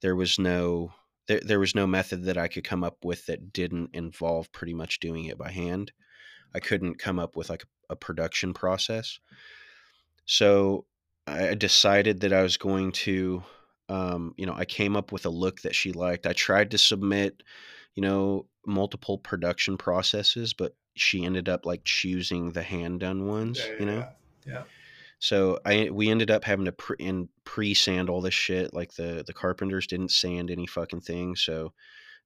There 0.00 0.16
was 0.16 0.38
no 0.38 0.92
there, 1.28 1.40
there 1.40 1.60
was 1.60 1.74
no 1.74 1.86
method 1.86 2.24
that 2.24 2.36
i 2.36 2.48
could 2.48 2.64
come 2.64 2.84
up 2.84 3.04
with 3.04 3.26
that 3.26 3.52
didn't 3.52 3.90
involve 3.94 4.52
pretty 4.52 4.74
much 4.74 5.00
doing 5.00 5.26
it 5.26 5.38
by 5.38 5.50
hand. 5.50 5.92
I 6.54 6.60
couldn't 6.60 6.98
come 6.98 7.18
up 7.18 7.36
with 7.36 7.48
like 7.48 7.62
a, 7.62 7.92
a 7.94 7.96
production 7.96 8.52
process. 8.52 9.18
So 10.24 10.86
i 11.26 11.54
decided 11.54 12.20
that 12.20 12.32
i 12.32 12.42
was 12.42 12.56
going 12.56 12.92
to 12.92 13.42
um 13.88 14.34
you 14.36 14.46
know 14.46 14.54
i 14.54 14.64
came 14.64 14.96
up 14.96 15.12
with 15.12 15.26
a 15.26 15.30
look 15.30 15.60
that 15.62 15.74
she 15.74 15.92
liked 15.92 16.26
i 16.26 16.32
tried 16.32 16.70
to 16.70 16.78
submit 16.78 17.42
you 17.94 18.02
know 18.02 18.46
multiple 18.66 19.18
production 19.18 19.76
processes 19.76 20.52
but 20.54 20.74
she 20.94 21.24
ended 21.24 21.48
up 21.48 21.64
like 21.64 21.82
choosing 21.84 22.52
the 22.52 22.62
hand 22.62 23.00
done 23.00 23.26
ones, 23.26 23.58
Yeah, 23.58 23.78
you 23.80 23.86
know. 23.86 23.98
yeah, 23.98 24.08
yeah. 24.46 24.62
So 25.20 25.58
I 25.64 25.88
we 25.90 26.10
ended 26.10 26.30
up 26.30 26.44
having 26.44 26.66
to 26.66 26.72
pre 26.72 26.96
and 27.00 27.28
pre 27.44 27.72
sand 27.72 28.10
all 28.10 28.20
this 28.20 28.34
shit. 28.34 28.74
Like 28.74 28.92
the 28.92 29.24
the 29.26 29.32
carpenters 29.32 29.86
didn't 29.86 30.10
sand 30.10 30.50
any 30.50 30.66
fucking 30.66 31.00
thing, 31.00 31.34
so 31.34 31.72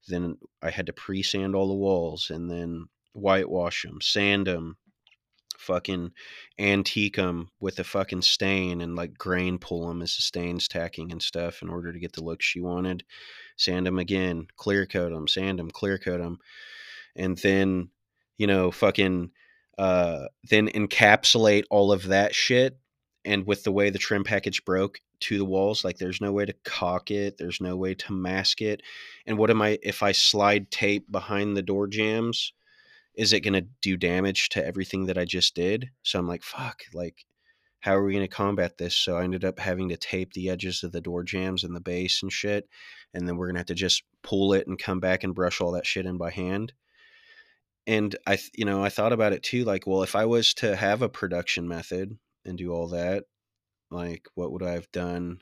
then 0.09 0.37
I 0.61 0.69
had 0.69 0.87
to 0.87 0.93
pre 0.93 1.23
sand 1.23 1.55
all 1.55 1.69
the 1.69 1.75
walls 1.75 2.29
and 2.29 2.51
then 2.51 2.87
whitewash 3.13 3.83
them, 3.83 3.99
sand 4.01 4.47
them, 4.47 4.75
fucking 5.57 6.11
antique 6.59 7.15
them 7.15 7.49
with 7.59 7.79
a 7.79 7.83
fucking 7.83 8.21
stain 8.21 8.81
and 8.81 8.95
like 8.95 9.17
grain 9.17 9.57
pull 9.57 9.87
them 9.87 10.01
as 10.01 10.15
the 10.15 10.21
stains 10.21 10.67
tacking 10.67 11.11
and 11.11 11.21
stuff 11.21 11.61
in 11.61 11.69
order 11.69 11.91
to 11.91 11.99
get 11.99 12.13
the 12.13 12.23
look 12.23 12.41
she 12.41 12.61
wanted. 12.61 13.03
Sand 13.57 13.85
them 13.85 13.99
again, 13.99 14.47
clear 14.55 14.85
coat 14.85 15.11
them, 15.11 15.27
sand 15.27 15.59
them, 15.59 15.69
clear 15.71 15.97
coat 15.97 16.19
them, 16.19 16.37
and 17.15 17.37
then 17.39 17.89
you 18.37 18.47
know, 18.47 18.71
fucking 18.71 19.31
uh, 19.77 20.25
then 20.49 20.67
encapsulate 20.69 21.63
all 21.69 21.91
of 21.91 22.07
that 22.07 22.33
shit. 22.33 22.77
And 23.25 23.45
with 23.45 23.63
the 23.63 23.71
way 23.71 23.89
the 23.89 23.99
trim 23.99 24.23
package 24.23 24.63
broke 24.63 24.99
to 25.21 25.37
the 25.37 25.45
walls, 25.45 25.83
like 25.83 25.97
there's 25.97 26.21
no 26.21 26.31
way 26.31 26.45
to 26.45 26.55
caulk 26.63 27.11
it, 27.11 27.37
there's 27.37 27.59
no 27.59 27.75
way 27.75 27.93
to 27.95 28.13
mask 28.13 28.61
it. 28.61 28.81
And 29.25 29.37
what 29.37 29.49
am 29.49 29.61
I 29.61 29.79
if 29.83 30.01
I 30.01 30.13
slide 30.13 30.71
tape 30.71 31.11
behind 31.11 31.57
the 31.57 31.61
door 31.61 31.87
jambs? 31.87 32.53
Is 33.17 33.33
it 33.33 33.41
going 33.41 33.53
to 33.55 33.67
do 33.81 33.97
damage 33.97 34.49
to 34.49 34.65
everything 34.65 35.07
that 35.07 35.17
I 35.17 35.25
just 35.25 35.55
did? 35.55 35.89
So 36.03 36.19
I'm 36.19 36.27
like, 36.27 36.43
fuck, 36.43 36.83
like, 36.93 37.25
how 37.81 37.95
are 37.95 38.03
we 38.03 38.13
going 38.13 38.23
to 38.23 38.33
combat 38.33 38.77
this? 38.77 38.95
So 38.95 39.17
I 39.17 39.23
ended 39.23 39.43
up 39.43 39.59
having 39.59 39.89
to 39.89 39.97
tape 39.97 40.33
the 40.33 40.49
edges 40.49 40.83
of 40.83 40.91
the 40.93 41.01
door 41.01 41.23
jambs 41.23 41.63
and 41.63 41.75
the 41.75 41.81
base 41.81 42.21
and 42.23 42.31
shit. 42.31 42.69
And 43.13 43.27
then 43.27 43.37
we're 43.37 43.47
going 43.47 43.55
to 43.55 43.59
have 43.59 43.67
to 43.67 43.75
just 43.75 44.03
pull 44.23 44.53
it 44.53 44.67
and 44.67 44.79
come 44.79 44.99
back 44.99 45.23
and 45.23 45.35
brush 45.35 45.59
all 45.59 45.71
that 45.73 45.85
shit 45.85 46.05
in 46.05 46.17
by 46.17 46.31
hand 46.31 46.73
and 47.87 48.17
I, 48.27 48.37
you 48.53 48.65
know, 48.65 48.83
I 48.83 48.89
thought 48.89 49.13
about 49.13 49.31
it 49.31 49.41
too. 49.41 49.63
Like, 49.63 49.87
well, 49.87 50.03
if 50.03 50.15
I 50.15 50.25
was 50.25 50.53
to 50.55 50.75
have 50.75 51.01
a 51.01 51.09
production 51.09 51.67
method 51.67 52.17
and 52.45 52.57
do 52.57 52.73
all 52.73 52.89
that, 52.89 53.23
like, 53.89 54.27
what 54.35 54.51
would 54.51 54.61
I 54.61 54.73
have 54.73 54.91
done? 54.91 55.39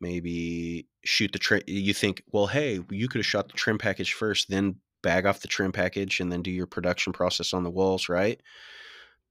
Maybe 0.00 0.88
shoot 1.04 1.30
the 1.32 1.38
trim. 1.38 1.60
You 1.66 1.92
think, 1.92 2.22
well, 2.32 2.46
hey, 2.46 2.80
you 2.90 3.08
could 3.08 3.18
have 3.18 3.26
shot 3.26 3.48
the 3.48 3.54
trim 3.54 3.76
package 3.76 4.14
first, 4.14 4.48
then 4.48 4.76
bag 5.02 5.26
off 5.26 5.40
the 5.40 5.48
trim 5.48 5.72
package, 5.72 6.20
and 6.20 6.30
then 6.32 6.42
do 6.42 6.50
your 6.50 6.66
production 6.66 7.12
process 7.12 7.52
on 7.52 7.62
the 7.64 7.70
walls, 7.70 8.08
right? 8.08 8.40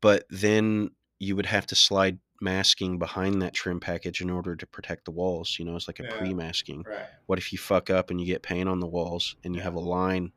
But 0.02 0.26
then 0.30 0.92
you 1.20 1.36
would 1.36 1.46
have 1.48 1.66
to 1.68 1.76
slide 1.76 2.20
masking 2.40 3.00
behind 3.00 3.42
that 3.42 3.54
trim 3.54 3.80
package 3.80 4.22
in 4.22 4.30
order 4.30 4.56
to 4.56 4.68
protect 4.68 5.06
the 5.06 5.12
walls. 5.12 5.58
You 5.58 5.66
know, 5.66 5.76
it's 5.76 5.88
like 5.88 6.00
a 6.00 6.04
Yeah. 6.04 6.16
pre-masking. 6.18 6.84
Right. 6.84 7.06
What 7.26 7.40
if 7.40 7.52
you 7.52 7.58
fuck 7.58 7.90
up 7.90 8.12
and 8.12 8.22
you 8.22 8.28
get 8.28 8.44
paint 8.44 8.70
on 8.70 8.80
the 8.80 8.86
walls 8.88 9.36
and 9.44 9.56
you 9.56 9.60
Yeah. 9.60 9.64
have 9.66 9.74
a 9.74 9.80
line? 9.80 10.32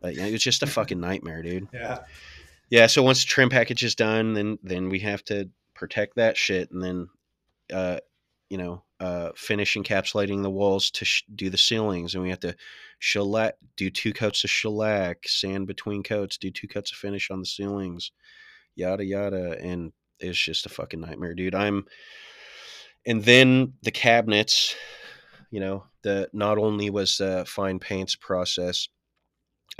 Like, 0.00 0.16
it's 0.16 0.44
just 0.44 0.62
a 0.62 0.66
fucking 0.66 1.00
nightmare, 1.00 1.42
dude. 1.42 1.68
Yeah. 1.72 2.04
Yeah, 2.70 2.86
so 2.86 3.02
once 3.02 3.20
the 3.24 3.26
trim 3.28 3.48
package 3.50 3.82
is 3.82 3.94
done, 3.94 4.34
then 4.34 4.58
then 4.62 4.88
we 4.88 5.00
have 5.00 5.24
to 5.24 5.50
protect 5.74 6.14
that 6.16 6.36
shit, 6.36 6.70
and 6.70 6.82
then, 6.82 7.08
uh, 7.72 7.98
you 8.54 8.58
know, 8.58 8.84
uh, 9.00 9.30
finish 9.34 9.74
encapsulating 9.74 10.44
the 10.44 10.50
walls 10.50 10.88
to 10.92 11.04
sh- 11.04 11.24
do 11.34 11.50
the 11.50 11.58
ceilings, 11.58 12.14
and 12.14 12.22
we 12.22 12.30
have 12.30 12.38
to 12.38 12.54
shellac, 13.00 13.56
do 13.76 13.90
two 13.90 14.12
coats 14.12 14.44
of 14.44 14.50
shellac, 14.50 15.26
sand 15.26 15.66
between 15.66 16.04
coats, 16.04 16.38
do 16.38 16.52
two 16.52 16.68
coats 16.68 16.92
of 16.92 16.96
finish 16.96 17.32
on 17.32 17.40
the 17.40 17.46
ceilings, 17.46 18.12
yada 18.76 19.04
yada, 19.04 19.58
and 19.60 19.92
it's 20.20 20.38
just 20.38 20.66
a 20.66 20.68
fucking 20.68 21.00
nightmare, 21.00 21.34
dude. 21.34 21.56
I'm, 21.56 21.84
and 23.04 23.24
then 23.24 23.72
the 23.82 23.90
cabinets, 23.90 24.76
you 25.50 25.58
know, 25.58 25.86
the 26.04 26.28
not 26.32 26.56
only 26.56 26.90
was 26.90 27.16
the 27.16 27.44
fine 27.48 27.80
paints 27.80 28.14
process 28.14 28.88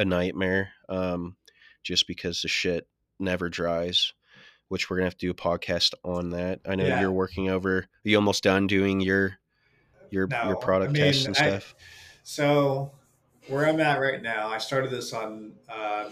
a 0.00 0.04
nightmare. 0.04 0.72
Um, 0.88 1.36
just 1.84 2.08
because 2.08 2.42
the 2.42 2.48
shit 2.48 2.88
never 3.20 3.48
dries, 3.48 4.14
which 4.68 4.88
we're 4.90 4.96
gonna 4.96 5.06
have 5.06 5.16
to 5.18 5.26
do 5.26 5.30
a 5.30 5.34
podcast 5.34 5.94
on 6.04 6.30
that. 6.30 6.60
I 6.66 6.74
know 6.74 6.86
Yeah. 6.86 7.00
you're 7.00 7.12
working 7.12 7.48
over. 7.50 7.78
Are 7.78 7.88
you 8.02 8.16
almost 8.16 8.42
done 8.42 8.66
doing 8.66 9.00
your 9.00 9.38
your 10.10 10.26
No, 10.28 10.44
your 10.46 10.56
product 10.56 10.90
I 10.90 10.92
mean, 10.92 11.02
tests 11.02 11.24
and 11.26 11.36
I- 11.36 11.48
stuff? 11.48 11.74
So 12.22 12.92
where 13.48 13.66
I'm 13.66 13.80
at 13.80 14.00
right 14.00 14.22
now, 14.22 14.48
I 14.48 14.58
started 14.58 14.90
this 14.90 15.12
on 15.12 15.52
uh, 15.68 16.08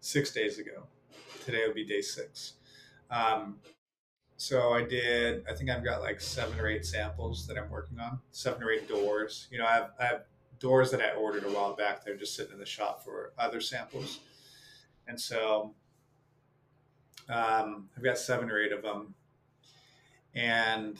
six 0.00 0.32
days 0.32 0.58
ago. 0.58 0.84
Today 1.44 1.64
would 1.66 1.74
be 1.74 1.84
day 1.84 2.00
six. 2.00 2.54
Um, 3.10 3.58
so 4.36 4.72
I 4.72 4.82
did. 4.82 5.44
I 5.48 5.54
think 5.54 5.70
I've 5.70 5.84
got 5.84 6.00
like 6.00 6.20
seven 6.20 6.58
or 6.58 6.66
eight 6.66 6.84
samples 6.84 7.46
that 7.46 7.56
I'm 7.58 7.70
working 7.70 7.98
on. 8.00 8.18
Seven 8.30 8.62
or 8.62 8.70
eight 8.72 8.88
doors. 8.88 9.46
You 9.50 9.58
know, 9.58 9.66
I 9.66 9.74
have, 9.74 9.90
I 10.00 10.04
have 10.06 10.22
doors 10.58 10.90
that 10.92 11.00
I 11.00 11.12
ordered 11.14 11.44
a 11.44 11.50
while 11.50 11.74
back. 11.74 12.04
They're 12.04 12.16
just 12.16 12.34
sitting 12.34 12.52
in 12.52 12.58
the 12.58 12.66
shop 12.66 13.04
for 13.04 13.32
other 13.38 13.60
samples, 13.60 14.20
and 15.06 15.20
so 15.20 15.74
um, 17.28 17.88
I've 17.96 18.02
got 18.02 18.18
seven 18.18 18.50
or 18.50 18.60
eight 18.60 18.72
of 18.72 18.82
them. 18.82 19.14
And 20.34 20.98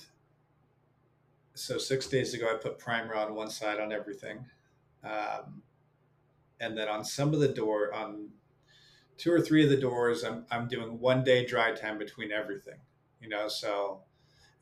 so 1.55 1.79
six 1.79 2.07
days 2.07 2.35
ago, 2.35 2.49
I 2.51 2.57
put 2.57 2.79
primer 2.79 3.15
on 3.15 3.35
one 3.35 3.51
side 3.51 3.81
on 3.81 3.93
everything. 3.93 4.45
Um, 5.05 5.63
and 6.61 6.77
then 6.77 6.89
on 6.89 7.05
some 7.05 7.35
of 7.35 7.41
the 7.41 7.49
door, 7.49 7.93
on 7.93 8.29
two 9.19 9.33
or 9.33 9.41
three 9.41 9.65
of 9.65 9.71
the 9.71 9.77
doors, 9.77 10.25
I'm, 10.25 10.47
I'm 10.51 10.69
doing 10.69 10.99
one 11.01 11.25
day 11.25 11.45
dry 11.45 11.73
time 11.73 11.99
between 11.99 12.33
everything, 12.33 12.79
you 13.21 13.29
know, 13.29 13.49
so 13.49 14.01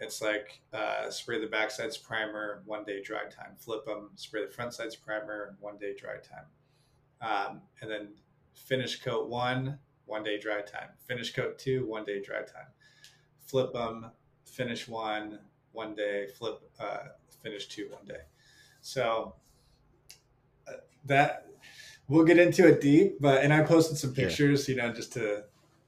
it's 0.00 0.22
like 0.22 0.60
uh, 0.72 1.10
spray 1.10 1.40
the 1.40 1.46
back 1.46 1.70
sides 1.70 1.98
primer, 1.98 2.62
one 2.64 2.84
day 2.84 3.02
dry 3.02 3.24
time, 3.24 3.52
flip 3.58 3.84
them, 3.84 4.10
spray 4.16 4.44
the 4.44 4.52
front 4.52 4.72
sides 4.72 4.96
primer, 4.96 5.56
one 5.60 5.76
day 5.76 5.94
dry 5.94 6.16
time. 6.16 6.46
Um, 7.20 7.60
and 7.82 7.90
then 7.90 8.08
finish 8.54 9.02
coat 9.02 9.28
one, 9.28 9.78
one 10.10 10.22
day 10.24 10.38
dry 10.38 10.62
time, 10.62 10.90
finish 11.06 11.32
coat 11.34 11.58
two, 11.58 11.86
one 11.86 12.04
day 12.04 12.20
dry 12.22 12.42
time, 12.42 12.68
flip 13.40 13.72
them, 13.72 14.10
finish 14.44 14.88
one, 14.88 15.40
one 15.72 15.94
day, 15.94 16.28
flip, 16.28 16.60
uh, 16.80 17.08
finish 17.42 17.68
two, 17.68 17.90
one 17.90 18.04
day. 18.06 18.22
So 18.82 19.36
that 21.04 21.46
we'll 22.08 22.24
get 22.24 22.38
into 22.38 22.66
it 22.66 22.80
deep, 22.80 23.20
but 23.20 23.42
and 23.42 23.52
I 23.52 23.62
posted 23.62 23.96
some 23.98 24.14
Yeah. 24.14 24.26
pictures, 24.26 24.68
you 24.68 24.76
know, 24.76 24.92
just 24.92 25.12
to 25.14 25.46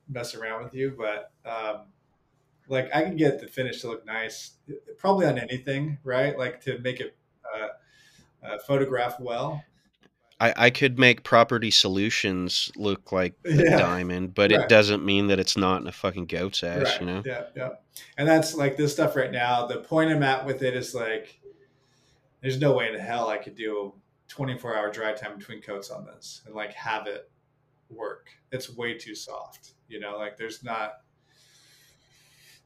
mess 0.09 0.35
around 0.35 0.65
with 0.65 0.75
you, 0.75 0.95
but 0.97 1.33
um, 1.45 1.93
like 2.69 2.95
I 2.95 3.03
can 3.03 3.17
get 3.17 3.41
the 3.41 3.49
finish 3.49 3.81
to 3.83 3.89
look 3.89 4.07
nice, 4.07 4.59
probably 4.99 5.27
on 5.27 5.39
anything, 5.39 5.99
right? 6.05 6.39
Like 6.39 6.61
to 6.63 6.79
make 6.79 7.01
it 7.01 7.17
uh, 7.55 7.69
uh, 8.47 8.59
photograph 8.61 9.21
well. 9.21 9.65
I, 10.43 10.53
I 10.57 10.71
could 10.71 10.99
make 10.99 11.23
property 11.23 11.71
solutions 11.71 12.73
look 12.75 13.13
like 13.13 13.35
a 13.45 13.53
Yeah. 13.53 13.79
diamond, 13.79 14.35
but 14.35 14.51
Right. 14.51 14.61
it 14.61 14.69
doesn't 14.69 15.05
mean 15.05 15.29
that 15.29 15.39
it's 15.39 15.57
not 15.57 15.81
in 15.81 15.87
a 15.87 15.93
fucking 15.93 16.27
goat's 16.27 16.65
ass, 16.65 16.83
right. 16.83 17.01
you 17.01 17.07
know? 17.07 17.23
Yeah, 17.25 17.45
yeah. 17.55 17.69
And 18.19 18.27
that's 18.27 18.53
like 18.57 18.77
this 18.77 18.93
stuff 18.93 19.15
right 19.15 19.31
now. 19.31 19.67
The 19.67 19.77
point 19.79 20.11
I'm 20.11 20.23
at 20.25 20.45
with 20.45 20.63
it 20.63 20.75
is 20.75 20.97
like, 20.97 21.39
there's 22.41 22.61
no 22.61 22.73
way 22.73 22.93
in 22.93 22.99
hell 22.99 23.29
I 23.29 23.39
could 23.39 23.55
do 23.55 23.95
24 24.27 24.77
hour 24.77 24.91
dry 24.91 25.13
time 25.13 25.39
between 25.39 25.63
coats 25.63 25.91
on 25.91 26.07
this 26.07 26.43
and 26.45 26.57
like 26.57 26.73
have 26.73 27.07
it 27.07 27.31
work. 27.89 28.29
It's 28.51 28.69
way 28.69 28.95
too 28.99 29.15
soft. 29.15 29.75
You 29.87 30.01
know, 30.01 30.19
like 30.19 30.37
there's 30.37 30.65
not. 30.65 30.95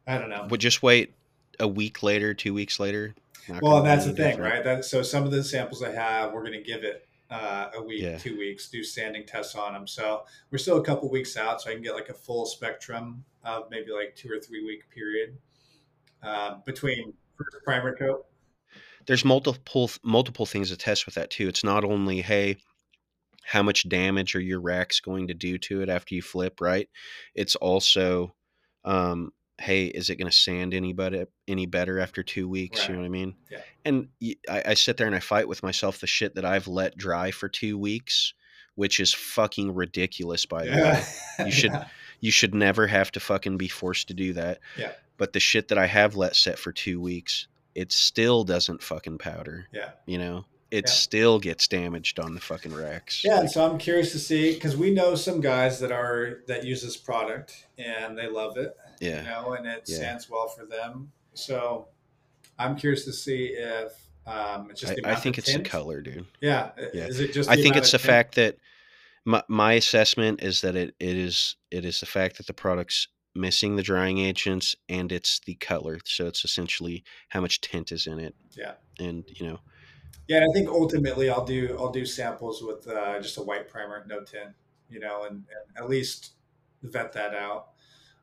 I 0.07 0.17
don't 0.17 0.31
know. 0.31 0.47
But 0.49 0.61
just 0.61 0.83
wait 0.83 1.13
a 1.61 1.69
week 1.69 2.03
later, 2.03 2.33
two 2.33 2.55
weeks 2.55 2.81
later. 2.81 3.15
Well, 3.61 3.79
and 3.79 3.87
that's 3.87 4.07
the 4.07 4.15
thing, 4.15 4.41
right? 4.41 4.65
That 4.65 4.87
so 4.87 5.03
some 5.03 5.25
of 5.25 5.31
the 5.31 5.45
samples 5.45 5.83
I 5.83 5.93
have, 5.93 6.33
we're 6.33 6.41
going 6.41 6.53
to 6.53 6.63
give 6.63 6.83
it 6.83 7.07
uh, 7.31 7.71
a 7.75 7.83
week, 7.83 8.03
Yeah. 8.03 8.19
two 8.19 8.39
weeks, 8.39 8.69
do 8.69 8.83
sanding 8.85 9.27
tests 9.27 9.55
on 9.55 9.73
them. 9.73 9.87
So 9.87 10.25
we're 10.51 10.59
still 10.59 10.79
a 10.79 10.85
couple 10.85 11.11
weeks 11.11 11.37
out, 11.37 11.61
so 11.61 11.71
I 11.71 11.75
can 11.75 11.83
get 11.83 11.95
like 11.95 12.09
a 12.09 12.15
full 12.15 12.47
spectrum 12.47 13.25
of 13.45 13.71
maybe 13.71 13.93
like 13.93 14.15
two 14.15 14.31
or 14.31 14.41
three 14.41 14.65
week 14.65 14.89
period 14.91 15.37
uh, 16.23 16.57
between 16.65 17.13
first 17.37 17.57
primer 17.65 17.97
coat. 17.97 18.27
There's 19.07 19.25
multiple 19.25 19.91
multiple 20.03 20.47
things 20.47 20.71
to 20.71 20.77
test 20.77 21.07
with 21.07 21.15
that 21.17 21.31
too. 21.31 21.49
It's 21.49 21.63
not 21.65 21.85
only 21.85 22.23
hey, 22.23 22.57
how 23.45 23.63
much 23.63 23.89
damage 23.89 24.35
are 24.35 24.41
your 24.41 24.61
racks 24.61 24.99
going 25.01 25.29
to 25.29 25.35
do 25.35 25.59
to 25.59 25.83
it 25.83 25.89
after 25.89 26.15
you 26.15 26.23
flip, 26.23 26.61
right? 26.61 26.89
It's 27.35 27.55
also 27.57 28.35
um, 28.85 29.33
hey, 29.59 29.87
is 29.87 30.11
it 30.11 30.17
going 30.17 30.31
to 30.31 30.37
sand 30.37 30.75
any 30.75 30.93
better 30.93 31.27
any 31.49 31.67
better 31.67 31.99
after 31.99 32.23
two 32.23 32.49
weeks? 32.49 32.87
You 32.87 32.95
know 32.95 33.01
what 33.01 33.07
I 33.07 33.11
mean? 33.11 33.35
Yeah. 33.51 33.59
And 33.85 34.09
I 34.51 34.75
sit 34.75 34.97
there 34.97 35.07
and 35.07 35.17
I 35.17 35.21
fight 35.21 35.49
with 35.49 35.63
myself 35.63 36.01
the 36.01 36.07
shit 36.07 36.35
that 36.35 36.45
I've 36.45 36.69
let 36.69 36.97
dry 36.97 37.31
for 37.31 37.49
two 37.49 37.79
weeks, 37.79 38.35
which 38.75 39.01
is 39.01 39.15
fucking 39.15 39.75
ridiculous. 39.75 40.45
By 40.47 40.67
the 40.67 40.71
way, 40.73 41.03
You 41.47 41.53
should- 41.53 41.73
Yeah. 41.73 41.87
you 42.21 42.31
should 42.31 42.55
never 42.55 42.87
have 42.87 43.11
to 43.13 43.21
fucking 43.21 43.57
be 43.57 43.69
forced 43.69 44.09
to 44.09 44.15
do 44.15 44.33
that. 44.35 44.61
Yeah. 44.77 44.93
But 45.19 45.33
the 45.33 45.41
shit 45.41 45.69
that 45.69 45.79
I 45.79 45.87
have 45.87 46.17
let 46.17 46.37
set 46.37 46.59
for 46.59 46.73
two 46.73 47.01
weeks, 47.01 47.47
it 47.75 47.93
still 47.93 48.45
doesn't 48.45 48.83
fucking 48.83 49.19
powder. 49.19 49.67
Yeah. 49.73 49.91
You 50.07 50.19
know, 50.19 50.45
it 50.71 50.85
Yeah. 50.87 50.93
still 50.93 51.39
gets 51.39 51.69
damaged 51.69 52.19
on 52.19 52.35
the 52.35 52.41
fucking 52.41 52.75
racks. 52.75 53.23
Yeah, 53.25 53.41
and 53.41 53.51
so 53.51 53.65
I'm 53.71 53.79
curious 53.79 54.13
to 54.13 54.19
see 54.19 54.53
because 54.55 54.77
we 54.77 54.91
know 54.91 55.15
some 55.15 55.41
guys 55.41 55.79
that 55.81 55.93
are 55.93 56.41
that 56.49 56.65
use 56.65 56.83
this 56.83 56.97
product 56.97 57.67
and 57.79 58.19
they 58.19 58.27
love 58.29 58.57
it, 58.59 58.77
you 59.01 59.11
Yeah. 59.11 59.23
know, 59.23 59.53
and 59.55 59.67
it 59.67 59.85
Yeah. 59.87 59.97
stands 59.97 60.29
well 60.31 60.49
for 60.49 60.65
them. 60.67 61.13
So 61.35 61.89
I'm 62.59 62.77
curious 62.77 63.05
to 63.05 63.13
see 63.13 63.47
if 63.49 63.93
um, 64.27 64.71
it's 64.71 64.81
just 64.81 64.93
I, 64.93 64.97
the 64.97 65.09
I 65.09 65.15
think 65.15 65.39
it's 65.39 65.53
the 65.53 65.61
color, 65.61 66.01
dude. 66.01 66.27
Yeah. 66.41 66.71
Yeah. 66.93 67.07
Is 67.07 67.21
it 67.21 67.33
just? 67.33 67.49
I 67.49 67.57
think 67.57 67.77
it's 67.77 67.93
the 67.93 67.99
tint? 67.99 68.07
fact 68.09 68.35
that 68.37 68.57
my, 69.25 69.43
my 69.49 69.75
assessment 69.75 70.43
is 70.43 70.61
that 70.63 70.75
it, 70.77 70.95
it 70.99 71.17
is 71.17 71.57
it 71.71 71.85
is 71.85 72.01
the 72.01 72.07
fact 72.07 72.39
that 72.39 72.47
the 72.47 72.53
product's 72.55 73.09
missing 73.35 73.77
the 73.77 73.83
drying 73.83 74.19
agents 74.19 74.75
and 74.89 75.13
it's 75.13 75.41
the 75.41 75.55
color. 75.57 75.99
So 76.05 76.27
it's 76.27 76.45
essentially 76.45 77.05
how 77.29 77.41
much 77.41 77.61
tint 77.61 77.93
is 77.93 78.07
in 78.07 78.19
it. 78.19 78.35
Yeah. 78.57 78.75
And 78.99 79.25
you 79.29 79.47
know, 79.47 79.61
Yeah, 80.27 80.41
I 80.49 80.53
think 80.55 80.69
ultimately 80.69 81.29
I'll 81.31 81.45
do 81.45 81.77
I'll 81.79 81.93
do 81.93 82.07
samples 82.07 82.63
with 82.63 82.89
uh, 82.89 83.21
just 83.21 83.37
a 83.37 83.43
white 83.43 83.69
primer, 83.69 84.05
no 84.09 84.23
tint, 84.25 84.55
you 84.89 84.99
know, 85.01 85.25
and, 85.25 85.35
and 85.37 85.77
at 85.77 85.89
least 85.89 86.33
vet 86.83 87.13
that 87.13 87.35
out 87.35 87.69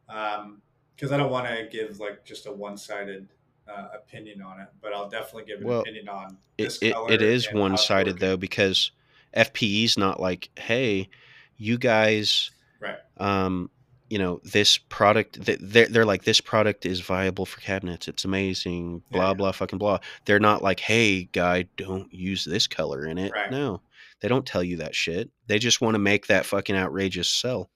because 0.07 1.11
I 1.11 1.17
don't 1.17 1.31
want 1.31 1.47
to 1.47 1.67
give 1.71 1.99
like 1.99 2.23
just 2.25 2.45
a 2.45 2.51
one 2.51 2.77
sided 2.77 3.27
uh, 3.67 3.87
opinion 3.95 4.41
on 4.41 4.59
it, 4.59 4.67
but 4.81 4.93
I'll 4.93 5.09
definitely 5.09 5.45
give 5.45 5.61
an 5.61 5.67
Well, 5.67 5.81
opinion 5.81 6.09
on 6.09 6.37
it, 6.57 6.63
this 6.65 6.79
it, 6.81 6.93
color. 6.93 7.11
it 7.11 7.21
is 7.21 7.51
one 7.53 7.77
sided 7.77 8.19
though 8.19 8.37
because 8.37 8.91
FPE's 9.35 9.97
not 9.97 10.19
like, 10.19 10.49
hey, 10.57 11.09
you 11.57 11.77
guys, 11.77 12.51
Right. 12.79 12.97
um, 13.17 13.69
you 14.09 14.19
know, 14.19 14.41
this 14.43 14.77
product. 14.77 15.43
th- 15.45 15.59
They're 15.61 15.87
they're 15.87 16.05
like 16.05 16.23
this 16.23 16.41
product 16.41 16.85
is 16.85 16.99
viable 16.99 17.45
for 17.45 17.59
cabinets. 17.61 18.07
It's 18.07 18.25
amazing. 18.25 19.01
Blah 19.11 19.29
yeah. 19.29 19.33
blah 19.33 19.51
fucking 19.53 19.79
blah. 19.79 19.99
They're 20.25 20.39
not 20.39 20.61
like, 20.61 20.79
hey, 20.81 21.23
guy, 21.23 21.63
don't 21.77 22.13
use 22.13 22.43
this 22.45 22.67
color 22.67 23.05
in 23.07 23.17
it. 23.17 23.31
Right. 23.33 23.49
No, 23.49 23.81
they 24.19 24.27
don't 24.27 24.45
tell 24.45 24.63
you 24.63 24.77
that 24.77 24.93
shit. 24.93 25.31
They 25.47 25.57
just 25.57 25.81
want 25.81 25.95
to 25.95 25.99
make 25.99 26.27
that 26.27 26.45
fucking 26.45 26.75
outrageous 26.75 27.29
sell. 27.29 27.69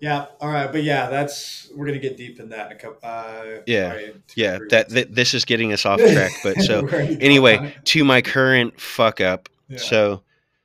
Yeah. 0.00 0.26
All 0.40 0.48
right, 0.48 0.70
but 0.70 0.82
yeah, 0.82 1.08
that's 1.08 1.70
we're 1.74 1.86
gonna 1.86 1.98
get 1.98 2.16
deep 2.16 2.40
in 2.40 2.48
that 2.50 2.70
in 2.70 2.76
a 2.76 2.80
couple. 2.80 2.98
Uh, 3.02 3.62
Yeah. 3.66 3.94
or 3.94 4.12
Yeah, 4.36 4.58
that, 4.70 4.88
that 4.90 5.14
this 5.14 5.34
is 5.34 5.44
getting 5.44 5.72
us 5.72 5.84
off 5.86 6.00
track. 6.00 6.32
But 6.42 6.60
so 6.62 6.82
We're 6.82 6.88
already 6.88 7.06
going 7.06 7.16
on 7.16 7.22
anyway, 7.22 7.74
to 7.84 8.04
my 8.04 8.22
current 8.22 8.80
fuck 8.80 9.20
up. 9.20 9.48
Yeah. 9.68 9.78
So, 9.78 10.22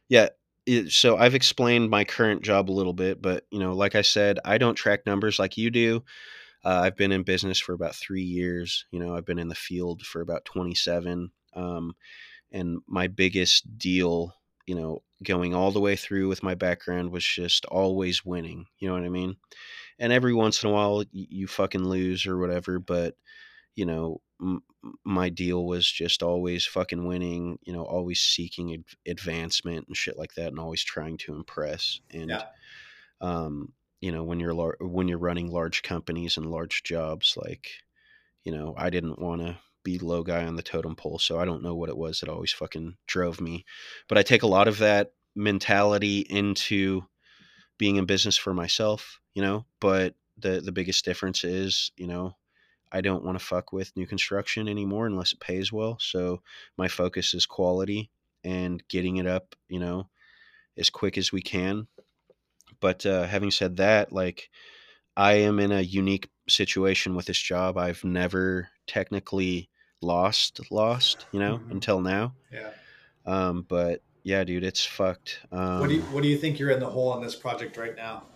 yeah, 0.10 0.30
it, 0.66 0.92
so 0.92 1.18
I've 1.18 1.36
explained 1.36 1.90
my 1.90 2.04
current 2.04 2.42
job 2.42 2.70
a 2.70 2.74
little 2.74 2.94
bit, 2.94 3.22
but 3.22 3.46
you 3.52 3.60
know, 3.60 3.74
like 3.74 3.96
I 3.96 4.02
said, 4.02 4.40
I 4.46 4.58
don't 4.58 4.76
track 4.76 5.06
numbers 5.06 5.40
like 5.40 5.58
you 5.58 5.70
do. 5.70 6.04
Uh, 6.66 6.82
I've 6.84 6.96
been 6.96 7.12
in 7.12 7.24
business 7.24 7.60
for 7.60 7.74
about 7.74 7.96
three 7.96 8.22
years. 8.22 8.86
You 8.92 9.00
know, 9.00 9.16
I've 9.16 9.26
been 9.26 9.40
in 9.40 9.50
the 9.50 9.56
field 9.56 10.04
for 10.04 10.22
about 10.22 10.46
27. 10.46 11.30
Um, 11.56 11.94
and 12.52 12.80
my 12.88 13.08
biggest 13.08 13.78
deal, 13.78 14.34
you 14.66 14.76
know, 14.76 15.02
going 15.24 15.54
all 15.56 15.72
the 15.72 15.80
way 15.82 15.96
through 15.96 16.28
with 16.30 16.44
my 16.44 16.56
background 16.56 17.12
was 17.12 17.26
just 17.26 17.66
always 17.66 18.26
winning. 18.26 18.68
You 18.80 18.88
know 18.90 18.94
what 18.96 19.04
I 19.04 19.10
mean? 19.10 19.38
And 20.00 20.14
every 20.14 20.34
once 20.34 20.64
in 20.64 20.70
a 20.70 20.74
while, 20.74 21.04
you 21.12 21.48
fucking 21.48 21.84
lose 21.86 22.26
or 22.26 22.38
whatever, 22.38 22.80
but 22.80 23.16
you 23.76 23.86
know, 23.86 24.22
m- 24.42 24.64
my 25.04 25.30
deal 25.30 25.66
was 25.66 25.90
just 25.90 26.22
always 26.24 26.66
fucking 26.66 27.06
winning, 27.06 27.58
you 27.64 27.74
know, 27.74 27.84
always 27.84 28.22
seeking 28.22 28.74
ad- 28.74 28.84
advancement 29.08 29.88
and 29.88 29.98
shit 29.98 30.18
like 30.18 30.34
that, 30.36 30.48
and 30.50 30.60
always 30.60 30.84
trying 30.84 31.18
to 31.18 31.34
impress. 31.34 32.00
And, 32.12 32.30
Yeah. 32.30 32.48
um, 33.22 33.74
you 34.02 34.12
know, 34.12 34.24
when 34.24 34.40
you're 34.40 34.54
lar- 34.54 34.78
when 34.82 35.08
you're 35.08 35.18
running 35.18 35.50
large 35.52 35.82
companies 35.84 36.38
and 36.38 36.52
large 36.52 36.84
jobs, 36.84 37.38
like, 37.38 37.72
you 38.44 38.52
know, 38.52 38.74
I 38.78 38.90
didn't 38.90 39.20
want 39.20 39.42
to 39.42 39.60
be 39.84 40.00
low 40.00 40.24
guy 40.24 40.46
on 40.46 40.56
the 40.56 40.64
totem 40.64 40.96
pole, 40.96 41.20
so 41.20 41.40
I 41.40 41.46
don't 41.46 41.64
know 41.64 41.76
what 41.76 41.90
it 41.90 41.98
was 41.98 42.20
that 42.20 42.30
always 42.30 42.52
fucking 42.52 42.96
drove 43.08 43.42
me. 43.42 43.66
But 44.08 44.18
I 44.18 44.24
take 44.24 44.44
a 44.44 44.48
lot 44.48 44.68
of 44.68 44.80
that 44.80 45.12
mentality 45.36 46.20
into 46.20 47.04
being 47.78 47.98
in 47.98 48.06
business 48.06 48.38
for 48.38 48.54
myself, 48.54 49.20
you 49.34 49.42
know. 49.42 49.66
But 49.80 50.16
the 50.38 50.62
the 50.62 50.72
biggest 50.72 51.06
difference 51.06 51.44
is, 51.44 51.92
you 51.98 52.08
know, 52.08 52.36
I 52.92 53.02
don't 53.02 53.24
want 53.24 53.38
to 53.38 53.46
fuck 53.46 53.74
with 53.74 53.96
new 53.96 54.08
construction 54.08 54.68
anymore 54.68 55.08
unless 55.08 55.34
it 55.34 55.40
pays 55.40 55.72
well. 55.72 55.98
So 56.00 56.42
my 56.78 56.88
focus 56.88 57.34
is 57.34 57.46
quality 57.46 58.12
and 58.44 58.84
getting 58.88 59.18
it 59.18 59.28
up, 59.28 59.56
you 59.70 59.80
know, 59.80 60.10
as 60.78 60.90
quick 60.90 61.18
as 61.18 61.32
we 61.32 61.42
can. 61.42 61.88
But 62.80 63.06
uh, 63.06 63.24
having 63.24 63.52
said 63.52 63.78
that, 63.78 64.12
like 64.12 64.50
I 65.16 65.34
am 65.34 65.60
in 65.60 65.72
a 65.72 65.82
unique 65.82 66.30
situation 66.50 67.16
with 67.16 67.26
this 67.26 67.40
job. 67.40 67.78
I've 67.78 68.04
never 68.04 68.70
technically 68.88 69.70
lost, 70.04 70.60
lost, 70.72 71.26
you 71.32 71.39
know, 71.39 71.58
Mhm. 71.60 71.72
until 71.72 72.01
now. 72.01 72.36
yeah. 72.51 72.70
Um, 73.26 73.66
but 73.68 74.01
yeah, 74.24 74.43
dude, 74.43 74.64
it's 74.64 74.86
fucked. 74.86 75.39
Um, 75.51 75.80
What 75.80 75.89
do 75.89 75.95
you 75.95 76.01
What 76.04 76.24
do 76.24 76.30
you 76.30 76.38
think 76.38 76.60
you're 76.60 76.70
in 76.72 76.80
the 76.80 76.89
hole 76.89 77.12
on 77.12 77.22
this 77.24 77.36
project 77.36 77.78
right 77.78 77.95
now? 77.95 78.28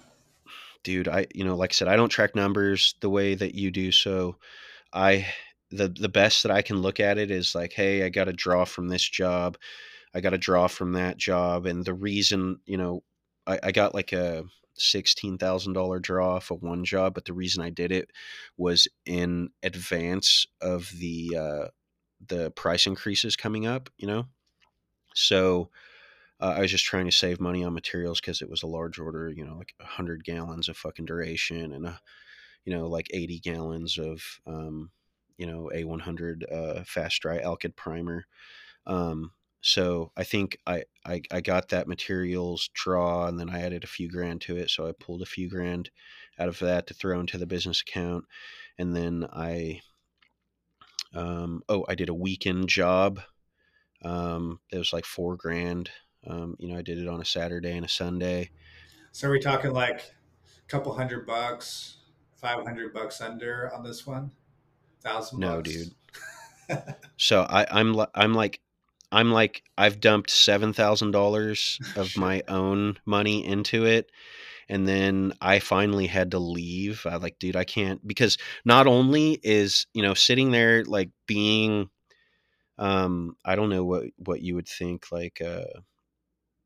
dude 0.84 1.08
i 1.10 1.26
you 1.34 1.44
know 1.44 1.56
like 1.56 1.72
i 1.72 1.74
said 1.74 1.88
i 1.90 1.96
don't 1.98 2.08
track 2.10 2.34
numbers 2.36 2.96
the 3.02 3.10
way 3.10 3.36
that 3.36 3.54
you 3.56 3.72
do 3.72 3.92
so 3.92 4.38
i 4.94 5.26
the 5.72 5.90
the 5.90 6.08
best 6.08 6.44
that 6.44 6.52
i 6.52 6.62
can 6.62 6.78
look 6.82 7.00
at 7.02 7.18
it 7.18 7.30
is 7.30 7.54
like 7.56 7.74
hey 7.74 8.04
i 8.04 8.10
got 8.10 8.30
a 8.30 8.34
draw 8.34 8.64
from 8.64 8.88
this 8.88 9.02
job 9.04 9.58
i 10.14 10.22
got 10.22 10.34
a 10.36 10.38
draw 10.38 10.68
from 10.68 10.94
that 10.94 11.18
job 11.18 11.66
and 11.66 11.84
the 11.84 11.94
reason 11.94 12.58
you 12.66 12.78
know 12.78 13.04
i, 13.48 13.60
I 13.64 13.72
got 13.74 13.94
like 13.96 14.14
a 14.14 14.46
$16000 14.80 16.02
draw 16.02 16.40
for 16.40 16.58
one 16.58 16.84
job 16.86 17.14
but 17.14 17.26
the 17.26 17.34
reason 17.34 17.64
i 17.64 17.70
did 17.70 17.92
it 17.92 18.12
was 18.58 18.88
in 19.06 19.50
advance 19.64 20.46
of 20.62 20.92
the 20.98 21.38
uh 21.38 21.68
the 22.28 22.52
price 22.52 22.88
increases 22.88 23.36
coming 23.36 23.66
up 23.66 23.90
you 23.98 24.08
know 24.08 24.26
so 25.14 25.70
uh, 26.40 26.54
I 26.58 26.62
was 26.62 26.72
just 26.72 26.86
trying 26.86 27.06
to 27.06 27.12
save 27.12 27.40
money 27.40 27.64
on 27.64 27.74
materials 27.74 28.22
because 28.22 28.42
it 28.42 28.50
was 28.50 28.62
a 28.62 28.68
large 28.68 29.00
order, 29.00 29.30
you 29.30 29.44
know, 29.44 29.58
like 29.58 29.74
100 29.78 30.24
gallons 30.24 30.70
of 30.70 30.78
fucking 30.78 31.06
duration 31.06 31.74
and, 31.74 31.88
a, 31.88 32.00
you 32.64 32.76
know, 32.76 32.88
like 32.88 33.08
80 33.12 33.40
gallons 33.40 33.98
of, 33.98 34.22
um, 34.46 34.92
you 35.38 35.48
know, 35.48 35.72
A100 35.74 36.52
uh, 36.52 36.84
fast 36.84 37.22
dry 37.22 37.40
alkyd 37.40 37.76
primer. 37.76 38.26
Um, 38.86 39.32
so 39.68 40.12
I 40.18 40.24
think 40.24 40.58
I, 40.68 40.86
I, 41.06 41.22
I 41.32 41.42
got 41.42 41.70
that 41.70 41.88
materials 41.88 42.70
draw 42.74 43.28
and 43.28 43.40
then 43.40 43.50
I 43.50 43.62
added 43.62 43.84
a 43.84 43.88
few 43.88 44.10
grand 44.10 44.42
to 44.44 44.58
it. 44.58 44.70
So 44.70 44.88
I 44.88 44.94
pulled 44.94 45.22
a 45.22 45.26
few 45.28 45.50
grand 45.50 45.92
out 46.40 46.48
of 46.50 46.60
that 46.60 46.88
to 46.88 46.94
throw 46.94 47.20
into 47.20 47.38
the 47.38 47.48
business 47.48 47.82
account. 47.82 48.26
And 48.78 48.96
then 48.96 49.28
I, 49.34 49.82
um, 51.14 51.62
oh, 51.70 51.86
I 51.88 51.96
did 51.96 52.10
a 52.10 52.14
weekend 52.14 52.70
job 52.70 53.22
Um, 54.04 54.62
it 54.72 54.78
was 54.80 54.94
like 54.94 55.06
four 55.06 55.38
grand. 55.38 55.92
Um, 56.28 56.56
you 56.60 56.70
know, 56.70 56.78
I 56.78 56.84
did 56.84 57.00
it 57.00 57.08
on 57.10 57.22
a 57.22 57.26
Saturday 57.26 57.76
and 57.76 57.86
a 57.86 57.90
Sunday. 57.90 58.52
So 59.12 59.28
are 59.28 59.32
we 59.32 59.40
talking 59.40 59.72
like 59.72 60.00
a 60.02 60.68
couple 60.68 60.94
hundred 60.94 61.26
bucks, 61.26 61.98
five 62.36 62.64
hundred 62.66 62.94
bucks 62.94 63.22
under 63.22 63.74
on 63.74 63.84
this 63.84 64.06
one? 64.06 64.32
Thousand 65.02 65.40
No, 65.40 65.62
bucks. 65.62 65.92
dude. 65.92 65.96
So 67.18 67.42
I, 67.44 67.66
I'm 67.72 67.96
I'm 68.14 68.34
like 68.34 68.62
I'm 69.12 69.32
like 69.32 69.64
I've 69.78 70.00
dumped 70.00 70.30
seven 70.30 70.74
thousand 70.74 71.12
dollars 71.12 71.80
of 71.96 72.16
my 72.18 72.44
own 72.48 72.98
money 73.06 73.46
into 73.46 73.86
it, 73.86 74.12
and 74.70 74.88
then 74.88 75.34
I 75.42 75.60
finally 75.60 76.08
had 76.08 76.32
to 76.32 76.40
leave. 76.40 77.06
I 77.06 77.16
like, 77.18 77.40
dude, 77.40 77.56
I 77.56 77.64
can't 77.64 78.06
because 78.06 78.38
not 78.66 78.88
only 78.88 79.40
is 79.44 79.88
you 79.94 80.02
know 80.04 80.14
sitting 80.14 80.52
there 80.52 80.84
like 80.84 81.10
being, 81.26 81.90
um, 82.78 83.36
I 83.46 83.56
don't 83.56 83.70
know 83.70 83.86
what 83.86 84.06
what 84.18 84.42
you 84.42 84.56
would 84.56 84.68
think 84.68 85.12
like, 85.12 85.42
uh, 85.42 85.82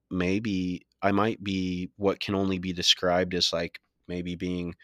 maybe 0.09 0.85
I 1.01 1.11
might 1.11 1.43
be 1.43 1.89
what 1.97 2.19
can 2.19 2.35
only 2.35 2.59
be 2.59 2.73
described 2.73 3.33
as 3.33 3.53
like 3.53 3.79
maybe 4.07 4.35
being 4.35 4.75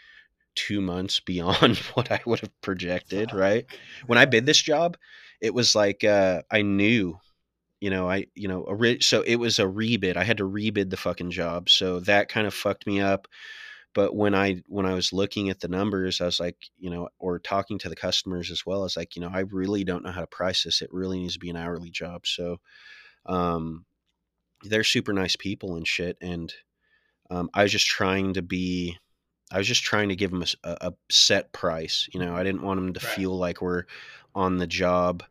two 0.55 0.81
months 0.81 1.19
beyond 1.25 1.77
what 1.93 2.11
I 2.11 2.19
would 2.25 2.39
have 2.41 2.61
projected, 2.61 3.33
right? 3.33 3.65
when 4.07 4.17
I 4.17 4.25
bid 4.25 4.45
this 4.45 4.61
job, 4.61 4.97
it 5.41 5.53
was 5.53 5.75
like 5.75 6.03
uh, 6.03 6.41
I 6.51 6.61
knew, 6.63 7.19
you 7.81 7.89
know, 7.89 8.09
I 8.09 8.27
you 8.35 8.47
know, 8.47 8.65
a 8.67 8.75
re- 8.75 8.99
so 9.01 9.21
it 9.23 9.35
was 9.37 9.59
a 9.59 9.63
rebid. 9.63 10.17
I 10.17 10.23
had 10.23 10.37
to 10.37 10.43
rebid 10.49 10.89
the 10.89 10.97
fucking 10.97 11.31
job, 11.31 11.69
so 11.69 11.99
that 12.01 12.29
kind 12.29 12.47
of 12.47 12.53
fucked 12.53 12.87
me 12.87 13.01
up. 13.01 13.27
But 13.93 14.15
when 14.15 14.35
I 14.35 14.63
when 14.67 14.85
I 14.85 14.93
was 14.95 15.13
looking 15.13 15.49
at 15.49 15.61
the 15.61 15.67
numbers, 15.69 16.21
I 16.21 16.25
was 16.25 16.39
like, 16.39 16.57
you 16.77 16.89
know, 16.89 17.09
or 17.19 17.39
talking 17.39 17.79
to 17.79 17.89
the 17.89 17.95
customers 17.95 18.51
as 18.51 18.65
well, 18.65 18.81
I 18.81 18.83
was 18.83 18.97
like, 18.97 19.15
you 19.15 19.21
know, 19.21 19.29
I 19.33 19.41
really 19.41 19.83
don't 19.83 20.03
know 20.03 20.11
how 20.11 20.21
to 20.21 20.27
price 20.27 20.63
this. 20.63 20.81
It 20.81 20.93
really 20.93 21.19
needs 21.19 21.33
to 21.33 21.39
be 21.39 21.49
an 21.49 21.57
hourly 21.57 21.91
job. 21.91 22.27
So, 22.27 22.57
um, 23.25 23.85
they're 24.63 24.83
super 24.83 25.13
nice 25.13 25.35
people 25.35 25.75
and 25.75 25.87
shit, 25.87 26.17
and 26.21 26.53
um, 27.29 27.49
I 27.53 27.63
was 27.63 27.71
just 27.71 27.87
trying 27.87 28.33
to 28.35 28.41
be 28.41 28.97
I 29.51 29.57
was 29.59 29.67
just 29.67 29.83
trying 29.83 30.09
to 30.09 30.15
give 30.17 30.31
them 30.31 30.43
a 30.63 30.93
set 31.11 31.53
price. 31.53 32.09
You 32.13 32.19
know, 32.21 32.35
I 32.35 32.43
didn't 32.43 32.63
want 32.63 32.79
them 32.79 32.93
to 32.93 33.01
Right. 33.01 33.15
feel 33.15 33.37
like 33.37 33.61
we're 33.61 33.85
on 34.35 34.57
the 34.57 34.67
job, 34.67 35.23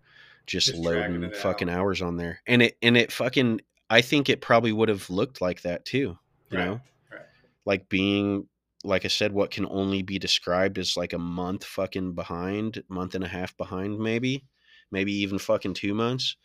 just, 0.46 0.68
Just 0.68 0.78
loading 0.78 1.30
fucking 1.32 1.68
out. 1.68 1.76
hours 1.78 2.02
on 2.02 2.16
there. 2.16 2.40
And 2.46 2.62
it 2.62 2.76
and 2.82 2.96
it 2.96 3.12
fucking 3.12 3.60
I 3.90 4.00
think 4.00 4.28
it 4.28 4.40
probably 4.40 4.72
would 4.72 4.88
have 4.88 5.08
looked 5.10 5.40
like 5.40 5.62
that 5.62 5.84
too. 5.84 6.18
You 6.50 6.58
Right, 6.58 6.64
know, 6.66 6.80
right. 7.10 7.22
like 7.64 7.88
being 7.88 8.48
like 8.84 9.04
I 9.04 9.08
said, 9.08 9.32
what 9.32 9.50
can 9.50 9.66
only 9.68 10.02
be 10.02 10.18
described 10.18 10.78
as 10.78 10.96
like 10.96 11.12
a 11.12 11.18
month 11.18 11.64
fucking 11.64 12.12
behind, 12.14 12.82
month 12.88 13.16
and 13.16 13.24
a 13.24 13.28
half 13.28 13.56
behind, 13.56 13.98
maybe, 13.98 14.44
maybe 14.92 15.12
even 15.12 15.38
fucking 15.38 15.74
two 15.74 15.92
months. 15.92 16.36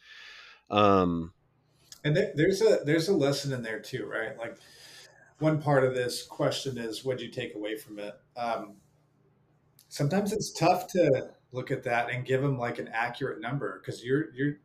Um, 0.72 1.34
And 2.04 2.16
there, 2.18 2.32
there's 2.36 2.62
a 2.62 2.80
there's 2.84 3.10
a 3.10 3.16
lesson 3.16 3.54
in 3.54 3.62
there 3.62 3.80
too, 3.80 4.06
right? 4.08 4.36
Like 4.38 4.58
one 5.38 5.62
part 5.62 5.84
of 5.84 5.94
this 5.94 6.24
question 6.24 6.78
is 6.80 7.06
what 7.06 7.20
do 7.20 7.26
you 7.26 7.32
take 7.32 7.54
away 7.56 7.76
from 7.78 8.00
it? 8.00 8.16
Um, 8.36 8.78
sometimes 9.90 10.34
it's 10.34 10.52
tough 10.52 10.88
to 10.88 11.32
look 11.52 11.72
at 11.72 11.84
that 11.84 12.10
and 12.12 12.26
give 12.26 12.42
them 12.42 12.58
like 12.58 12.80
an 12.80 12.90
accurate 12.94 13.42
number 13.42 13.80
because 13.84 14.04
you're 14.04 14.34
you're 14.34 14.56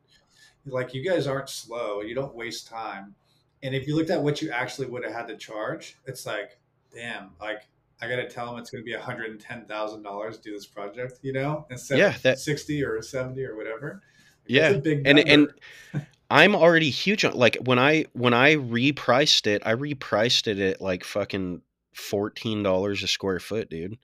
like 0.66 0.94
you 0.94 1.04
guys 1.04 1.26
aren't 1.26 1.48
slow. 1.48 2.00
You 2.00 2.14
don't 2.14 2.34
waste 2.34 2.66
time. 2.68 3.14
And 3.62 3.74
if 3.74 3.86
you 3.88 3.96
looked 3.96 4.10
at 4.10 4.22
what 4.22 4.42
you 4.42 4.50
actually 4.50 4.86
would 4.88 5.02
have 5.04 5.12
had 5.12 5.28
to 5.28 5.36
charge, 5.36 5.96
it's 6.06 6.26
like, 6.26 6.58
damn, 6.94 7.30
like 7.40 7.62
I 8.00 8.08
got 8.08 8.16
to 8.16 8.28
tell 8.28 8.46
them 8.50 8.58
it's 8.58 8.70
going 8.70 8.82
to 8.82 8.86
be 8.86 8.92
one 8.94 9.02
hundred 9.02 9.30
and 9.30 9.40
ten 9.40 9.64
thousand 9.64 10.02
dollars 10.02 10.36
to 10.36 10.42
do 10.42 10.52
this 10.52 10.66
project, 10.66 11.18
you 11.22 11.32
know, 11.32 11.66
instead 11.70 11.98
Yeah, 11.98 12.14
of 12.14 12.22
that- 12.22 12.38
sixty 12.38 12.84
or 12.84 13.00
seventy 13.02 13.44
or 13.44 13.56
whatever. 13.56 14.02
Yeah, 14.46 14.74
big 14.74 15.06
and- 15.06 15.18
and- 15.18 15.48
I'm 16.28 16.56
already 16.56 16.90
huge 16.90 17.24
on 17.24 17.34
like 17.34 17.56
when 17.64 17.78
I 17.78 18.06
when 18.12 18.34
I 18.34 18.56
repriced 18.56 19.46
it, 19.46 19.62
I 19.64 19.74
repriced 19.74 20.48
it 20.48 20.58
at 20.58 20.80
like 20.80 21.04
fucking 21.04 21.62
fourteen 21.94 22.64
dollars 22.64 23.04
a 23.04 23.06
square 23.06 23.38
foot, 23.38 23.70
dude. 23.70 23.96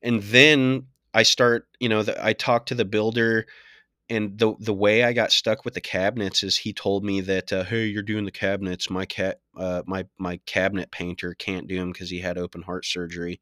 And 0.00 0.22
then 0.22 0.86
I 1.18 1.22
start, 1.24 1.66
you 1.80 1.88
know, 1.88 2.02
the, 2.02 2.22
I 2.24 2.32
talked 2.32 2.68
to 2.68 2.74
the 2.76 2.84
builder, 2.84 3.46
and 4.10 4.38
the 4.38 4.54
the 4.60 4.74
way 4.74 5.04
I 5.04 5.12
got 5.12 5.32
stuck 5.32 5.64
with 5.64 5.74
the 5.74 5.80
cabinets 5.82 6.42
is 6.42 6.56
he 6.58 6.72
told 6.72 7.04
me 7.04 7.20
that, 7.22 7.52
uh, 7.52 7.64
hey, 7.64 7.86
you're 7.86 8.02
doing 8.02 8.24
the 8.24 8.30
cabinets. 8.32 8.90
My 8.90 9.06
cat, 9.06 9.40
uh, 9.56 9.82
my 9.86 10.06
my 10.18 10.38
cabinet 10.46 10.90
painter 10.92 11.34
can't 11.34 11.68
do 11.68 11.78
them 11.78 11.92
because 11.92 12.10
he 12.10 12.20
had 12.20 12.38
open 12.38 12.62
heart 12.62 12.86
surgery. 12.86 13.40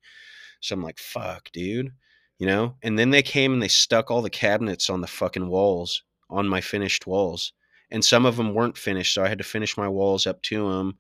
So 0.60 0.74
I'm 0.74 0.82
like, 0.82 0.98
fuck, 0.98 1.50
dude, 1.52 1.92
you 2.38 2.46
know. 2.46 2.76
And 2.82 2.98
then 2.98 3.10
they 3.10 3.22
came 3.22 3.52
and 3.52 3.62
they 3.62 3.68
stuck 3.68 4.10
all 4.10 4.22
the 4.22 4.30
cabinets 4.30 4.90
on 4.90 5.00
the 5.00 5.06
fucking 5.06 5.48
walls, 5.48 6.02
on 6.30 6.48
my 6.48 6.60
finished 6.60 7.06
walls 7.06 7.52
and 7.90 8.04
some 8.04 8.26
of 8.26 8.36
them 8.36 8.52
weren't 8.52 8.76
finished 8.76 9.14
so 9.14 9.22
i 9.22 9.28
had 9.28 9.38
to 9.38 9.44
finish 9.44 9.76
my 9.76 9.88
walls 9.88 10.26
up 10.26 10.42
to 10.42 10.68
them 10.68 10.98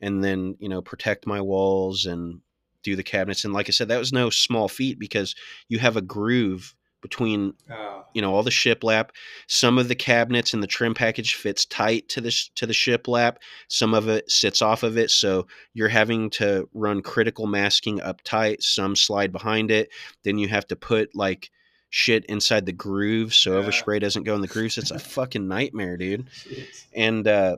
and 0.00 0.22
then 0.22 0.54
you 0.60 0.68
know 0.68 0.82
protect 0.82 1.26
my 1.26 1.40
walls 1.40 2.04
and 2.06 2.40
do 2.86 2.96
the 2.96 3.02
cabinets 3.02 3.44
and 3.44 3.52
like 3.52 3.68
i 3.68 3.72
said 3.72 3.88
that 3.88 3.98
was 3.98 4.12
no 4.12 4.30
small 4.30 4.68
feat 4.68 4.98
because 4.98 5.34
you 5.68 5.78
have 5.78 5.96
a 5.96 6.00
groove 6.02 6.74
between 7.02 7.52
Oh, 7.70 8.04
you 8.14 8.22
know 8.22 8.34
all 8.34 8.42
the 8.42 8.50
shiplap 8.50 9.10
some 9.48 9.78
of 9.78 9.88
the 9.88 9.94
cabinets 9.94 10.54
in 10.54 10.60
the 10.60 10.66
trim 10.66 10.94
package 10.94 11.34
fits 11.34 11.64
tight 11.66 12.08
to 12.08 12.20
the 12.20 12.32
to 12.54 12.66
the 12.66 12.72
shiplap 12.72 13.36
some 13.68 13.92
of 13.94 14.08
it 14.08 14.30
sits 14.30 14.62
off 14.62 14.82
of 14.82 14.96
it 14.96 15.10
so 15.10 15.46
you're 15.74 15.88
having 15.88 16.30
to 16.30 16.68
run 16.74 17.02
critical 17.02 17.46
masking 17.46 18.00
up 18.00 18.22
tight. 18.24 18.62
Some 18.62 18.96
slide 18.96 19.30
behind 19.30 19.70
it. 19.70 19.90
Then 20.24 20.38
you 20.38 20.48
have 20.48 20.66
to 20.68 20.76
put 20.76 21.14
like 21.14 21.50
shit 21.90 22.24
inside 22.26 22.66
the 22.66 22.72
grooves 22.72 23.36
so 23.36 23.60
Yeah. 23.60 23.66
overspray 23.68 24.00
doesn't 24.00 24.24
go 24.24 24.34
in 24.34 24.40
the 24.40 24.48
grooves 24.48 24.78
it's 24.78 24.90
a 24.90 24.98
fucking 24.98 25.46
nightmare 25.46 25.96
dude. 25.96 26.26
Jeez. 26.48 26.84
and 26.94 27.28
uh 27.28 27.56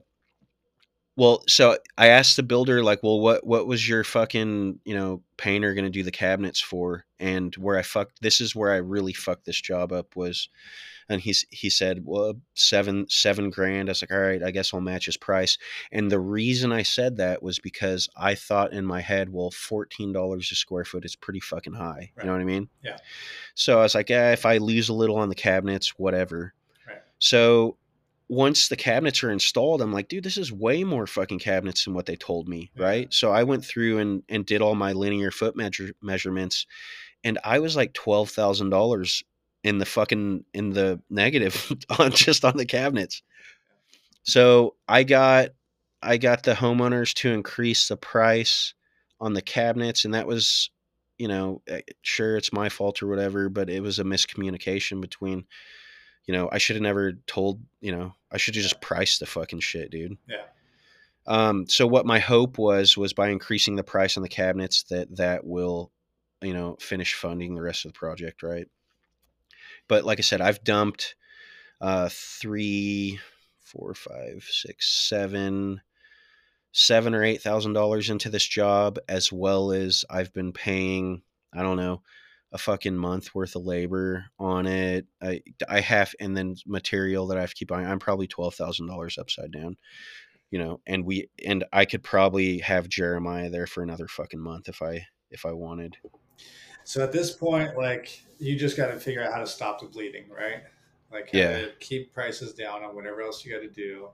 well 1.18 1.42
so 1.48 1.76
i 1.98 2.06
asked 2.06 2.36
the 2.36 2.42
builder 2.42 2.82
like 2.82 3.02
well 3.02 3.18
what 3.20 3.44
what 3.44 3.66
was 3.66 3.86
your 3.86 4.04
fucking 4.04 4.78
you 4.84 4.94
know 4.94 5.20
painter 5.36 5.74
gonna 5.74 5.90
do 5.90 6.02
the 6.02 6.10
cabinets 6.10 6.60
for? 6.60 7.04
And 7.20 7.54
where 7.56 7.76
i 7.76 7.82
fucked 7.82 8.22
this 8.22 8.40
is 8.40 8.54
where 8.54 8.72
i 8.72 8.76
really 8.76 9.12
fucked 9.12 9.44
this 9.44 9.60
job 9.60 9.92
up 9.92 10.14
was 10.16 10.48
and 11.08 11.20
he's 11.20 11.44
he 11.50 11.70
said 11.70 12.02
well 12.04 12.34
seven 12.54 13.06
seven 13.08 13.50
grand. 13.50 13.88
I 13.88 13.90
was 13.90 14.02
like 14.02 14.12
all 14.12 14.20
right 14.20 14.42
i 14.42 14.52
guess 14.52 14.72
i'll 14.72 14.80
match 14.80 15.06
his 15.06 15.16
price. 15.16 15.58
And 15.90 16.10
the 16.10 16.20
reason 16.20 16.70
i 16.72 16.82
said 16.82 17.16
that 17.16 17.42
was 17.42 17.58
because 17.58 18.08
i 18.16 18.36
thought 18.36 18.72
in 18.72 18.84
my 18.84 19.00
head 19.00 19.32
well 19.32 19.50
$14 19.50 20.38
a 20.38 20.54
square 20.54 20.84
foot 20.84 21.04
is 21.04 21.16
pretty 21.16 21.40
fucking 21.40 21.74
high. 21.74 22.12
You 22.18 22.26
know 22.26 22.32
what 22.32 22.40
i 22.40 22.44
mean? 22.44 22.68
Yeah. 22.84 22.98
so 23.54 23.80
i 23.80 23.82
was 23.82 23.96
like 23.96 24.08
yeah 24.08 24.32
if 24.32 24.46
i 24.46 24.58
lose 24.58 24.88
a 24.88 24.94
little 24.94 25.16
on 25.16 25.28
the 25.28 25.34
cabinets 25.34 25.98
whatever. 25.98 26.54
Right. 26.86 27.02
so 27.18 27.76
once 28.28 28.68
the 28.68 28.76
cabinets 28.76 29.22
are 29.24 29.30
installed, 29.30 29.80
I'm 29.80 29.92
like, 29.92 30.08
dude, 30.08 30.24
this 30.24 30.36
is 30.36 30.52
way 30.52 30.84
more 30.84 31.06
fucking 31.06 31.38
cabinets 31.38 31.84
than 31.84 31.94
what 31.94 32.06
they 32.06 32.16
told 32.16 32.48
me, 32.48 32.70
Yeah. 32.76 32.84
right? 32.84 33.14
So 33.14 33.30
I 33.32 33.42
went 33.44 33.64
through 33.64 33.98
and 33.98 34.22
and 34.28 34.44
did 34.44 34.60
all 34.62 34.74
my 34.74 34.92
linear 34.92 35.30
foot 35.30 35.56
measure 35.56 35.92
measurements, 36.02 36.66
and 37.24 37.38
I 37.44 37.58
was 37.58 37.74
like 37.76 37.94
twelve 37.94 38.30
thousand 38.30 38.70
dollars 38.70 39.22
in 39.64 39.78
the 39.78 39.86
fucking 39.86 40.44
in 40.54 40.70
the 40.70 41.00
negative 41.10 41.72
on 41.98 42.10
just 42.12 42.44
on 42.44 42.56
the 42.56 42.66
cabinets. 42.66 43.22
So 44.22 44.74
I 44.86 45.04
got 45.04 45.50
I 46.02 46.16
got 46.18 46.42
the 46.42 46.54
homeowners 46.54 47.14
to 47.14 47.30
increase 47.32 47.88
the 47.88 47.96
price 47.96 48.74
on 49.20 49.32
the 49.34 49.42
cabinets, 49.42 50.04
and 50.04 50.14
that 50.14 50.26
was, 50.28 50.70
you 51.18 51.26
know, 51.26 51.60
eh, 51.66 51.80
sure 52.02 52.36
it's 52.36 52.52
my 52.52 52.68
fault 52.68 53.02
or 53.02 53.08
whatever, 53.08 53.48
but 53.48 53.68
it 53.68 53.80
was 53.82 53.98
a 53.98 54.04
miscommunication 54.04 55.00
between 55.00 55.44
you 56.28 56.34
know, 56.34 56.48
I 56.52 56.58
should 56.58 56.76
have 56.76 56.82
never 56.82 57.12
told, 57.26 57.58
you 57.80 57.90
know, 57.90 58.12
I 58.30 58.36
should 58.36 58.54
have 58.54 58.62
just 58.62 58.82
priced 58.82 59.18
the 59.18 59.26
fucking 59.26 59.60
shit, 59.60 59.90
dude. 59.90 60.18
Yeah. 60.28 60.44
Um, 61.26 61.66
so 61.66 61.86
what 61.86 62.04
my 62.04 62.18
hope 62.18 62.58
was 62.58 62.98
was 62.98 63.14
by 63.14 63.30
increasing 63.30 63.76
the 63.76 63.82
price 63.82 64.18
on 64.18 64.22
the 64.22 64.28
cabinets 64.28 64.82
that 64.84 65.16
that 65.16 65.46
will, 65.46 65.90
you 66.42 66.52
know, 66.52 66.76
finish 66.80 67.14
funding 67.14 67.54
the 67.54 67.62
rest 67.62 67.86
of 67.86 67.94
the 67.94 67.98
project, 67.98 68.42
right? 68.42 68.66
But 69.88 70.04
like 70.04 70.18
I 70.18 70.22
said, 70.22 70.42
I've 70.42 70.62
dumped 70.62 71.16
uh 71.80 72.10
three, 72.12 73.18
four, 73.64 73.94
five, 73.94 74.46
six, 74.50 74.86
seven, 75.08 75.80
seven 76.72 77.14
or 77.14 77.24
eight 77.24 77.40
thousand 77.40 77.72
dollars 77.72 78.10
into 78.10 78.28
this 78.28 78.46
job, 78.46 78.98
as 79.08 79.32
well 79.32 79.72
as 79.72 80.04
I've 80.10 80.34
been 80.34 80.52
paying, 80.52 81.22
I 81.54 81.62
don't 81.62 81.78
know, 81.78 82.02
a 82.52 82.58
fucking 82.58 82.96
month 82.96 83.34
worth 83.34 83.56
of 83.56 83.64
labor 83.64 84.26
on 84.38 84.66
it. 84.66 85.06
I 85.22 85.42
I 85.68 85.80
have 85.80 86.14
and 86.20 86.36
then 86.36 86.56
material 86.66 87.26
that 87.26 87.38
I 87.38 87.42
have 87.42 87.50
to 87.50 87.56
keep 87.56 87.68
buying. 87.68 87.86
I'm 87.86 87.98
probably 87.98 88.26
twelve 88.26 88.54
thousand 88.54 88.86
dollars 88.86 89.18
upside 89.18 89.52
down. 89.52 89.76
You 90.50 90.58
know, 90.58 90.80
and 90.86 91.04
we 91.04 91.28
and 91.44 91.64
I 91.72 91.84
could 91.84 92.02
probably 92.02 92.58
have 92.58 92.88
Jeremiah 92.88 93.50
there 93.50 93.66
for 93.66 93.82
another 93.82 94.08
fucking 94.08 94.40
month 94.40 94.68
if 94.68 94.80
I 94.80 95.06
if 95.30 95.44
I 95.44 95.52
wanted. 95.52 95.96
So 96.84 97.02
at 97.04 97.12
this 97.12 97.32
point, 97.32 97.76
like 97.76 98.22
you 98.38 98.56
just 98.56 98.76
got 98.76 98.86
to 98.86 98.98
figure 98.98 99.22
out 99.22 99.32
how 99.32 99.40
to 99.40 99.46
stop 99.46 99.80
the 99.80 99.86
bleeding, 99.86 100.24
right? 100.30 100.62
Like 101.12 101.30
Yeah. 101.32 101.66
keep 101.80 102.14
prices 102.14 102.54
down 102.54 102.82
on 102.82 102.94
whatever 102.94 103.20
else 103.20 103.44
you 103.44 103.52
got 103.52 103.60
to 103.60 103.68
do. 103.68 104.08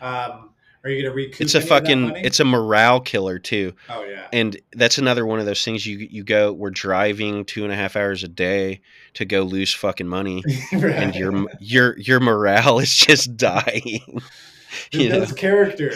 Um, 0.00 0.54
Are 0.84 0.90
you 0.90 1.02
gonna 1.02 1.14
recoup? 1.14 1.40
It's 1.40 1.54
a 1.54 1.58
any 1.58 1.64
of 1.64 1.68
that 1.70 1.80
fucking 1.80 2.16
it's 2.16 2.40
a 2.40 2.44
morale 2.44 3.00
killer 3.00 3.38
too. 3.38 3.72
oh 3.88 4.04
yeah. 4.04 4.28
And 4.32 4.60
that's 4.72 4.98
another 4.98 5.24
one 5.24 5.40
of 5.40 5.46
those 5.46 5.64
things 5.64 5.86
you 5.86 5.96
you 6.10 6.22
go 6.22 6.52
we're 6.52 6.70
driving 6.70 7.46
two 7.46 7.64
and 7.64 7.72
a 7.72 7.76
half 7.76 7.96
hours 7.96 8.22
a 8.22 8.28
day 8.28 8.82
to 9.14 9.24
go 9.24 9.42
lose 9.42 9.72
fucking 9.72 10.06
money 10.08 10.44
and 10.72 11.14
your 11.14 11.46
your 11.58 11.98
your 11.98 12.20
morale 12.20 12.78
is 12.80 12.94
just 12.94 13.36
dying. 13.36 14.20
you 14.92 15.08
know? 15.08 15.20
That's 15.20 15.32
character. 15.32 15.90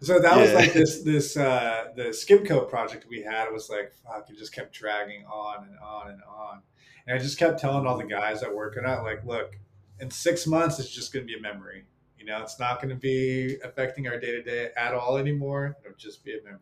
So 0.00 0.20
that 0.20 0.36
was 0.36 0.52
like 0.52 0.74
this 0.74 1.02
this 1.02 1.36
uh 1.38 1.86
the 1.96 2.04
Skimco 2.04 2.68
project 2.68 3.06
we 3.08 3.22
had 3.22 3.50
was 3.50 3.70
like 3.70 3.92
fuck, 4.04 4.28
it 4.28 4.36
just 4.36 4.54
kept 4.54 4.74
dragging 4.74 5.24
on 5.24 5.64
and 5.64 5.78
on 5.78 6.10
and 6.10 6.20
on. 6.28 6.60
And 7.06 7.18
I 7.18 7.22
just 7.22 7.38
kept 7.38 7.58
telling 7.58 7.86
all 7.86 7.96
the 7.96 8.04
guys 8.04 8.42
that 8.42 8.54
work 8.54 8.76
on 8.76 8.84
it, 8.84 9.02
like, 9.02 9.24
look, 9.24 9.56
in 9.98 10.10
six 10.10 10.46
months 10.46 10.78
it's 10.78 10.90
just 10.90 11.14
gonna 11.14 11.24
be 11.24 11.34
a 11.34 11.40
memory. 11.40 11.86
Know, 12.28 12.42
it's 12.42 12.60
not 12.60 12.82
gonna 12.82 12.94
be 12.94 13.56
affecting 13.64 14.06
our 14.06 14.18
day 14.18 14.32
to 14.32 14.42
day 14.42 14.70
at 14.76 14.92
all 14.92 15.16
anymore. 15.16 15.76
It'll 15.84 15.96
just 15.96 16.24
be 16.24 16.32
a 16.32 16.42
memory. 16.42 16.60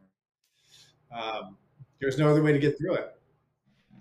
Um, 1.12 1.56
there's 2.00 2.18
no 2.18 2.28
other 2.28 2.42
way 2.42 2.52
to 2.52 2.58
get 2.58 2.78
through 2.78 2.94
it. 2.94 3.12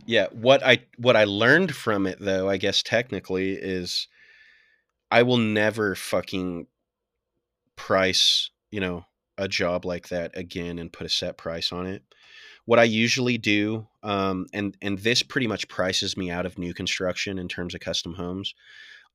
Yeah, 0.05 0.27
what 0.31 0.63
I 0.63 0.85
what 0.97 1.15
I 1.15 1.23
learned 1.23 1.75
from 1.75 2.05
it 2.05 2.19
though, 2.19 2.47
I 2.47 2.57
guess 2.57 2.83
technically 2.83 3.53
is 3.53 4.07
I 5.09 5.23
will 5.23 5.37
never 5.37 5.95
fucking 5.95 6.67
price, 7.75 8.51
you 8.69 8.79
know, 8.79 9.05
a 9.37 9.47
job 9.47 9.85
like 9.85 10.09
that 10.09 10.37
again 10.37 10.77
and 10.77 10.93
put 10.93 11.07
a 11.07 11.09
set 11.09 11.37
price 11.37 11.71
on 11.71 11.87
it. 11.87 12.03
What 12.65 12.79
I 12.79 12.83
usually 12.83 13.39
do, 13.39 13.87
um, 14.03 14.45
and 14.53 14.77
and 14.83 14.99
this 14.99 15.23
pretty 15.23 15.47
much 15.47 15.67
prices 15.67 16.15
me 16.15 16.29
out 16.29 16.45
of 16.45 16.59
new 16.59 16.75
construction 16.75 17.39
in 17.39 17.47
terms 17.47 17.73
of 17.73 17.81
custom 17.81 18.13
homes. 18.13 18.53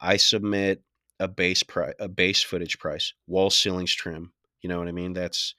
I 0.01 0.17
submit 0.17 0.83
a 1.21 1.29
base 1.29 1.63
price, 1.63 1.95
a 2.01 2.09
base 2.09 2.43
footage 2.43 2.81
price, 2.81 3.13
wall 3.29 3.51
ceilings 3.51 3.95
trim. 3.95 4.33
You 4.63 4.69
know 4.69 4.79
what 4.81 4.89
I 4.89 4.93
mean? 4.93 5.13
That's 5.13 5.55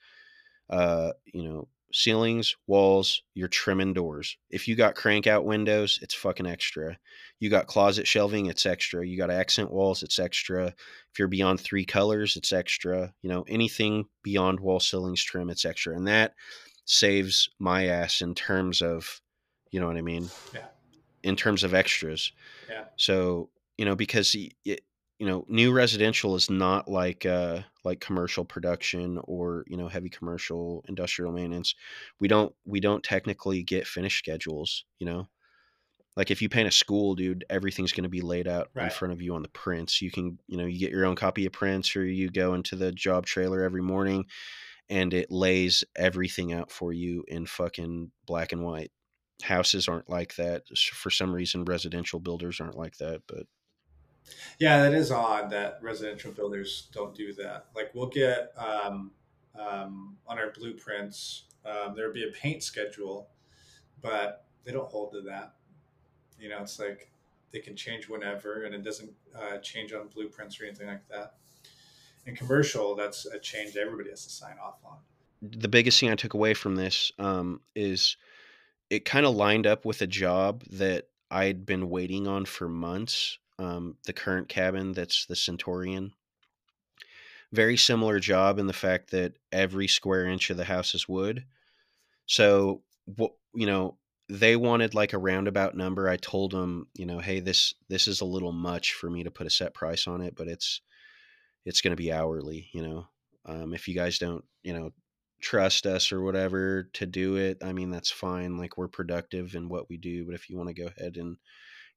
uh, 0.70 1.12
you 1.26 1.44
know, 1.44 1.68
ceilings, 1.94 2.56
walls, 2.68 3.22
your 3.34 3.48
trim 3.48 3.82
and 3.82 3.94
doors. 3.94 4.38
If 4.50 4.68
you 4.68 4.76
got 4.76 4.96
crank 4.96 5.28
out 5.28 5.46
windows, 5.46 6.00
it's 6.02 6.14
fucking 6.14 6.48
extra. 6.48 6.98
You 7.40 7.50
got 7.50 7.68
closet 7.68 8.08
shelving, 8.08 8.46
it's 8.46 8.66
extra. 8.66 9.06
You 9.06 9.18
got 9.18 9.30
accent 9.30 9.72
walls, 9.72 10.04
it's 10.04 10.20
extra. 10.20 10.68
If 10.68 11.20
you're 11.20 11.28
beyond 11.28 11.60
three 11.60 11.86
colors, 11.86 12.38
it's 12.38 12.54
extra. 12.54 13.14
You 13.22 13.30
know, 13.30 13.44
anything 13.48 14.06
beyond 14.24 14.60
wall 14.60 14.80
ceilings 14.80 15.24
trim, 15.24 15.50
it's 15.50 15.66
extra. 15.66 15.96
And 15.96 16.08
that 16.08 16.34
saves 16.86 17.50
my 17.60 17.88
ass 17.88 18.22
in 18.22 18.36
terms 18.36 18.82
of, 18.82 19.22
you 19.72 19.80
know 19.80 19.88
what 19.88 19.98
I 19.98 20.02
mean? 20.02 20.30
Yeah. 20.54 20.66
In 21.24 21.36
terms 21.36 21.64
of 21.64 21.74
extras. 21.74 22.32
Yeah. 22.70 22.86
So, 22.96 23.50
you 23.78 23.86
know, 23.86 23.96
because 23.96 24.36
it, 24.66 24.82
you 25.22 25.28
know, 25.28 25.46
new 25.48 25.72
residential 25.72 26.36
is 26.36 26.50
not 26.50 26.88
like 26.88 27.28
uh 27.28 27.60
like 27.84 28.00
commercial 28.00 28.44
production 28.44 29.20
or, 29.26 29.64
you 29.68 29.78
know, 29.78 29.88
heavy 29.88 30.10
commercial 30.10 30.84
industrial 30.90 31.32
maintenance. 31.32 31.76
We 32.20 32.28
don't 32.28 32.56
we 32.66 32.80
don't 32.80 33.04
technically 33.04 33.62
get 33.62 33.86
finish 33.86 34.18
schedules, 34.18 34.84
you 34.98 35.06
know. 35.06 35.30
Like 36.18 36.32
if 36.32 36.42
you 36.42 36.50
paint 36.50 36.68
a 36.68 36.72
school, 36.72 37.14
dude, 37.14 37.46
everything's 37.52 37.92
going 37.92 38.04
to 38.04 38.10
be 38.10 38.22
laid 38.22 38.48
out 38.48 38.72
in 38.76 38.90
front 38.90 39.14
of 39.14 39.22
you 39.22 39.36
on 39.36 39.44
the 39.44 39.50
prints. 39.50 40.02
You 40.02 40.10
can, 40.10 40.40
you 40.48 40.58
know, 40.58 40.66
you 40.66 40.80
get 40.80 40.90
your 40.90 41.06
own 41.06 41.16
copy 41.16 41.46
of 41.46 41.54
prints 41.54 41.96
or 41.96 42.04
you 42.04 42.32
go 42.32 42.56
into 42.56 42.76
the 42.76 42.92
job 42.92 43.28
trailer 43.28 43.62
every 43.64 43.84
morning 43.84 44.26
and 44.90 45.14
it 45.14 45.30
lays 45.30 45.84
everything 45.96 46.52
out 46.52 46.72
for 46.72 46.94
you 46.94 47.24
in 47.28 47.46
fucking 47.46 48.12
black 48.26 48.54
and 48.54 48.64
white. 48.64 48.92
Houses 49.44 49.88
aren't 49.88 50.10
like 50.10 50.36
that. 50.38 50.64
For 50.76 51.12
some 51.12 51.32
reason 51.32 51.64
residential 51.64 52.20
builders 52.20 52.60
aren't 52.60 52.78
like 52.78 52.98
that, 52.98 53.22
but 53.28 53.46
Yeah, 54.60 54.84
that 54.84 54.94
is 54.94 55.12
odd 55.12 55.50
that 55.52 55.80
residential 55.82 56.32
builders 56.32 56.88
don't 56.94 57.16
do 57.16 57.34
that. 57.34 57.68
Like 57.76 57.92
we'll 57.94 58.08
get 58.08 58.54
um, 58.58 59.12
um, 59.58 60.18
on 60.28 60.38
our 60.38 60.52
blueprints, 60.52 61.44
um, 61.66 61.96
there 61.96 62.06
would 62.06 62.14
be 62.14 62.28
a 62.28 62.32
paint 62.32 62.64
schedule, 62.64 63.30
but 64.02 64.46
they 64.64 64.72
don't 64.72 64.90
hold 64.90 65.12
to 65.14 65.22
that. 65.22 65.56
You 66.40 66.50
know, 66.50 66.60
it's 66.62 66.80
like 66.80 67.12
they 67.52 67.60
can 67.60 67.76
change 67.76 68.08
whenever, 68.08 68.64
and 68.64 68.74
it 68.74 68.84
doesn't 68.84 69.12
uh, 69.36 69.58
change 69.58 69.94
on 69.94 70.08
blueprints 70.08 70.60
or 70.60 70.66
anything 70.66 70.88
like 70.88 71.08
that. 71.10 71.36
In 72.26 72.36
commercial, 72.36 72.96
that's 72.96 73.26
a 73.26 73.40
change 73.40 73.76
everybody 73.76 74.10
has 74.10 74.24
to 74.26 74.30
sign 74.30 74.56
off 74.64 74.76
on. 74.86 74.98
the 75.42 75.68
biggest 75.68 76.00
thing 76.00 76.12
I 76.12 76.16
took 76.16 76.34
away 76.36 76.54
from 76.54 76.76
this 76.76 77.12
um, 77.18 77.62
is 77.76 78.16
it 78.92 79.06
kind 79.06 79.26
of 79.26 79.36
lined 79.36 79.66
up 79.66 79.86
with 79.86 80.02
a 80.02 80.08
job 80.08 80.64
that 80.72 81.08
I'd 81.32 81.66
been 81.66 81.90
waiting 81.90 82.28
on 82.28 82.46
for 82.46 82.68
months. 82.68 83.40
Um, 83.62 83.98
the 84.06 84.14
current 84.14 84.50
cabin 84.50 84.94
that's 84.94 85.28
the 85.28 85.36
Centurion. 85.36 86.14
Very 87.52 87.78
similar 87.78 88.20
job 88.20 88.58
in 88.58 88.66
the 88.66 88.74
fact 88.74 89.12
that 89.12 89.34
every 89.52 89.88
square 89.88 90.26
inch 90.26 90.50
of 90.50 90.58
the 90.58 90.66
house 90.66 90.96
is 90.96 91.08
wood. 91.08 91.46
So, 92.26 92.82
you 93.54 93.68
know, 93.68 93.98
they 94.30 94.56
wanted 94.56 94.96
like 94.96 95.14
a 95.14 95.20
roundabout 95.20 95.76
number. 95.76 96.10
I 96.10 96.18
told 96.18 96.52
them, 96.52 96.88
you 96.96 97.06
know, 97.06 97.20
hey, 97.20 97.40
this 97.40 97.76
this 97.88 98.08
is 98.08 98.22
a 98.22 98.26
little 98.26 98.54
much 98.54 98.94
for 98.94 99.10
me 99.10 99.24
to 99.24 99.32
put 99.32 99.46
a 99.48 99.52
set 99.52 99.74
price 99.76 100.08
on 100.08 100.22
it, 100.22 100.36
but 100.36 100.48
it's 100.48 100.82
it's 101.66 101.82
going 101.82 101.92
to 101.92 102.02
be 102.02 102.12
hourly. 102.12 102.70
You 102.74 102.82
know, 102.82 103.08
um, 103.46 103.74
if 103.76 103.88
you 103.88 103.94
guys 103.94 104.18
don't, 104.18 104.44
you 104.64 104.74
know, 104.74 104.92
trust 105.42 105.86
us 105.86 106.12
or 106.12 106.22
whatever 106.22 106.90
to 106.94 107.06
do 107.06 107.36
it, 107.36 107.60
I 107.64 107.74
mean, 107.74 107.92
that's 107.92 108.10
fine. 108.10 108.58
Like 108.58 108.78
we're 108.78 108.88
productive 108.88 109.54
in 109.54 109.70
what 109.70 109.90
we 109.90 109.98
do, 109.98 110.26
but 110.26 110.34
if 110.34 110.50
you 110.50 110.58
want 110.58 110.70
to 110.70 110.82
go 110.82 110.88
ahead 110.88 111.18
and 111.18 111.38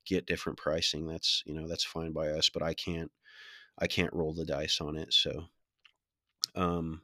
get 0.07 0.26
different 0.26 0.59
pricing, 0.59 1.07
that's 1.07 1.42
you 1.46 1.55
know 1.55 1.68
that's 1.68 1.84
fine 1.84 2.12
by 2.12 2.28
us. 2.28 2.50
But 2.50 2.62
I 2.62 2.74
can't 2.74 3.11
I 3.78 3.86
can't 3.86 4.12
roll 4.12 4.32
the 4.32 4.44
dice 4.44 4.80
on 4.80 4.96
it. 4.96 5.12
So, 5.12 5.46
um, 6.55 7.02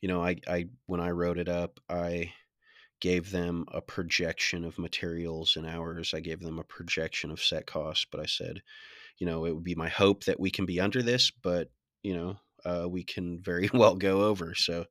you 0.00 0.08
know, 0.08 0.22
I 0.22 0.36
I 0.46 0.66
when 0.86 1.00
I 1.00 1.10
wrote 1.10 1.38
it 1.38 1.48
up, 1.48 1.80
I 1.88 2.32
gave 3.00 3.30
them 3.32 3.64
a 3.72 3.80
projection 3.80 4.64
of 4.64 4.78
materials 4.78 5.56
and 5.56 5.66
hours. 5.66 6.14
I 6.14 6.20
gave 6.20 6.40
them 6.40 6.58
a 6.60 6.64
projection 6.64 7.32
of 7.32 7.42
set 7.42 7.66
costs, 7.66 8.06
but 8.10 8.20
I 8.20 8.26
said, 8.26 8.62
you 9.18 9.26
know, 9.26 9.44
it 9.44 9.52
would 9.52 9.64
be 9.64 9.74
my 9.74 9.88
hope 9.88 10.24
that 10.24 10.38
we 10.38 10.50
can 10.50 10.66
be 10.66 10.80
under 10.80 11.02
this, 11.02 11.30
but 11.30 11.68
you 12.02 12.14
know, 12.14 12.36
uh, 12.64 12.88
we 12.88 13.04
can 13.04 13.40
very 13.42 13.68
well 13.74 13.96
go 13.96 14.22
over. 14.22 14.54
So 14.54 14.86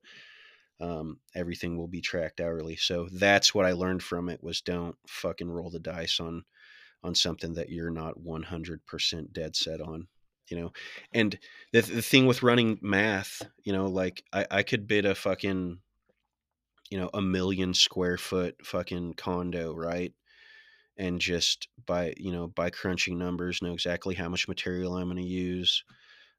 um, 0.80 1.20
everything 1.34 1.78
will 1.78 1.88
be 1.88 2.00
tracked 2.00 2.40
hourly. 2.40 2.76
So 2.76 3.08
that's 3.12 3.54
what 3.54 3.64
I 3.64 3.72
learned 3.72 4.02
from 4.02 4.28
it 4.28 4.42
was 4.42 4.60
don't 4.60 4.96
fucking 5.06 5.48
roll 5.48 5.70
the 5.70 5.78
dice 5.78 6.20
on 6.20 6.44
on 7.02 7.14
something 7.14 7.54
that 7.54 7.70
you're 7.70 7.90
not 7.90 8.18
100% 8.18 9.32
dead 9.32 9.56
set 9.56 9.80
on 9.80 10.06
you 10.48 10.60
know? 10.60 10.72
And 11.12 11.38
the, 11.72 11.80
the 11.80 12.02
thing 12.02 12.26
with 12.26 12.42
running 12.42 12.78
math 12.82 13.42
you 13.64 13.72
know 13.72 13.86
like 13.86 14.22
I, 14.32 14.46
I 14.50 14.62
could 14.62 14.86
bid 14.86 15.06
a 15.06 15.14
fucking 15.14 15.78
you 16.90 16.98
know 16.98 17.10
a 17.14 17.22
million 17.22 17.74
square 17.74 18.18
foot 18.18 18.56
fucking 18.64 19.14
condo 19.14 19.74
right? 19.74 20.12
And 20.98 21.20
just 21.20 21.68
by 21.86 22.14
you 22.16 22.32
know 22.32 22.48
by 22.48 22.70
crunching 22.70 23.18
numbers 23.18 23.62
know 23.62 23.72
exactly 23.72 24.14
how 24.14 24.28
much 24.28 24.48
material 24.48 24.96
i'm 24.96 25.10
going 25.10 25.16
to 25.16 25.22
use 25.22 25.84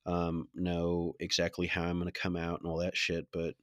um, 0.06 0.48
know 0.54 1.14
exactly 1.20 1.68
how 1.68 1.84
i'm 1.84 2.00
going 2.00 2.12
to 2.12 2.20
come 2.20 2.36
out 2.36 2.60
and 2.60 2.70
all 2.70 2.78
that 2.78 2.96
shit 2.98 3.28
but 3.32 3.56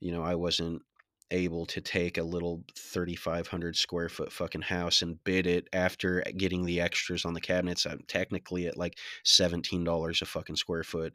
you 0.00 0.12
know 0.12 0.22
i 0.22 0.34
wasn't 0.34 0.82
able 1.30 1.66
to 1.66 1.80
take 1.80 2.18
a 2.18 2.22
little 2.22 2.64
3500 2.76 3.76
square 3.76 4.08
foot 4.08 4.32
fucking 4.32 4.62
house 4.62 5.02
and 5.02 5.22
bid 5.24 5.46
it 5.46 5.68
after 5.72 6.22
getting 6.36 6.64
the 6.64 6.80
extras 6.80 7.24
on 7.24 7.34
the 7.34 7.40
cabinets 7.40 7.86
i'm 7.86 8.00
technically 8.06 8.66
at 8.66 8.76
like 8.76 8.98
$17 9.24 10.22
a 10.22 10.24
fucking 10.24 10.56
square 10.56 10.84
foot 10.84 11.14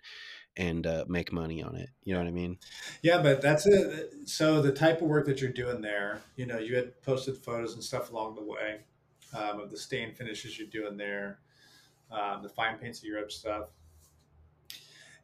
and 0.57 0.87
uh, 0.87 1.05
make 1.07 1.31
money 1.31 1.61
on 1.63 1.75
it 1.75 1.89
you 2.03 2.13
know 2.13 2.19
what 2.19 2.27
i 2.27 2.31
mean 2.31 2.57
Yeah, 3.01 3.21
but 3.21 3.41
that's 3.41 3.65
it. 3.65 4.13
So 4.25 4.61
the 4.61 4.71
type 4.71 5.01
of 5.01 5.07
work 5.07 5.25
that 5.27 5.41
you're 5.41 5.51
doing 5.51 5.81
there, 5.81 6.21
you 6.35 6.45
know, 6.45 6.57
you 6.57 6.75
had 6.75 7.01
posted 7.01 7.37
photos 7.37 7.73
and 7.73 7.83
stuff 7.83 8.11
along 8.11 8.35
the 8.35 8.43
way 8.43 8.81
um, 9.33 9.59
of 9.59 9.71
the 9.71 9.77
stain 9.77 10.13
finishes 10.13 10.57
you're 10.57 10.67
doing 10.67 10.97
there, 10.97 11.39
um, 12.11 12.41
the 12.43 12.49
fine 12.49 12.77
paints 12.77 12.99
of 12.99 13.05
Europe 13.05 13.31
stuff. 13.31 13.69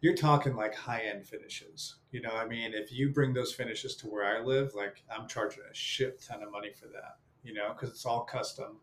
You're 0.06 0.14
talking 0.14 0.56
like 0.56 0.76
high 0.76 1.02
end 1.12 1.26
finishes. 1.26 1.96
You 2.12 2.22
know, 2.22 2.30
I 2.30 2.46
mean, 2.46 2.76
if 2.76 2.92
you 2.92 3.10
bring 3.10 3.34
those 3.34 3.52
finishes 3.52 3.96
to 3.96 4.08
where 4.08 4.24
I 4.24 4.40
live, 4.40 4.76
like 4.76 5.04
I'm 5.10 5.28
charging 5.28 5.64
a 5.64 5.74
shit 5.74 6.22
ton 6.22 6.44
of 6.44 6.52
money 6.52 6.70
for 6.80 6.86
that. 6.90 7.18
You 7.44 7.56
know, 7.56 7.74
because 7.74 7.90
it's 7.90 8.06
all 8.06 8.24
custom, 8.24 8.78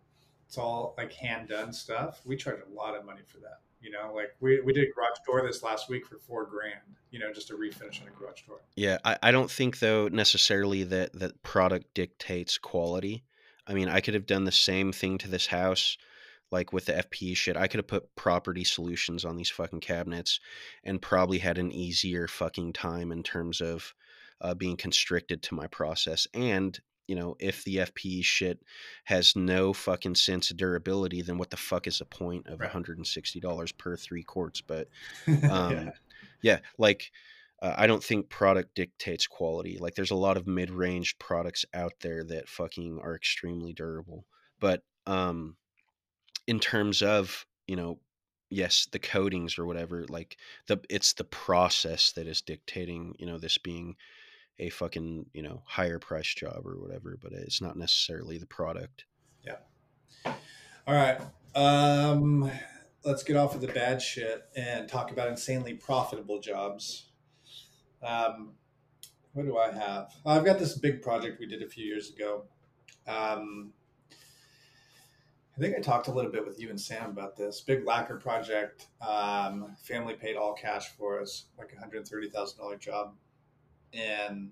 it's 0.49 0.59
all 0.59 0.97
like 0.99 1.13
hand 1.13 1.51
done 1.51 1.73
stuff. 1.73 2.23
We 2.25 2.35
charge 2.35 2.59
a 2.69 2.75
lot 2.75 2.97
of 2.97 3.05
money 3.05 3.21
for 3.25 3.39
that. 3.39 3.61
You 3.81 3.93
know, 3.93 4.13
like 4.13 4.35
we, 4.41 4.63
we 4.63 4.73
did 4.73 4.89
a 4.89 4.93
garage 4.93 5.19
door 5.25 5.47
this 5.47 5.63
last 5.63 5.89
week 5.89 6.09
for 6.09 6.19
four 6.19 6.45
grand. 6.45 6.97
You 7.13 7.21
know, 7.21 7.33
just 7.33 7.51
a 7.51 7.55
refinish 7.55 8.03
on 8.03 8.09
a 8.09 8.19
garage 8.19 8.43
door. 8.43 8.63
Yeah, 8.75 8.99
I, 9.05 9.17
I 9.23 9.31
don't 9.31 9.49
think 9.51 9.79
though 9.79 10.09
necessarily 10.09 10.83
that 10.83 11.13
that 11.13 11.41
product 11.45 11.95
dictates 11.95 12.59
quality. 12.59 13.23
I 13.69 13.75
mean, 13.75 13.89
I 13.89 14.01
could 14.01 14.15
have 14.15 14.27
done 14.27 14.43
the 14.43 14.51
same 14.51 14.91
thing 14.91 15.19
to 15.19 15.29
this 15.29 15.47
house, 15.47 15.99
like 16.53 16.73
with 16.73 16.85
the 16.85 16.93
FPE 16.93 17.37
shit. 17.37 17.57
I 17.57 17.67
could 17.67 17.79
have 17.79 17.89
put 17.89 18.15
property 18.15 18.63
solutions 18.63 19.25
on 19.25 19.37
these 19.37 19.51
fucking 19.51 19.81
cabinets, 19.81 20.39
and 20.85 21.03
probably 21.03 21.39
had 21.39 21.59
an 21.59 21.73
easier 21.73 22.29
fucking 22.29 22.75
time 22.75 23.11
in 23.11 23.23
terms 23.23 23.61
of 23.61 23.95
uh, 24.41 24.55
being 24.55 24.77
constricted 24.77 25.43
to 25.43 25.55
my 25.55 25.67
process. 25.67 26.29
And 26.35 26.79
you 27.09 27.17
know, 27.17 27.35
if 27.41 27.65
the 27.65 27.77
FPE 27.79 28.25
shit 28.25 28.61
has 29.05 29.35
no 29.35 29.73
fucking 29.73 30.15
sense 30.15 30.51
of 30.51 30.57
durability, 30.57 31.21
then 31.21 31.37
what 31.37 31.51
the 31.51 31.57
fuck 31.57 31.87
is 31.89 31.99
the 31.99 32.05
point 32.05 32.47
of 32.47 32.61
Right. 32.61 32.71
$160 32.71 33.77
per 33.79 33.97
three 33.97 34.23
quarts? 34.23 34.61
But 34.61 34.89
yeah. 35.27 35.53
um, 35.53 35.93
yeah, 36.43 36.59
like 36.79 37.11
uh, 37.61 37.75
I 37.77 37.87
don't 37.87 38.03
think 38.03 38.29
product 38.29 38.75
dictates 38.75 39.27
quality. 39.27 39.79
Like 39.79 39.95
there's 39.95 40.11
a 40.13 40.17
lot 40.17 40.37
of 40.37 40.47
mid-range 40.47 41.19
products 41.19 41.65
out 41.75 41.95
there 42.01 42.23
that 42.25 42.49
fucking 42.49 43.01
are 43.03 43.17
extremely 43.17 43.73
durable. 43.73 44.27
But 44.61 44.83
um 45.07 45.57
in 46.47 46.61
terms 46.61 47.03
of, 47.03 47.47
you 47.67 47.77
know, 47.77 47.99
yes, 48.51 48.87
the 48.91 48.99
coatings 48.99 49.59
or 49.59 49.67
whatever, 49.67 50.05
like 50.09 50.37
the 50.67 50.81
it's 50.89 51.15
the 51.15 51.25
process 51.25 52.13
that 52.13 52.27
is 52.27 52.43
dictating, 52.43 53.15
you 53.19 53.27
know, 53.27 53.39
this 53.39 53.59
being 53.59 53.97
a 54.59 54.69
fucking, 54.71 55.27
you 55.33 55.43
know, 55.43 55.63
higher 55.67 55.99
price 55.99 56.35
job 56.35 56.67
or 56.67 56.79
whatever, 56.79 57.19
but 57.21 57.33
it's 57.33 57.61
not 57.61 57.77
necessarily 57.77 58.39
the 58.39 58.47
product. 58.47 59.05
Yeah. 59.45 59.57
All 60.87 60.95
right. 60.95 61.21
Um 61.55 62.51
let's 63.05 63.23
get 63.23 63.37
off 63.37 63.55
of 63.55 63.61
the 63.61 63.69
bad 63.69 64.01
shit 64.01 64.45
and 64.55 64.89
talk 64.89 65.11
about 65.11 65.29
insanely 65.29 65.75
profitable 65.75 66.41
jobs. 66.41 67.07
Um, 68.03 68.53
what 69.33 69.45
do 69.45 69.57
I 69.57 69.73
have? 69.73 70.13
I've 70.25 70.45
got 70.45 70.59
this 70.59 70.79
big 70.79 71.03
project 71.03 71.41
we 71.41 71.47
did 71.47 71.63
a 71.63 71.69
few 71.69 71.85
years 71.85 72.11
ago. 72.11 72.45
Um, 73.07 73.73
I 75.57 75.61
think 75.61 75.77
I 75.77 75.81
talked 75.81 76.09
a 76.09 76.13
little 76.13 76.31
bit 76.31 76.47
with 76.47 76.59
you 76.59 76.71
and 76.71 76.81
Sam 76.81 77.11
about 77.11 77.37
this 77.37 77.61
big 77.61 77.85
lacquer 77.87 78.17
project. 78.17 78.87
Um, 79.07 79.77
family 79.83 80.15
paid 80.15 80.37
all 80.37 80.55
cash 80.55 80.89
for 80.97 81.21
us, 81.21 81.47
like 81.59 81.73
a 81.77 81.81
hundred 81.81 82.09
thirty 82.09 82.31
thousand 82.31 82.59
dollar 82.59 82.77
job, 82.77 83.15
and 83.93 84.51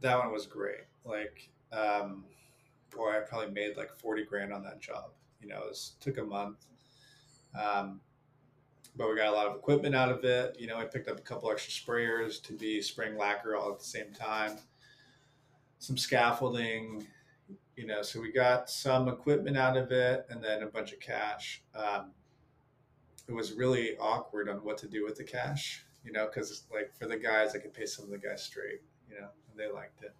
that 0.00 0.18
one 0.18 0.30
was 0.30 0.46
great. 0.46 0.84
Like, 1.04 1.48
um, 1.72 2.24
boy, 2.94 3.16
I 3.16 3.20
probably 3.20 3.50
made 3.50 3.78
like 3.78 3.96
forty 3.98 4.24
grand 4.24 4.52
on 4.52 4.62
that 4.64 4.80
job. 4.80 5.12
You 5.40 5.48
know, 5.48 5.62
it 5.70 5.78
took 6.00 6.18
a 6.18 6.24
month. 6.24 6.66
Um, 7.58 8.00
but 8.96 9.08
we 9.08 9.16
got 9.16 9.28
a 9.28 9.32
lot 9.32 9.46
of 9.46 9.56
equipment 9.56 9.94
out 9.94 10.10
of 10.10 10.24
it. 10.24 10.56
You 10.58 10.66
know, 10.66 10.76
I 10.76 10.84
picked 10.84 11.08
up 11.08 11.18
a 11.18 11.22
couple 11.22 11.50
extra 11.50 11.72
sprayers 11.72 12.42
to 12.42 12.52
be 12.52 12.82
spraying 12.82 13.16
lacquer 13.16 13.56
all 13.56 13.72
at 13.72 13.78
the 13.78 13.84
same 13.84 14.12
time, 14.12 14.58
some 15.78 15.96
scaffolding, 15.96 17.06
you 17.80 17.86
know, 17.86 18.02
so 18.02 18.20
we 18.20 18.30
got 18.30 18.68
some 18.68 19.08
equipment 19.08 19.56
out 19.56 19.74
of 19.74 19.90
it 19.90 20.26
and 20.28 20.44
then 20.44 20.62
a 20.62 20.66
bunch 20.66 20.92
of 20.92 21.00
cash. 21.00 21.62
Um, 21.74 22.10
it 23.26 23.32
was 23.32 23.54
really 23.54 23.96
awkward 23.96 24.50
on 24.50 24.56
what 24.56 24.76
to 24.78 24.86
do 24.86 25.02
with 25.02 25.16
the 25.16 25.24
cash, 25.24 25.86
you 26.04 26.12
know, 26.12 26.26
because 26.26 26.64
like 26.70 26.92
for 26.98 27.06
the 27.06 27.16
guys, 27.16 27.54
I 27.54 27.58
could 27.58 27.72
pay 27.72 27.86
some 27.86 28.04
of 28.04 28.10
the 28.10 28.18
guys 28.18 28.42
straight, 28.42 28.82
you 29.08 29.18
know, 29.18 29.28
and 29.50 29.58
they 29.58 29.72
liked 29.72 30.02
it. 30.02 30.14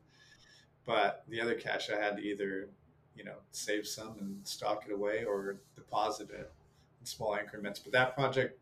But 0.87 1.23
the 1.29 1.39
other 1.39 1.55
cash, 1.55 1.91
I 1.91 2.03
had 2.03 2.17
to 2.17 2.23
either, 2.23 2.71
you 3.15 3.25
know, 3.25 3.37
save 3.51 3.87
some 3.87 4.17
and 4.21 4.41
stock 4.43 4.87
it 4.89 4.95
away 4.95 5.25
or 5.25 5.59
deposit 5.77 6.31
it 6.31 6.51
in 6.99 7.07
small 7.07 7.35
increments. 7.35 7.79
But 7.79 7.93
that 7.93 8.15
project, 8.15 8.59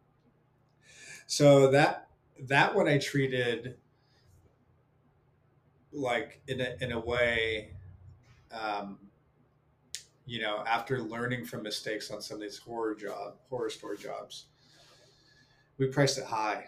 so 1.28 1.70
that 1.70 2.08
that 2.40 2.74
one 2.74 2.88
I 2.88 2.98
treated 2.98 3.76
like 5.92 6.40
in 6.48 6.60
a, 6.60 6.74
in 6.80 6.90
a 6.90 6.98
way, 6.98 7.70
um, 8.52 8.98
you 10.26 10.40
know, 10.40 10.62
after 10.66 11.00
learning 11.02 11.44
from 11.46 11.62
mistakes 11.62 12.10
on 12.10 12.20
some 12.20 12.36
of 12.36 12.42
these 12.42 12.58
horror 12.58 12.94
job 12.94 13.34
horror 13.48 13.70
store 13.70 13.96
jobs, 13.96 14.46
we 15.78 15.86
priced 15.86 16.18
it 16.18 16.24
high. 16.24 16.64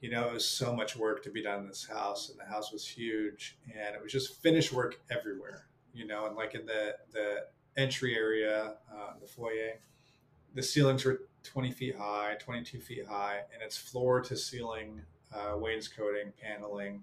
You 0.00 0.10
know, 0.10 0.28
it 0.28 0.32
was 0.32 0.48
so 0.48 0.74
much 0.74 0.96
work 0.96 1.22
to 1.24 1.30
be 1.30 1.42
done 1.42 1.60
in 1.60 1.68
this 1.68 1.86
house, 1.86 2.30
and 2.30 2.38
the 2.38 2.44
house 2.44 2.72
was 2.72 2.86
huge, 2.86 3.58
and 3.66 3.94
it 3.94 4.02
was 4.02 4.12
just 4.12 4.40
finished 4.42 4.72
work 4.72 5.00
everywhere. 5.10 5.66
You 5.92 6.06
know, 6.06 6.26
and 6.26 6.36
like 6.36 6.54
in 6.54 6.66
the 6.66 6.96
the 7.12 7.46
entry 7.76 8.16
area, 8.16 8.74
uh, 8.92 9.14
the 9.20 9.26
foyer, 9.26 9.80
the 10.54 10.62
ceilings 10.62 11.04
were 11.04 11.22
20 11.42 11.70
feet 11.72 11.96
high, 11.96 12.36
22 12.38 12.80
feet 12.80 13.06
high, 13.06 13.40
and 13.52 13.62
it's 13.62 13.76
floor 13.76 14.20
to 14.20 14.36
ceiling 14.36 15.00
uh, 15.32 15.56
wainscoting, 15.56 16.32
paneling. 16.40 17.02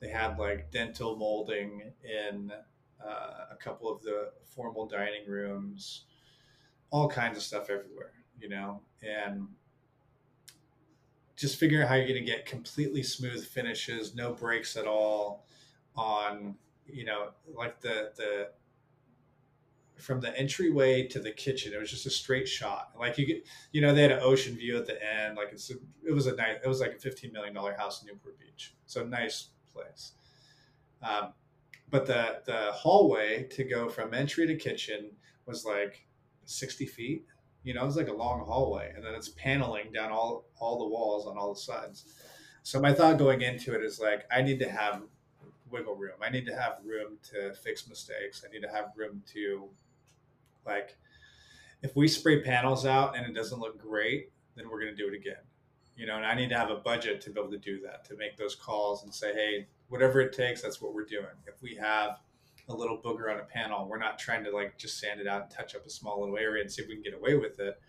They 0.00 0.08
had 0.08 0.38
like 0.38 0.70
dentil 0.70 1.18
molding 1.18 1.92
in 2.04 2.52
uh, 3.04 3.46
a 3.52 3.56
couple 3.56 3.92
of 3.92 4.02
the 4.02 4.30
formal 4.44 4.86
dining 4.86 5.26
rooms, 5.26 6.04
all 6.90 7.08
kinds 7.08 7.36
of 7.36 7.42
stuff 7.42 7.70
everywhere, 7.70 8.12
you 8.40 8.48
know, 8.48 8.80
and 9.02 9.46
just 11.36 11.56
figuring 11.56 11.84
out 11.84 11.88
how 11.88 11.94
you're 11.94 12.08
going 12.08 12.24
to 12.24 12.24
get 12.24 12.46
completely 12.46 13.02
smooth 13.02 13.44
finishes, 13.46 14.14
no 14.14 14.32
breaks 14.32 14.76
at 14.76 14.86
all 14.86 15.46
on, 15.94 16.54
you 16.86 17.04
know, 17.04 17.28
like 17.54 17.80
the, 17.80 18.12
the, 18.16 18.48
from 19.98 20.20
the 20.20 20.36
entryway 20.38 21.06
to 21.06 21.20
the 21.20 21.30
kitchen. 21.30 21.72
It 21.74 21.78
was 21.78 21.90
just 21.90 22.06
a 22.06 22.10
straight 22.10 22.48
shot. 22.48 22.92
Like 22.98 23.18
you 23.18 23.26
get, 23.26 23.46
you 23.72 23.80
know, 23.82 23.94
they 23.94 24.02
had 24.02 24.12
an 24.12 24.20
ocean 24.22 24.56
view 24.56 24.76
at 24.78 24.86
the 24.86 24.98
end. 25.02 25.36
Like 25.36 25.48
it's, 25.52 25.70
a, 25.70 25.74
it 26.06 26.12
was 26.12 26.26
a 26.26 26.34
nice, 26.34 26.56
it 26.64 26.68
was 26.68 26.80
like 26.80 26.92
a 26.92 27.08
$15 27.08 27.32
million 27.32 27.54
house 27.54 28.02
in 28.02 28.08
Newport 28.08 28.38
Beach. 28.38 28.74
So 28.86 29.04
nice 29.04 29.48
place. 29.74 30.12
Um, 31.02 31.32
but 31.90 32.06
the, 32.06 32.40
the 32.46 32.72
hallway 32.72 33.44
to 33.50 33.64
go 33.64 33.88
from 33.88 34.14
entry 34.14 34.46
to 34.46 34.56
kitchen 34.56 35.10
was 35.46 35.64
like 35.64 36.06
60 36.44 36.86
feet, 36.86 37.24
you 37.62 37.74
know, 37.74 37.82
it 37.82 37.86
was 37.86 37.96
like 37.96 38.08
a 38.08 38.12
long 38.12 38.44
hallway 38.44 38.92
and 38.94 39.04
then 39.04 39.14
it's 39.14 39.30
paneling 39.30 39.92
down 39.92 40.10
all, 40.10 40.46
all 40.58 40.78
the 40.78 40.86
walls 40.86 41.26
on 41.26 41.36
all 41.36 41.54
the 41.54 41.60
sides. 41.60 42.04
So 42.62 42.80
my 42.80 42.92
thought 42.92 43.18
going 43.18 43.42
into 43.42 43.74
it 43.74 43.82
is 43.82 44.00
like, 44.00 44.24
I 44.30 44.42
need 44.42 44.58
to 44.60 44.68
have 44.68 45.02
wiggle 45.70 45.96
room. 45.96 46.16
I 46.22 46.30
need 46.30 46.46
to 46.46 46.56
have 46.56 46.78
room 46.84 47.18
to 47.30 47.54
fix 47.54 47.88
mistakes. 47.88 48.44
I 48.46 48.52
need 48.52 48.62
to 48.62 48.68
have 48.68 48.92
room 48.96 49.22
to 49.34 49.68
like, 50.64 50.96
if 51.82 51.94
we 51.94 52.08
spray 52.08 52.42
panels 52.42 52.86
out 52.86 53.16
and 53.16 53.24
it 53.26 53.34
doesn't 53.34 53.60
look 53.60 53.80
great, 53.80 54.30
then 54.56 54.68
we're 54.68 54.80
going 54.80 54.94
to 54.94 55.00
do 55.00 55.08
it 55.08 55.14
again. 55.14 55.42
You 55.96 56.06
know, 56.06 56.16
and 56.16 56.26
I 56.26 56.34
need 56.34 56.48
to 56.50 56.58
have 56.58 56.70
a 56.70 56.76
budget 56.76 57.20
to 57.22 57.30
be 57.30 57.40
able 57.40 57.50
to 57.50 57.58
do 57.58 57.80
that, 57.82 58.04
to 58.06 58.16
make 58.16 58.36
those 58.36 58.54
calls 58.54 59.04
and 59.04 59.14
say, 59.14 59.32
hey, 59.32 59.66
whatever 59.88 60.20
it 60.20 60.32
takes, 60.32 60.62
that's 60.62 60.80
what 60.80 60.94
we're 60.94 61.04
doing. 61.04 61.26
If 61.46 61.62
we 61.62 61.74
have 61.76 62.18
a 62.68 62.74
little 62.74 62.98
booger 62.98 63.32
on 63.32 63.40
a 63.40 63.44
panel, 63.44 63.86
we're 63.88 63.98
not 63.98 64.18
trying 64.18 64.44
to 64.44 64.50
like 64.50 64.76
just 64.78 64.98
sand 64.98 65.20
it 65.20 65.26
out 65.26 65.42
and 65.42 65.50
touch 65.50 65.74
up 65.74 65.86
a 65.86 65.90
small 65.90 66.20
little 66.20 66.36
area 66.38 66.62
and 66.62 66.70
see 66.70 66.82
if 66.82 66.88
we 66.88 66.94
can 66.94 67.02
get 67.02 67.14
away 67.14 67.36
with 67.36 67.60
it. 67.60 67.80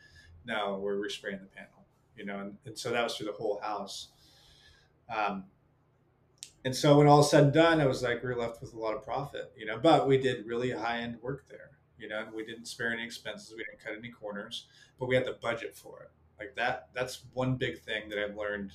No, 0.45 0.79
we're 0.81 0.97
respraying 0.97 1.39
the 1.39 1.47
panel, 1.47 1.85
you 2.15 2.25
know, 2.25 2.39
and, 2.39 2.57
and 2.65 2.77
so 2.77 2.91
that 2.91 3.03
was 3.03 3.15
through 3.15 3.27
the 3.27 3.33
whole 3.33 3.59
house. 3.61 4.09
Um, 5.15 5.45
and 6.63 6.75
so 6.75 6.97
when 6.97 7.07
all 7.07 7.23
said 7.23 7.45
and 7.45 7.53
done, 7.53 7.81
it 7.81 7.87
was 7.87 8.03
like 8.03 8.21
we 8.21 8.29
were 8.29 8.35
left 8.35 8.61
with 8.61 8.73
a 8.73 8.79
lot 8.79 8.95
of 8.95 9.03
profit, 9.03 9.51
you 9.57 9.65
know, 9.65 9.77
but 9.77 10.07
we 10.07 10.17
did 10.17 10.45
really 10.45 10.71
high 10.71 10.99
end 10.99 11.17
work 11.21 11.45
there 11.49 11.71
you 11.97 12.07
know, 12.07 12.25
we 12.33 12.45
didn't 12.45 12.65
spare 12.65 12.91
any 12.91 13.03
expenses. 13.03 13.53
We 13.55 13.63
didn't 13.63 13.83
cut 13.83 13.97
any 13.97 14.09
corners, 14.09 14.67
but 14.99 15.07
we 15.07 15.15
had 15.15 15.25
the 15.25 15.37
budget 15.41 15.75
for 15.75 16.01
it. 16.01 16.11
Like 16.39 16.55
that, 16.55 16.89
that's 16.93 17.23
one 17.33 17.55
big 17.55 17.81
thing 17.81 18.09
that 18.09 18.19
I've 18.19 18.37
learned 18.37 18.73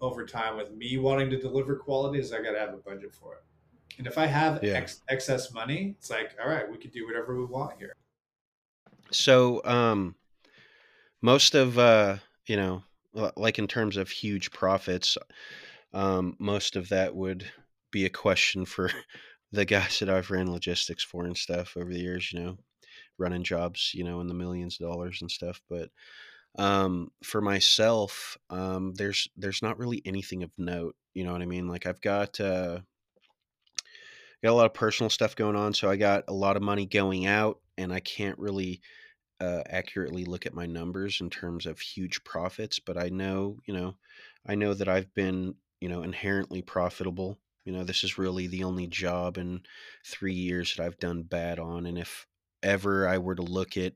over 0.00 0.26
time 0.26 0.56
with 0.56 0.72
me 0.72 0.98
wanting 0.98 1.30
to 1.30 1.38
deliver 1.38 1.76
quality 1.76 2.18
is 2.18 2.32
I 2.32 2.42
got 2.42 2.52
to 2.52 2.58
have 2.58 2.74
a 2.74 2.78
budget 2.78 3.14
for 3.14 3.34
it. 3.34 3.42
And 3.98 4.06
if 4.06 4.18
I 4.18 4.26
have 4.26 4.62
yeah. 4.62 4.74
ex- 4.74 5.02
excess 5.08 5.52
money, 5.52 5.94
it's 5.98 6.10
like, 6.10 6.36
all 6.42 6.50
right, 6.50 6.70
we 6.70 6.76
can 6.76 6.90
do 6.90 7.06
whatever 7.06 7.36
we 7.36 7.46
want 7.46 7.78
here. 7.78 7.94
So, 9.10 9.62
um, 9.64 10.16
most 11.22 11.54
of, 11.54 11.78
uh, 11.78 12.16
you 12.46 12.56
know, 12.56 12.82
like 13.36 13.58
in 13.58 13.66
terms 13.66 13.96
of 13.96 14.10
huge 14.10 14.50
profits, 14.50 15.16
um, 15.94 16.36
most 16.38 16.76
of 16.76 16.90
that 16.90 17.14
would 17.14 17.50
be 17.90 18.04
a 18.04 18.10
question 18.10 18.66
for 18.66 18.90
the 19.52 19.64
guys 19.64 19.98
that 20.00 20.10
I've 20.10 20.30
ran 20.30 20.50
logistics 20.50 21.02
for 21.02 21.24
and 21.24 21.36
stuff 21.36 21.76
over 21.76 21.90
the 21.90 22.00
years, 22.00 22.32
you 22.32 22.40
know, 22.40 22.58
running 23.18 23.42
jobs, 23.42 23.92
you 23.94 24.04
know, 24.04 24.20
in 24.20 24.26
the 24.26 24.34
millions 24.34 24.78
of 24.78 24.88
dollars 24.88 25.22
and 25.22 25.30
stuff. 25.30 25.60
But 25.70 25.88
um, 26.56 27.10
for 27.22 27.40
myself, 27.40 28.36
um, 28.50 28.94
there's 28.94 29.28
there's 29.36 29.62
not 29.62 29.78
really 29.78 30.02
anything 30.04 30.42
of 30.42 30.50
note. 30.58 30.96
You 31.14 31.24
know 31.24 31.32
what 31.32 31.42
I 31.42 31.46
mean? 31.46 31.68
Like 31.68 31.86
I've 31.86 32.00
got 32.00 32.40
uh, 32.40 32.80
got 34.42 34.50
a 34.50 34.52
lot 34.52 34.66
of 34.66 34.74
personal 34.74 35.10
stuff 35.10 35.36
going 35.36 35.56
on, 35.56 35.74
so 35.74 35.90
I 35.90 35.96
got 35.96 36.24
a 36.28 36.34
lot 36.34 36.56
of 36.56 36.62
money 36.62 36.86
going 36.86 37.26
out, 37.26 37.60
and 37.78 37.92
I 37.92 38.00
can't 38.00 38.38
really 38.38 38.80
uh, 39.40 39.62
accurately 39.66 40.24
look 40.24 40.46
at 40.46 40.54
my 40.54 40.66
numbers 40.66 41.20
in 41.20 41.30
terms 41.30 41.66
of 41.66 41.80
huge 41.80 42.24
profits. 42.24 42.78
But 42.78 42.96
I 42.96 43.08
know, 43.08 43.58
you 43.66 43.74
know, 43.74 43.96
I 44.46 44.54
know 44.54 44.74
that 44.74 44.88
I've 44.88 45.12
been, 45.14 45.54
you 45.80 45.88
know, 45.88 46.02
inherently 46.02 46.62
profitable 46.62 47.38
you 47.66 47.72
know, 47.72 47.82
this 47.82 48.04
is 48.04 48.16
really 48.16 48.46
the 48.46 48.62
only 48.62 48.86
job 48.86 49.36
in 49.36 49.60
three 50.06 50.32
years 50.32 50.74
that 50.74 50.86
I've 50.86 50.98
done 50.98 51.24
bad 51.24 51.58
on. 51.58 51.84
And 51.84 51.98
if 51.98 52.26
ever 52.62 53.08
I 53.08 53.18
were 53.18 53.34
to 53.34 53.42
look 53.42 53.76
at 53.76 53.94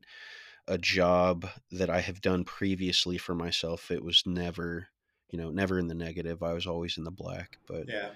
a 0.69 0.79
job 0.79 1.49
that 1.73 1.91
I 1.91 2.01
have 2.01 2.21
done 2.21 2.45
previously 2.45 3.19
for 3.19 3.35
myself, 3.35 3.91
it 3.91 4.05
was 4.05 4.25
never, 4.27 4.89
you 5.31 5.39
know, 5.39 5.51
never 5.51 5.79
in 5.79 5.89
the 5.89 5.95
negative. 5.95 6.43
I 6.43 6.53
was 6.53 6.67
always 6.67 6.99
in 6.99 7.05
the 7.05 7.11
black. 7.11 7.59
But 7.67 7.89
yeah. 7.89 8.11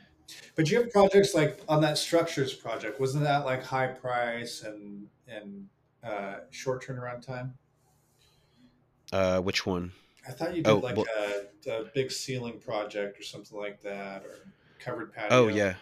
But 0.57 0.71
you 0.71 0.81
have 0.81 0.91
projects 0.91 1.35
like 1.35 1.61
on 1.69 1.83
that 1.83 1.99
structures 1.99 2.55
project, 2.55 2.99
wasn't 2.99 3.25
that 3.25 3.45
like 3.45 3.63
high 3.63 3.89
price 3.89 4.63
and 4.63 5.09
and 5.29 5.67
uh, 6.03 6.37
short 6.51 6.85
turnaround 6.85 7.25
time? 7.25 7.55
Uh, 9.13 9.41
which 9.41 9.67
one? 9.67 9.93
I 10.27 10.33
thought 10.33 10.57
you 10.57 10.63
did 10.63 10.71
oh, 10.71 10.79
like 10.79 10.97
well, 10.97 11.07
a, 11.67 11.71
a, 11.71 11.85
big 11.95 12.11
ceiling 12.11 12.59
project 12.59 13.19
or 13.21 13.23
something 13.23 13.59
like 13.59 13.83
that, 13.83 14.25
or 14.25 14.49
covered 14.79 15.13
patio. 15.13 15.45
Oh 15.45 15.49
yeah, 15.49 15.75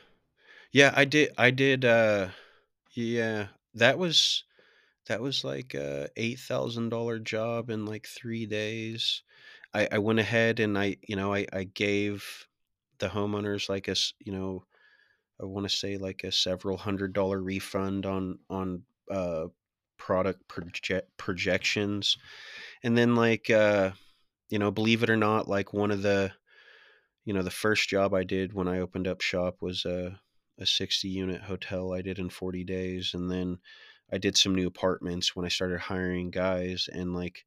yeah. 0.72 0.92
I 0.94 1.04
did. 1.04 1.30
I 1.38 1.50
did. 1.50 1.84
uh 1.84 2.28
Yeah, 2.94 3.46
that 3.74 3.98
was 3.98 4.44
that 5.07 5.20
was 5.20 5.44
like 5.44 5.74
a 5.74 6.09
eight 6.16 6.38
thousand 6.38 6.90
dollar 6.90 7.18
job 7.18 7.70
in 7.70 7.86
like 7.86 8.07
three 8.07 8.46
days. 8.46 9.22
I, 9.74 9.88
I 9.92 9.98
went 9.98 10.18
ahead 10.18 10.61
and 10.61 10.78
I, 10.78 10.96
you 11.07 11.16
know, 11.16 11.32
I, 11.34 11.46
I 11.53 11.64
gave 11.64 12.46
the 12.98 13.09
homeowners 13.09 13.68
like 13.68 13.88
a 13.88 13.96
you 14.24 14.32
know 14.32 14.64
I 15.40 15.46
want 15.46 15.68
to 15.68 15.74
say 15.74 15.96
like 15.96 16.22
a 16.24 16.32
several 16.32 16.76
hundred 16.76 17.12
dollar 17.12 17.42
refund 17.42 18.07
on 18.07 18.38
on 18.48 18.84
uh, 19.11 19.46
product 19.98 20.46
project 20.48 21.09
projections, 21.16 22.16
and 22.82 22.96
then 22.96 23.16
like 23.16 23.50
uh, 23.50 23.90
you 24.50 24.59
know, 24.59 24.70
believe 24.70 25.03
it 25.03 25.11
or 25.11 25.16
not, 25.16 25.48
like 25.48 25.72
one 25.72 25.90
of 25.90 26.03
the 26.03 26.32
you 27.24 27.34
know 27.34 27.42
the 27.42 27.50
first 27.50 27.88
job 27.88 28.14
I 28.14 28.24
did 28.24 28.53
when 28.53 28.68
I 28.68 28.80
opened 28.80 29.09
up 29.09 29.20
shop 29.20 29.57
was 29.61 29.84
a 29.84 30.20
a 30.59 30.66
sixty 30.66 31.09
unit 31.09 31.42
hotel 31.42 31.92
I 31.92 32.03
did 32.03 32.18
in 32.18 32.30
forty 32.30 32.62
days, 32.64 33.12
and 33.14 33.30
then 33.30 33.59
I 34.12 34.18
did 34.18 34.36
some 34.36 34.54
new 34.54 34.66
apartments 34.66 35.34
when 35.34 35.46
I 35.46 35.48
started 35.48 35.80
hiring 35.80 36.30
guys, 36.30 36.88
and 36.92 37.14
like 37.14 37.44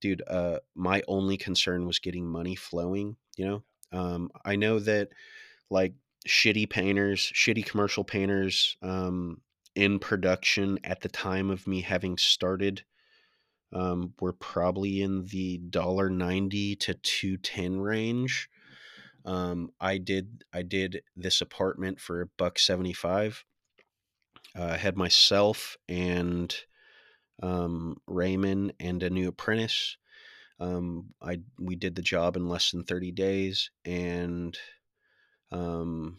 dude, 0.00 0.22
uh, 0.28 0.58
my 0.74 1.02
only 1.08 1.36
concern 1.36 1.86
was 1.86 1.98
getting 1.98 2.26
money 2.26 2.54
flowing. 2.54 3.16
You 3.36 3.46
know, 3.46 3.62
um, 3.92 4.30
I 4.44 4.56
know 4.56 4.78
that 4.80 5.08
like 5.70 5.94
shitty 6.26 6.70
painters, 6.70 7.20
shitty 7.34 7.64
commercial 7.64 8.04
painters 8.04 8.76
um, 8.82 9.40
in 9.74 9.98
production 9.98 10.78
at 10.84 11.00
the 11.00 11.08
time 11.08 11.50
of 11.50 11.66
me 11.66 11.82
having 11.82 12.16
started 12.18 12.82
um, 13.72 14.14
were 14.20 14.32
probably 14.32 15.02
in 15.02 15.26
the 15.26 15.58
dollar 15.58 16.08
ninety 16.08 16.76
to 16.76 16.94
two 16.94 17.36
ten 17.36 17.80
range. 17.80 18.48
Um, 19.24 19.70
I 19.80 19.98
did 19.98 20.44
I 20.52 20.62
did 20.62 21.02
this 21.16 21.40
apartment 21.40 22.00
for 22.00 22.22
a 22.22 22.26
buck 22.38 22.58
seventy 22.58 22.94
five. 22.94 23.44
Uh, 24.58 24.72
I 24.72 24.76
had 24.76 24.96
myself 24.96 25.76
and 25.88 26.54
um, 27.42 27.96
Raymond 28.06 28.72
and 28.80 29.02
a 29.02 29.10
new 29.10 29.28
apprentice. 29.28 29.96
Um, 30.58 31.14
I 31.22 31.40
we 31.60 31.76
did 31.76 31.94
the 31.94 32.02
job 32.02 32.36
in 32.36 32.48
less 32.48 32.72
than 32.72 32.82
thirty 32.82 33.12
days, 33.12 33.70
and 33.84 34.58
um, 35.52 36.18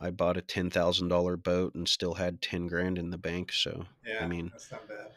I 0.00 0.10
bought 0.10 0.36
a 0.36 0.42
ten 0.42 0.70
thousand 0.70 1.08
dollar 1.08 1.36
boat 1.36 1.74
and 1.74 1.88
still 1.88 2.14
had 2.14 2.40
ten 2.40 2.68
grand 2.68 2.98
in 2.98 3.10
the 3.10 3.18
bank. 3.18 3.52
So 3.52 3.86
Yeah, 4.06 4.22
I 4.22 4.28
mean, 4.28 4.50
that's 4.52 4.70
not 4.70 4.86
bad. 4.86 5.10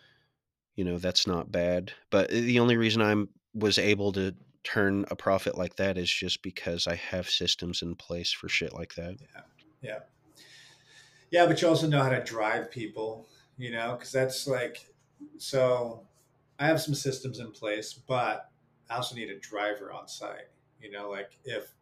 you 0.75 0.83
know, 0.83 0.97
that's 0.97 1.27
not 1.27 1.51
bad. 1.51 1.93
But 2.09 2.29
the 2.29 2.59
only 2.59 2.77
reason 2.77 3.03
I'm 3.03 3.29
was 3.53 3.77
able 3.77 4.11
to 4.13 4.33
turn 4.63 5.05
a 5.11 5.15
profit 5.15 5.57
like 5.57 5.75
that 5.75 5.97
is 5.97 6.11
just 6.11 6.41
because 6.41 6.87
I 6.87 6.95
have 6.95 7.29
systems 7.29 7.83
in 7.83 7.95
place 7.95 8.31
for 8.31 8.49
shit 8.49 8.73
like 8.73 8.95
that. 8.95 9.17
Yeah. 9.21 9.41
Yeah, 9.81 9.99
but 11.45 11.61
you 11.61 11.67
also 11.67 11.87
know 11.87 12.01
how 12.01 12.09
to 12.09 12.23
drive 12.23 12.71
people, 12.71 13.27
you 13.57 13.71
know, 13.71 13.93
because 13.93 14.11
that's 14.11 14.47
like, 14.47 14.85
so 15.37 16.07
I 16.59 16.65
have 16.65 16.81
some 16.81 16.95
systems 16.95 17.39
in 17.39 17.51
place, 17.51 17.93
but 17.93 18.49
I 18.89 18.95
also 18.95 19.15
need 19.15 19.29
a 19.29 19.39
driver 19.39 19.91
on 19.91 20.07
site. 20.07 20.49
You 20.81 20.91
know, 20.91 21.09
like 21.09 21.37
if 21.43 21.73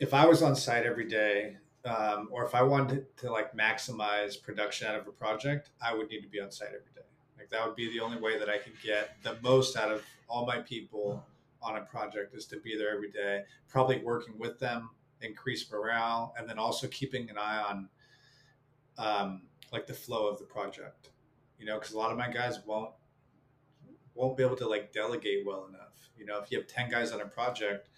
if 0.00 0.14
I 0.14 0.26
was 0.26 0.42
on 0.42 0.56
site 0.56 0.86
every 0.86 1.06
day, 1.06 1.58
um, 1.84 2.28
or 2.30 2.44
if 2.44 2.54
I 2.54 2.62
wanted 2.62 3.04
to, 3.18 3.30
like 3.30 3.54
maximize 3.54 4.42
production 4.42 4.88
out 4.88 4.98
of 4.98 5.06
a 5.06 5.12
project, 5.12 5.70
I 5.82 5.94
would 5.94 6.08
need 6.08 6.22
to 6.22 6.28
be 6.28 6.40
on 6.40 6.50
site 6.50 6.68
every 6.68 6.92
day. 6.94 7.06
Like 7.38 7.50
that 7.50 7.66
would 7.66 7.76
be 7.76 7.92
the 7.92 8.00
only 8.00 8.18
way 8.18 8.38
that 8.38 8.48
I 8.48 8.58
could 8.58 8.80
get 8.82 9.16
the 9.22 9.36
most 9.42 9.76
out 9.76 9.92
of 9.92 10.02
all 10.28 10.46
my 10.46 10.58
people 10.58 11.24
on 11.62 11.76
a 11.76 11.82
project 11.82 12.34
is 12.34 12.46
to 12.46 12.58
be 12.58 12.76
there 12.76 12.94
every 12.94 13.10
day, 13.10 13.42
probably 13.68 14.02
working 14.02 14.38
with 14.38 14.58
them, 14.58 14.90
increase 15.22 15.70
morale, 15.70 16.34
and 16.38 16.48
then 16.48 16.58
also 16.58 16.86
keeping 16.86 17.28
an 17.30 17.38
eye 17.38 17.58
on 17.58 17.88
um, 18.98 19.42
like 19.72 19.86
the 19.86 19.94
flow 19.94 20.28
of 20.28 20.38
the 20.38 20.44
project. 20.44 21.10
You 21.58 21.66
know, 21.66 21.78
because 21.78 21.92
a 21.92 21.98
lot 21.98 22.10
of 22.10 22.18
my 22.18 22.30
guys 22.30 22.60
won't 22.66 22.90
won't 24.14 24.36
be 24.36 24.42
able 24.42 24.56
to 24.56 24.68
like 24.68 24.92
delegate 24.92 25.46
well 25.46 25.66
enough. 25.68 26.10
You 26.16 26.26
know, 26.26 26.38
if 26.38 26.50
you 26.50 26.58
have 26.58 26.66
ten 26.66 26.90
guys 26.90 27.12
on 27.12 27.20
a 27.20 27.26
project, 27.26 27.88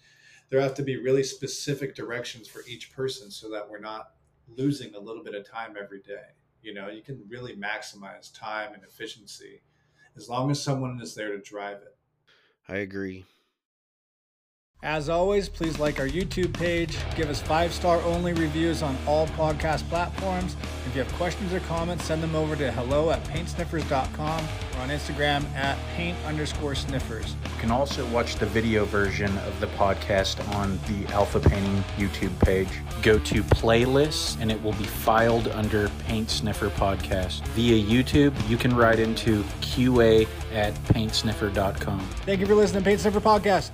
there 0.49 0.61
have 0.61 0.75
to 0.75 0.83
be 0.83 0.97
really 0.97 1.23
specific 1.23 1.95
directions 1.95 2.47
for 2.47 2.61
each 2.67 2.93
person 2.93 3.31
so 3.31 3.49
that 3.51 3.69
we're 3.69 3.79
not 3.79 4.11
losing 4.47 4.93
a 4.95 4.99
little 4.99 5.23
bit 5.23 5.35
of 5.35 5.49
time 5.49 5.75
every 5.81 6.01
day. 6.01 6.33
You 6.61 6.73
know, 6.73 6.89
you 6.89 7.01
can 7.01 7.23
really 7.27 7.55
maximize 7.55 8.37
time 8.37 8.73
and 8.73 8.83
efficiency 8.83 9.61
as 10.15 10.29
long 10.29 10.51
as 10.51 10.61
someone 10.61 10.99
is 11.01 11.15
there 11.15 11.31
to 11.31 11.39
drive 11.39 11.77
it. 11.77 11.95
I 12.67 12.77
agree. 12.77 13.25
As 14.83 15.07
always, 15.07 15.47
please 15.47 15.79
like 15.79 15.97
our 15.97 16.09
YouTube 16.09 16.51
page, 16.53 16.97
give 17.15 17.29
us 17.29 17.41
five 17.41 17.73
star 17.73 18.01
only 18.01 18.33
reviews 18.33 18.83
on 18.83 18.97
all 19.07 19.27
podcast 19.27 19.87
platforms. 19.87 20.57
If 20.85 20.93
you 20.93 21.01
have 21.01 21.13
questions 21.13 21.53
or 21.53 21.61
comments, 21.61 22.03
send 22.03 22.21
them 22.21 22.35
over 22.35 22.57
to 22.57 22.69
hello 22.73 23.09
at 23.09 23.23
paintsniffers.com 23.23 24.45
or 24.75 24.81
on 24.81 24.89
Instagram 24.89 25.45
at 25.55 25.77
paint 25.95 26.17
underscore 26.25 26.75
sniffers. 26.75 27.33
You 27.45 27.61
can 27.61 27.71
also 27.71 28.05
watch 28.07 28.35
the 28.35 28.45
video 28.45 28.83
version 28.83 29.37
of 29.39 29.57
the 29.61 29.67
podcast 29.67 30.45
on 30.53 30.77
the 30.89 31.09
Alpha 31.13 31.39
Painting 31.39 31.81
YouTube 31.97 32.37
page. 32.41 32.67
Go 33.01 33.17
to 33.19 33.41
playlists 33.41 34.37
and 34.41 34.51
it 34.51 34.61
will 34.61 34.73
be 34.73 34.83
filed 34.83 35.47
under 35.47 35.87
Paint 36.07 36.29
Sniffer 36.29 36.69
Podcast. 36.71 37.47
Via 37.49 37.81
YouTube, 37.81 38.33
you 38.49 38.57
can 38.57 38.75
write 38.75 38.99
into 38.99 39.43
QA 39.61 40.27
at 40.51 40.73
paintsniffer.com. 40.89 42.01
Thank 42.25 42.41
you 42.41 42.45
for 42.45 42.55
listening 42.55 42.83
to 42.83 42.89
Paint 42.89 42.99
Sniffer 42.99 43.21
Podcast. 43.21 43.71